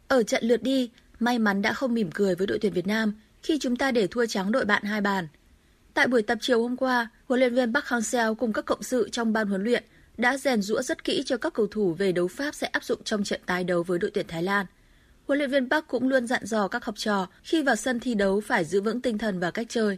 Ở 0.08 0.24
trận 0.24 0.44
lượt 0.44 0.64
đi, 0.64 0.90
may 1.20 1.40
mắn 1.40 1.62
đã 1.62 1.74
không 1.74 1.94
mỉm 1.94 2.10
cười 2.14 2.36
với 2.36 2.48
đội 2.48 2.60
tuyển 2.60 2.74
Việt 2.74 2.88
Nam 2.88 3.14
khi 3.44 3.60
chúng 3.60 3.76
ta 3.76 3.92
để 3.92 4.08
thua 4.08 4.26
trắng 4.26 4.52
đội 4.52 4.66
bạn 4.66 4.84
hai 4.84 5.02
bàn. 5.02 5.28
Tại 5.94 6.08
buổi 6.08 6.22
tập 6.22 6.38
chiều 6.42 6.62
hôm 6.62 6.78
qua, 6.78 7.10
huấn 7.26 7.40
luyện 7.40 7.56
viên 7.56 7.74
Park 7.74 7.86
Hang-seo 7.86 8.36
cùng 8.36 8.54
các 8.54 8.66
cộng 8.66 8.84
sự 8.84 9.10
trong 9.12 9.34
ban 9.34 9.48
huấn 9.48 9.64
luyện 9.64 9.84
đã 10.18 10.38
rèn 10.38 10.62
rũa 10.62 10.82
rất 10.82 11.04
kỹ 11.04 11.24
cho 11.26 11.38
các 11.38 11.54
cầu 11.54 11.68
thủ 11.68 11.94
về 11.94 12.12
đấu 12.12 12.28
pháp 12.28 12.56
sẽ 12.56 12.68
áp 12.68 12.84
dụng 12.84 13.04
trong 13.04 13.24
trận 13.24 13.42
tái 13.46 13.64
đấu 13.64 13.84
với 13.84 14.00
đội 14.00 14.12
tuyển 14.14 14.28
Thái 14.28 14.44
Lan. 14.44 14.66
Huấn 15.28 15.38
luyện 15.38 15.52
viên 15.52 15.70
Park 15.70 15.88
cũng 15.88 16.10
luôn 16.10 16.28
dặn 16.28 16.46
dò 16.46 16.68
các 16.68 16.86
học 16.86 16.96
trò 16.98 17.28
khi 17.44 17.64
vào 17.64 17.76
sân 17.76 18.00
thi 18.00 18.14
đấu 18.14 18.42
phải 18.42 18.66
giữ 18.66 18.82
vững 18.82 19.02
tinh 19.02 19.18
thần 19.18 19.40
và 19.40 19.52
cách 19.52 19.68
chơi. 19.70 19.98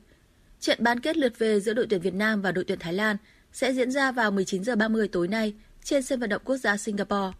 Trận 0.59 0.77
bán 0.81 0.99
kết 0.99 1.17
lượt 1.17 1.39
về 1.39 1.59
giữa 1.59 1.73
đội 1.73 1.87
tuyển 1.89 2.01
Việt 2.01 2.13
Nam 2.13 2.41
và 2.41 2.51
đội 2.51 2.63
tuyển 2.63 2.79
Thái 2.79 2.93
Lan 2.93 3.17
sẽ 3.53 3.73
diễn 3.73 3.91
ra 3.91 4.11
vào 4.11 4.31
19 4.31 4.63
giờ 4.63 4.75
30 4.75 5.07
tối 5.07 5.27
nay 5.27 5.53
trên 5.83 6.03
sân 6.03 6.19
vận 6.19 6.29
động 6.29 6.41
quốc 6.45 6.57
gia 6.57 6.77
Singapore. 6.77 7.31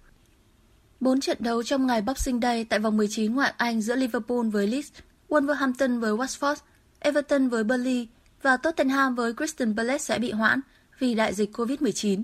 Bốn 1.00 1.20
trận 1.20 1.38
đấu 1.40 1.64
trong 1.64 1.88
ngày 1.88 2.02
Boxing 2.02 2.40
Day 2.42 2.66
tại 2.66 2.80
vòng 2.80 2.98
19 2.98 3.36
ngoại 3.36 3.54
Anh 3.58 3.82
giữa 3.82 3.96
Liverpool 3.96 4.50
với 4.52 4.68
Leeds, 4.68 4.92
Wolverhampton 5.30 6.00
với 6.00 6.12
Watford, 6.12 6.56
Everton 7.00 7.50
với 7.50 7.64
Burnley 7.64 8.08
và 8.42 8.58
Tottenham 8.58 9.16
với 9.16 9.34
Crystal 9.34 9.74
Palace 9.78 10.04
sẽ 10.04 10.20
bị 10.20 10.32
hoãn 10.32 10.62
vì 11.00 11.16
đại 11.16 11.34
dịch 11.34 11.58
COVID-19. 11.58 12.24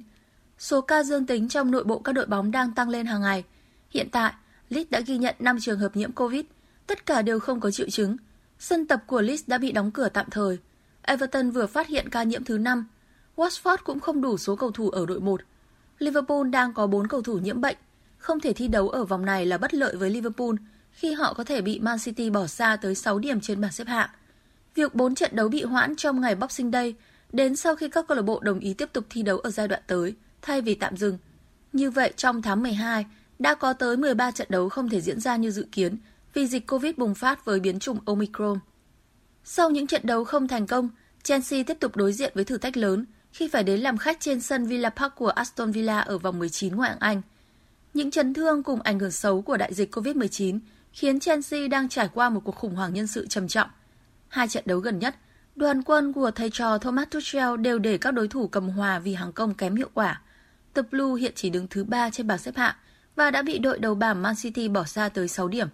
Số 0.59 0.81
ca 0.81 1.03
dương 1.03 1.25
tính 1.25 1.49
trong 1.49 1.71
nội 1.71 1.83
bộ 1.83 1.99
các 1.99 2.11
đội 2.11 2.25
bóng 2.25 2.51
đang 2.51 2.71
tăng 2.71 2.89
lên 2.89 3.05
hàng 3.05 3.21
ngày. 3.21 3.43
Hiện 3.89 4.09
tại, 4.11 4.33
Leeds 4.69 4.91
đã 4.91 4.99
ghi 4.99 5.17
nhận 5.17 5.35
5 5.39 5.57
trường 5.61 5.79
hợp 5.79 5.95
nhiễm 5.95 6.11
COVID, 6.11 6.45
tất 6.87 7.05
cả 7.05 7.21
đều 7.21 7.39
không 7.39 7.59
có 7.59 7.71
triệu 7.71 7.89
chứng. 7.89 8.17
Sân 8.59 8.87
tập 8.87 9.03
của 9.07 9.21
Leeds 9.21 9.43
đã 9.47 9.57
bị 9.57 9.71
đóng 9.71 9.91
cửa 9.91 10.09
tạm 10.09 10.25
thời. 10.31 10.57
Everton 11.01 11.51
vừa 11.51 11.67
phát 11.67 11.87
hiện 11.87 12.09
ca 12.09 12.23
nhiễm 12.23 12.43
thứ 12.43 12.57
5. 12.57 12.87
Watford 13.35 13.77
cũng 13.83 13.99
không 13.99 14.21
đủ 14.21 14.37
số 14.37 14.55
cầu 14.55 14.71
thủ 14.71 14.89
ở 14.89 15.05
đội 15.05 15.19
1. 15.19 15.41
Liverpool 15.99 16.49
đang 16.49 16.73
có 16.73 16.87
4 16.87 17.07
cầu 17.07 17.21
thủ 17.21 17.37
nhiễm 17.37 17.61
bệnh. 17.61 17.77
Không 18.17 18.39
thể 18.39 18.53
thi 18.53 18.67
đấu 18.67 18.89
ở 18.89 19.03
vòng 19.03 19.25
này 19.25 19.45
là 19.45 19.57
bất 19.57 19.73
lợi 19.73 19.95
với 19.95 20.09
Liverpool 20.09 20.55
khi 20.91 21.13
họ 21.13 21.33
có 21.33 21.43
thể 21.43 21.61
bị 21.61 21.79
Man 21.79 21.97
City 21.99 22.29
bỏ 22.29 22.47
xa 22.47 22.77
tới 22.81 22.95
6 22.95 23.19
điểm 23.19 23.41
trên 23.41 23.61
bảng 23.61 23.71
xếp 23.71 23.87
hạng. 23.87 24.09
Việc 24.75 24.95
4 24.95 25.15
trận 25.15 25.31
đấu 25.33 25.49
bị 25.49 25.63
hoãn 25.63 25.95
trong 25.95 26.21
ngày 26.21 26.35
Boxing 26.35 26.71
Day 26.71 26.95
đến 27.31 27.55
sau 27.55 27.75
khi 27.75 27.89
các 27.89 28.07
câu 28.07 28.15
lạc 28.15 28.21
bộ 28.21 28.39
đồng 28.39 28.59
ý 28.59 28.73
tiếp 28.73 28.89
tục 28.93 29.05
thi 29.09 29.23
đấu 29.23 29.37
ở 29.37 29.49
giai 29.49 29.67
đoạn 29.67 29.81
tới 29.87 30.15
thay 30.41 30.61
vì 30.61 30.75
tạm 30.75 30.97
dừng. 30.97 31.17
Như 31.73 31.91
vậy 31.91 32.13
trong 32.15 32.41
tháng 32.41 32.63
12 32.63 33.05
đã 33.39 33.55
có 33.55 33.73
tới 33.73 33.97
13 33.97 34.31
trận 34.31 34.47
đấu 34.51 34.69
không 34.69 34.89
thể 34.89 35.01
diễn 35.01 35.19
ra 35.19 35.35
như 35.35 35.51
dự 35.51 35.67
kiến 35.71 35.97
vì 36.33 36.47
dịch 36.47 36.67
Covid 36.67 36.95
bùng 36.97 37.15
phát 37.15 37.45
với 37.45 37.59
biến 37.59 37.79
chủng 37.79 37.99
Omicron. 38.05 38.59
Sau 39.43 39.69
những 39.69 39.87
trận 39.87 40.01
đấu 40.05 40.23
không 40.23 40.47
thành 40.47 40.67
công, 40.67 40.89
Chelsea 41.23 41.63
tiếp 41.63 41.77
tục 41.79 41.95
đối 41.95 42.13
diện 42.13 42.31
với 42.35 42.45
thử 42.45 42.57
thách 42.57 42.77
lớn 42.77 43.05
khi 43.35 43.47
phải 43.47 43.63
đến 43.63 43.79
làm 43.79 43.97
khách 43.97 44.19
trên 44.19 44.41
sân 44.41 44.65
Villa 44.65 44.89
Park 44.89 45.15
của 45.15 45.27
Aston 45.29 45.71
Villa 45.71 45.99
ở 45.99 46.17
vòng 46.17 46.39
19 46.39 46.75
ngoại 46.75 46.89
hạng 46.89 46.99
Anh. 46.99 47.21
Những 47.93 48.11
chấn 48.11 48.33
thương 48.33 48.63
cùng 48.63 48.81
ảnh 48.81 48.99
hưởng 48.99 49.11
xấu 49.11 49.41
của 49.41 49.57
đại 49.57 49.73
dịch 49.73 49.95
COVID-19 49.95 50.59
khiến 50.91 51.19
Chelsea 51.19 51.67
đang 51.67 51.89
trải 51.89 52.09
qua 52.13 52.29
một 52.29 52.41
cuộc 52.43 52.55
khủng 52.55 52.75
hoảng 52.75 52.93
nhân 52.93 53.07
sự 53.07 53.27
trầm 53.27 53.47
trọng. 53.47 53.69
Hai 54.27 54.47
trận 54.47 54.63
đấu 54.67 54.79
gần 54.79 54.99
nhất, 54.99 55.15
đoàn 55.55 55.83
quân 55.83 56.13
của 56.13 56.31
thầy 56.31 56.49
trò 56.49 56.77
Thomas 56.77 57.07
Tuchel 57.11 57.57
đều 57.57 57.79
để 57.79 57.97
các 57.97 58.11
đối 58.11 58.27
thủ 58.27 58.47
cầm 58.47 58.69
hòa 58.69 58.99
vì 58.99 59.13
hàng 59.13 59.31
công 59.31 59.53
kém 59.53 59.75
hiệu 59.75 59.89
quả. 59.93 60.21
The 60.73 60.81
Blue 60.81 61.21
hiện 61.21 61.33
chỉ 61.35 61.49
đứng 61.49 61.67
thứ 61.67 61.83
ba 61.83 62.09
trên 62.09 62.27
bảng 62.27 62.37
xếp 62.37 62.55
hạng 62.55 62.75
và 63.15 63.31
đã 63.31 63.41
bị 63.41 63.57
đội 63.57 63.79
đầu 63.79 63.95
bảng 63.95 64.21
Man 64.21 64.35
City 64.41 64.67
bỏ 64.67 64.83
xa 64.83 65.09
tới 65.09 65.27
6 65.27 65.47
điểm. 65.47 65.67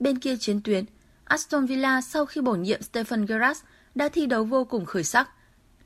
Bên 0.00 0.18
kia 0.18 0.36
chiến 0.36 0.60
tuyến, 0.64 0.84
Aston 1.24 1.66
Villa 1.66 2.00
sau 2.00 2.26
khi 2.26 2.40
bổ 2.40 2.54
nhiệm 2.54 2.82
Stephen 2.82 3.26
Gerrard 3.26 3.60
đã 3.94 4.08
thi 4.08 4.26
đấu 4.26 4.44
vô 4.44 4.64
cùng 4.64 4.84
khởi 4.84 5.04
sắc. 5.04 5.30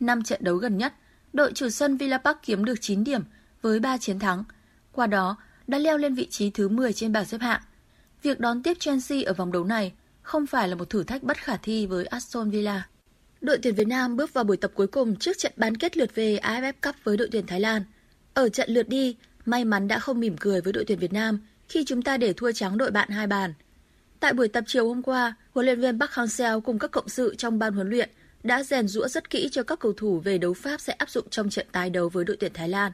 Năm 0.00 0.22
trận 0.22 0.44
đấu 0.44 0.56
gần 0.56 0.78
nhất, 0.78 0.94
đội 1.32 1.52
chủ 1.54 1.68
sân 1.68 1.96
Villa 1.96 2.18
Park 2.18 2.38
kiếm 2.42 2.64
được 2.64 2.80
9 2.80 3.04
điểm 3.04 3.22
với 3.62 3.80
3 3.80 3.98
chiến 3.98 4.18
thắng. 4.18 4.44
Qua 4.92 5.06
đó, 5.06 5.36
đã 5.66 5.78
leo 5.78 5.98
lên 5.98 6.14
vị 6.14 6.26
trí 6.30 6.50
thứ 6.50 6.68
10 6.68 6.92
trên 6.92 7.12
bảng 7.12 7.24
xếp 7.24 7.40
hạng. 7.40 7.60
Việc 8.22 8.40
đón 8.40 8.62
tiếp 8.62 8.76
Chelsea 8.80 9.18
ở 9.26 9.32
vòng 9.32 9.52
đấu 9.52 9.64
này 9.64 9.92
không 10.22 10.46
phải 10.46 10.68
là 10.68 10.74
một 10.74 10.90
thử 10.90 11.04
thách 11.04 11.22
bất 11.22 11.36
khả 11.36 11.56
thi 11.56 11.86
với 11.86 12.04
Aston 12.04 12.50
Villa. 12.50 12.88
Đội 13.40 13.58
tuyển 13.62 13.74
Việt 13.74 13.88
Nam 13.88 14.16
bước 14.16 14.34
vào 14.34 14.44
buổi 14.44 14.56
tập 14.56 14.70
cuối 14.74 14.86
cùng 14.86 15.16
trước 15.16 15.38
trận 15.38 15.52
bán 15.56 15.76
kết 15.76 15.96
lượt 15.96 16.14
về 16.14 16.38
AFF 16.42 16.72
Cup 16.82 16.94
với 17.04 17.16
đội 17.16 17.28
tuyển 17.32 17.46
Thái 17.46 17.60
Lan. 17.60 17.82
Ở 18.34 18.48
trận 18.48 18.70
lượt 18.70 18.88
đi, 18.88 19.16
may 19.44 19.64
mắn 19.64 19.88
đã 19.88 19.98
không 19.98 20.20
mỉm 20.20 20.36
cười 20.40 20.60
với 20.60 20.72
đội 20.72 20.84
tuyển 20.84 20.98
Việt 20.98 21.12
Nam 21.12 21.38
khi 21.68 21.84
chúng 21.84 22.02
ta 22.02 22.16
để 22.16 22.32
thua 22.32 22.52
trắng 22.52 22.78
đội 22.78 22.90
bạn 22.90 23.08
hai 23.08 23.26
bàn. 23.26 23.54
Tại 24.20 24.32
buổi 24.32 24.48
tập 24.48 24.64
chiều 24.66 24.88
hôm 24.88 25.02
qua, 25.02 25.34
huấn 25.54 25.66
luyện 25.66 25.80
viên 25.80 26.00
Park 26.00 26.10
Hang-seo 26.10 26.60
cùng 26.60 26.78
các 26.78 26.90
cộng 26.90 27.08
sự 27.08 27.34
trong 27.34 27.58
ban 27.58 27.74
huấn 27.74 27.90
luyện 27.90 28.10
đã 28.42 28.62
rèn 28.62 28.88
rũa 28.88 29.08
rất 29.08 29.30
kỹ 29.30 29.48
cho 29.52 29.62
các 29.62 29.78
cầu 29.78 29.92
thủ 29.92 30.20
về 30.20 30.38
đấu 30.38 30.54
pháp 30.54 30.80
sẽ 30.80 30.92
áp 30.92 31.10
dụng 31.10 31.30
trong 31.30 31.50
trận 31.50 31.66
tái 31.72 31.90
đấu 31.90 32.08
với 32.08 32.24
đội 32.24 32.36
tuyển 32.40 32.52
Thái 32.54 32.68
Lan. 32.68 32.92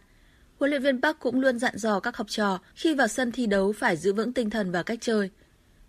Huấn 0.58 0.70
luyện 0.70 0.82
viên 0.82 1.02
Park 1.02 1.18
cũng 1.18 1.40
luôn 1.40 1.58
dặn 1.58 1.78
dò 1.78 2.00
các 2.00 2.16
học 2.16 2.26
trò 2.30 2.58
khi 2.74 2.94
vào 2.94 3.08
sân 3.08 3.32
thi 3.32 3.46
đấu 3.46 3.72
phải 3.72 3.96
giữ 3.96 4.12
vững 4.12 4.32
tinh 4.32 4.50
thần 4.50 4.72
và 4.72 4.82
cách 4.82 4.98
chơi. 5.00 5.30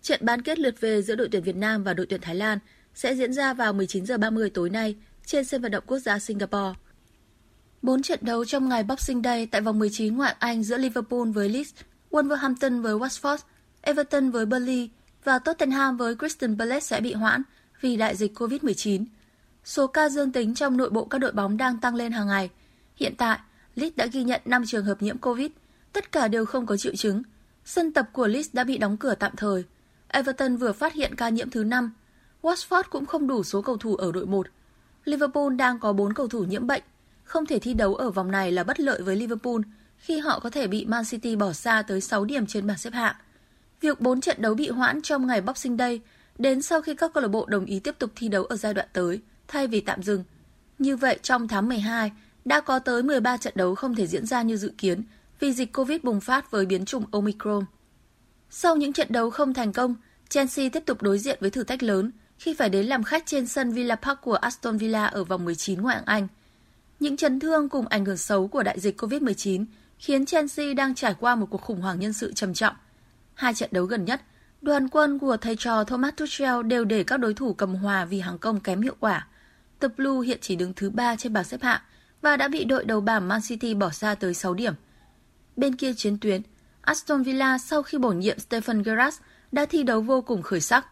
Trận 0.02 0.20
bán 0.22 0.42
kết 0.42 0.58
lượt 0.58 0.80
về 0.80 1.02
giữa 1.02 1.14
đội 1.14 1.28
tuyển 1.32 1.42
Việt 1.42 1.56
Nam 1.56 1.84
và 1.84 1.94
đội 1.94 2.06
tuyển 2.06 2.20
Thái 2.20 2.34
Lan 2.34 2.58
sẽ 2.94 3.14
diễn 3.14 3.32
ra 3.32 3.54
vào 3.54 3.72
19 3.72 4.06
giờ 4.06 4.18
30 4.18 4.50
tối 4.50 4.70
nay 4.70 4.96
trên 5.26 5.44
sân 5.44 5.62
vận 5.62 5.72
động 5.72 5.84
quốc 5.86 5.98
gia 5.98 6.18
Singapore. 6.18 6.74
Bốn 7.82 8.02
trận 8.02 8.18
đấu 8.22 8.44
trong 8.44 8.68
ngày 8.68 8.82
Boxing 8.82 9.22
Day 9.22 9.46
tại 9.46 9.60
vòng 9.60 9.78
19 9.78 10.16
ngoại 10.16 10.34
Anh 10.38 10.62
giữa 10.62 10.78
Liverpool 10.78 11.30
với 11.34 11.48
Leeds, 11.48 11.70
Wolverhampton 12.10 12.82
với 12.82 12.94
Watford, 12.94 13.38
Everton 13.80 14.30
với 14.30 14.46
Burnley 14.46 14.90
và 15.24 15.38
Tottenham 15.38 15.96
với 15.96 16.16
Crystal 16.16 16.50
Palace 16.58 16.80
sẽ 16.80 17.00
bị 17.00 17.12
hoãn 17.12 17.42
vì 17.80 17.96
đại 17.96 18.16
dịch 18.16 18.38
COVID-19. 18.40 19.04
Số 19.66 19.86
ca 19.86 20.08
dương 20.08 20.32
tính 20.32 20.54
trong 20.54 20.76
nội 20.76 20.90
bộ 20.90 21.04
các 21.04 21.18
đội 21.18 21.32
bóng 21.32 21.56
đang 21.56 21.78
tăng 21.78 21.94
lên 21.94 22.12
hàng 22.12 22.26
ngày. 22.26 22.50
Hiện 22.96 23.14
tại, 23.18 23.38
Leeds 23.74 23.96
đã 23.96 24.06
ghi 24.06 24.24
nhận 24.24 24.40
5 24.44 24.66
trường 24.66 24.84
hợp 24.84 25.02
nhiễm 25.02 25.18
COVID, 25.18 25.50
tất 25.92 26.12
cả 26.12 26.28
đều 26.28 26.46
không 26.46 26.66
có 26.66 26.76
triệu 26.76 26.96
chứng. 26.96 27.22
Sân 27.64 27.92
tập 27.92 28.08
của 28.12 28.26
Leeds 28.26 28.48
đã 28.52 28.64
bị 28.64 28.78
đóng 28.78 28.96
cửa 28.96 29.14
tạm 29.14 29.32
thời. 29.36 29.64
Everton 30.08 30.56
vừa 30.56 30.72
phát 30.72 30.92
hiện 30.92 31.14
ca 31.14 31.28
nhiễm 31.28 31.50
thứ 31.50 31.64
5. 31.64 31.92
Watford 32.42 32.82
cũng 32.90 33.06
không 33.06 33.26
đủ 33.26 33.42
số 33.42 33.62
cầu 33.62 33.76
thủ 33.76 33.96
ở 33.96 34.12
đội 34.12 34.26
1. 34.26 34.46
Liverpool 35.04 35.54
đang 35.54 35.78
có 35.78 35.92
4 35.92 36.14
cầu 36.14 36.28
thủ 36.28 36.44
nhiễm 36.44 36.66
bệnh. 36.66 36.82
Không 37.24 37.46
thể 37.46 37.58
thi 37.58 37.74
đấu 37.74 37.94
ở 37.94 38.10
vòng 38.10 38.30
này 38.30 38.52
là 38.52 38.64
bất 38.64 38.80
lợi 38.80 39.02
với 39.02 39.16
Liverpool 39.16 39.60
khi 39.98 40.18
họ 40.18 40.38
có 40.38 40.50
thể 40.50 40.66
bị 40.66 40.84
Man 40.84 41.04
City 41.04 41.36
bỏ 41.36 41.52
xa 41.52 41.82
tới 41.82 42.00
6 42.00 42.24
điểm 42.24 42.46
trên 42.46 42.66
bảng 42.66 42.78
xếp 42.78 42.92
hạng. 42.92 43.16
Việc 43.80 44.00
4 44.00 44.20
trận 44.20 44.36
đấu 44.42 44.54
bị 44.54 44.68
hoãn 44.68 45.02
trong 45.02 45.26
ngày 45.26 45.40
Boxing 45.40 45.76
Day 45.76 46.00
đến 46.38 46.62
sau 46.62 46.82
khi 46.82 46.94
các 46.94 47.12
câu 47.14 47.22
lạc 47.22 47.28
bộ 47.28 47.46
đồng 47.46 47.64
ý 47.64 47.80
tiếp 47.80 47.94
tục 47.98 48.10
thi 48.16 48.28
đấu 48.28 48.44
ở 48.44 48.56
giai 48.56 48.74
đoạn 48.74 48.88
tới 48.92 49.20
thay 49.48 49.66
vì 49.66 49.80
tạm 49.80 50.02
dừng. 50.02 50.24
Như 50.78 50.96
vậy 50.96 51.18
trong 51.22 51.48
tháng 51.48 51.68
12 51.68 52.12
đã 52.44 52.60
có 52.60 52.78
tới 52.78 53.02
13 53.02 53.36
trận 53.36 53.52
đấu 53.56 53.74
không 53.74 53.94
thể 53.94 54.06
diễn 54.06 54.26
ra 54.26 54.42
như 54.42 54.56
dự 54.56 54.72
kiến 54.78 55.02
vì 55.40 55.52
dịch 55.52 55.72
Covid 55.72 56.02
bùng 56.02 56.20
phát 56.20 56.50
với 56.50 56.66
biến 56.66 56.84
chủng 56.84 57.04
Omicron. 57.10 57.64
Sau 58.50 58.76
những 58.76 58.92
trận 58.92 59.08
đấu 59.10 59.30
không 59.30 59.54
thành 59.54 59.72
công, 59.72 59.94
Chelsea 60.28 60.68
tiếp 60.68 60.82
tục 60.86 61.02
đối 61.02 61.18
diện 61.18 61.38
với 61.40 61.50
thử 61.50 61.64
thách 61.64 61.82
lớn 61.82 62.10
khi 62.38 62.54
phải 62.54 62.68
đến 62.68 62.86
làm 62.86 63.04
khách 63.04 63.26
trên 63.26 63.46
sân 63.46 63.72
Villa 63.72 63.94
Park 63.94 64.20
của 64.20 64.34
Aston 64.34 64.76
Villa 64.76 65.06
ở 65.06 65.24
vòng 65.24 65.44
19 65.44 65.82
ngoại 65.82 65.96
hạng 65.96 66.04
Anh. 66.06 66.28
Những 67.00 67.16
chấn 67.16 67.40
thương 67.40 67.68
cùng 67.68 67.86
ảnh 67.86 68.04
hưởng 68.04 68.16
xấu 68.16 68.48
của 68.48 68.62
đại 68.62 68.80
dịch 68.80 69.00
Covid-19 69.00 69.64
khiến 69.98 70.26
Chelsea 70.26 70.74
đang 70.74 70.94
trải 70.94 71.14
qua 71.20 71.34
một 71.34 71.46
cuộc 71.50 71.60
khủng 71.62 71.80
hoảng 71.80 72.00
nhân 72.00 72.12
sự 72.12 72.32
trầm 72.32 72.54
trọng. 72.54 72.76
Hai 73.34 73.54
trận 73.54 73.68
đấu 73.72 73.84
gần 73.84 74.04
nhất, 74.04 74.22
đoàn 74.62 74.88
quân 74.88 75.18
của 75.18 75.36
thầy 75.36 75.56
trò 75.58 75.84
Thomas 75.84 76.14
Tuchel 76.16 76.62
đều 76.66 76.84
để 76.84 77.04
các 77.04 77.16
đối 77.16 77.34
thủ 77.34 77.54
cầm 77.54 77.74
hòa 77.74 78.04
vì 78.04 78.20
hàng 78.20 78.38
công 78.38 78.60
kém 78.60 78.80
hiệu 78.80 78.96
quả. 79.00 79.26
The 79.88 79.94
Blue 79.96 80.26
hiện 80.26 80.38
chỉ 80.40 80.56
đứng 80.56 80.72
thứ 80.72 80.90
3 80.90 81.16
trên 81.16 81.32
bảng 81.32 81.44
xếp 81.44 81.62
hạng 81.62 81.80
và 82.22 82.36
đã 82.36 82.48
bị 82.48 82.64
đội 82.64 82.84
đầu 82.84 83.00
bảng 83.00 83.28
Man 83.28 83.40
City 83.48 83.74
bỏ 83.74 83.90
xa 83.90 84.14
tới 84.14 84.34
6 84.34 84.54
điểm. 84.54 84.74
Bên 85.56 85.76
kia 85.76 85.92
chiến 85.96 86.18
tuyến, 86.18 86.42
Aston 86.80 87.22
Villa 87.22 87.58
sau 87.58 87.82
khi 87.82 87.98
bổ 87.98 88.12
nhiệm 88.12 88.38
Stephen 88.38 88.82
Gerrard 88.82 89.16
đã 89.52 89.66
thi 89.66 89.82
đấu 89.82 90.00
vô 90.00 90.20
cùng 90.20 90.42
khởi 90.42 90.60
sắc. 90.60 90.86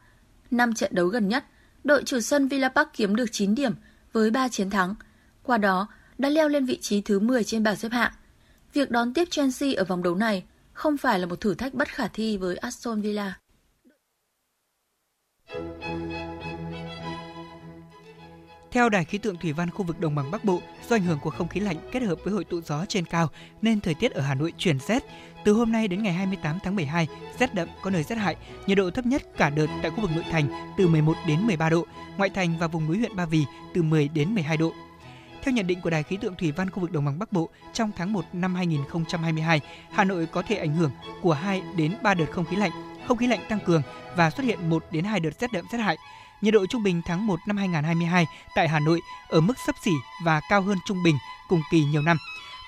Năm 0.50 0.74
trận 0.74 0.94
đấu 0.94 1.06
gần 1.06 1.28
nhất, 1.28 1.44
đội 1.84 2.02
chủ 2.04 2.20
sân 2.20 2.48
Villa 2.48 2.68
Park 2.68 2.88
kiếm 2.92 3.16
được 3.16 3.32
9 3.32 3.54
điểm 3.54 3.74
với 4.12 4.30
3 4.30 4.48
chiến 4.48 4.70
thắng. 4.70 4.94
Qua 5.42 5.58
đó, 5.58 5.86
đã 6.18 6.28
leo 6.28 6.48
lên 6.48 6.66
vị 6.66 6.78
trí 6.80 7.00
thứ 7.00 7.18
10 7.18 7.44
trên 7.44 7.62
bảng 7.62 7.76
xếp 7.76 7.92
hạng. 7.92 8.12
Việc 8.72 8.90
đón 8.90 9.14
tiếp 9.14 9.28
Chelsea 9.30 9.70
ở 9.76 9.84
vòng 9.84 10.02
đấu 10.02 10.14
này 10.14 10.44
không 10.72 10.96
phải 10.96 11.18
là 11.18 11.26
một 11.26 11.40
thử 11.40 11.54
thách 11.54 11.74
bất 11.74 11.88
khả 11.88 12.08
thi 12.08 12.36
với 12.36 12.56
Aston 12.56 13.00
Villa. 13.00 13.34
Theo 18.74 18.88
Đài 18.88 19.04
khí 19.04 19.18
tượng 19.18 19.36
thủy 19.36 19.52
văn 19.52 19.70
khu 19.70 19.84
vực 19.84 20.00
đồng 20.00 20.14
bằng 20.14 20.30
Bắc 20.30 20.44
Bộ, 20.44 20.62
do 20.88 20.96
ảnh 20.96 21.02
hưởng 21.02 21.18
của 21.18 21.30
không 21.30 21.48
khí 21.48 21.60
lạnh 21.60 21.76
kết 21.92 22.02
hợp 22.02 22.18
với 22.24 22.34
hội 22.34 22.44
tụ 22.44 22.60
gió 22.60 22.84
trên 22.88 23.04
cao 23.06 23.28
nên 23.62 23.80
thời 23.80 23.94
tiết 23.94 24.12
ở 24.12 24.22
Hà 24.22 24.34
Nội 24.34 24.52
chuyển 24.58 24.78
rét. 24.78 25.02
Từ 25.44 25.52
hôm 25.52 25.72
nay 25.72 25.88
đến 25.88 26.02
ngày 26.02 26.12
28 26.12 26.58
tháng 26.64 26.76
12, 26.76 27.08
rét 27.38 27.54
đậm 27.54 27.68
có 27.82 27.90
nơi 27.90 28.02
rét 28.02 28.16
hại, 28.16 28.36
nhiệt 28.66 28.78
độ 28.78 28.90
thấp 28.90 29.06
nhất 29.06 29.22
cả 29.36 29.50
đợt 29.50 29.66
tại 29.82 29.90
khu 29.90 30.00
vực 30.00 30.10
nội 30.14 30.24
thành 30.30 30.74
từ 30.78 30.88
11 30.88 31.14
đến 31.26 31.46
13 31.46 31.70
độ, 31.70 31.86
ngoại 32.16 32.30
thành 32.30 32.58
và 32.58 32.66
vùng 32.66 32.86
núi 32.86 32.98
huyện 32.98 33.16
Ba 33.16 33.26
Vì 33.26 33.44
từ 33.74 33.82
10 33.82 34.08
đến 34.08 34.34
12 34.34 34.56
độ. 34.56 34.72
Theo 35.42 35.54
nhận 35.54 35.66
định 35.66 35.80
của 35.80 35.90
Đài 35.90 36.02
khí 36.02 36.16
tượng 36.16 36.34
thủy 36.34 36.52
văn 36.52 36.70
khu 36.70 36.80
vực 36.80 36.92
đồng 36.92 37.04
bằng 37.04 37.18
Bắc 37.18 37.32
Bộ, 37.32 37.48
trong 37.72 37.90
tháng 37.96 38.12
1 38.12 38.24
năm 38.32 38.54
2022, 38.54 39.60
Hà 39.92 40.04
Nội 40.04 40.26
có 40.26 40.42
thể 40.42 40.56
ảnh 40.56 40.76
hưởng 40.76 40.90
của 41.22 41.32
2 41.32 41.62
đến 41.76 41.96
3 42.02 42.14
đợt 42.14 42.26
không 42.30 42.44
khí 42.44 42.56
lạnh, 42.56 42.72
không 43.08 43.18
khí 43.18 43.26
lạnh 43.26 43.40
tăng 43.48 43.60
cường 43.66 43.82
và 44.16 44.30
xuất 44.30 44.44
hiện 44.44 44.70
1 44.70 44.84
đến 44.90 45.04
2 45.04 45.20
đợt 45.20 45.40
rét 45.40 45.52
đậm 45.52 45.64
rét 45.72 45.78
hại. 45.78 45.96
Nhiệt 46.44 46.54
độ 46.54 46.66
trung 46.66 46.82
bình 46.82 47.02
tháng 47.04 47.26
1 47.26 47.40
năm 47.46 47.56
2022 47.56 48.26
tại 48.54 48.68
Hà 48.68 48.80
Nội 48.80 49.00
ở 49.28 49.40
mức 49.40 49.54
sấp 49.66 49.74
xỉ 49.82 49.90
và 50.24 50.40
cao 50.48 50.62
hơn 50.62 50.78
trung 50.86 51.02
bình 51.02 51.18
cùng 51.48 51.60
kỳ 51.70 51.84
nhiều 51.84 52.02
năm. 52.02 52.16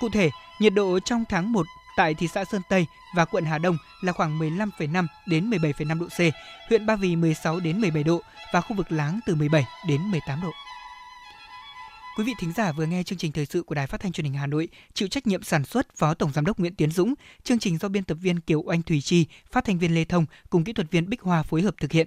Cụ 0.01 0.09
thể, 0.09 0.31
nhiệt 0.61 0.75
độ 0.75 1.01
trong 1.01 1.25
tháng 1.29 1.53
1 1.53 1.67
tại 1.97 2.15
thị 2.15 2.29
xã 2.29 2.45
Sơn 2.45 2.63
Tây 2.69 2.87
và 3.17 3.25
quận 3.25 3.45
Hà 3.45 3.59
Đông 3.59 3.77
là 4.01 4.13
khoảng 4.13 4.39
15,5 4.39 5.07
đến 5.27 5.51
17,5 5.51 6.01
độ 6.01 6.07
C, 6.07 6.21
huyện 6.69 6.87
Ba 6.87 6.97
Vì 6.97 7.17
16 7.17 7.61
đến 7.61 7.81
17 7.81 8.05
độ 8.05 8.21
và 8.53 8.61
khu 8.61 8.77
vực 8.77 8.93
Láng 8.93 9.21
từ 9.27 9.35
17 9.35 9.67
đến 9.89 10.03
18 10.03 10.41
độ. 10.43 10.51
Quý 12.17 12.25
vị 12.25 12.33
thính 12.39 12.53
giả 12.53 12.73
vừa 12.73 12.87
nghe 12.87 13.03
chương 13.03 13.19
trình 13.19 13.33
thời 13.33 13.47
sự 13.47 13.63
của 13.63 13.75
Đài 13.75 13.87
Phát 13.87 14.01
thanh 14.01 14.13
Truyền 14.13 14.25
hình 14.25 14.35
Hà 14.35 14.47
Nội, 14.47 14.69
chịu 14.95 15.09
trách 15.09 15.27
nhiệm 15.27 15.43
sản 15.43 15.65
xuất 15.65 15.97
Phó 15.97 16.15
Tổng 16.15 16.33
giám 16.33 16.45
đốc 16.45 16.59
Nguyễn 16.59 16.75
Tiến 16.75 16.91
Dũng, 16.91 17.15
chương 17.45 17.59
trình 17.59 17.79
do 17.79 17.89
biên 17.89 18.05
tập 18.05 18.19
viên 18.21 18.41
Kiều 18.41 18.63
Oanh 18.63 18.83
Thùy 18.83 19.01
Chi, 19.01 19.27
phát 19.53 19.65
thanh 19.65 19.79
viên 19.79 19.95
Lê 19.95 20.05
Thông 20.05 20.27
cùng 20.51 20.65
kỹ 20.65 20.73
thuật 20.73 20.91
viên 20.91 21.09
Bích 21.09 21.23
Hoa 21.23 21.43
phối 21.43 21.63
hợp 21.63 21.75
thực 21.81 21.93
hiện. 21.93 22.07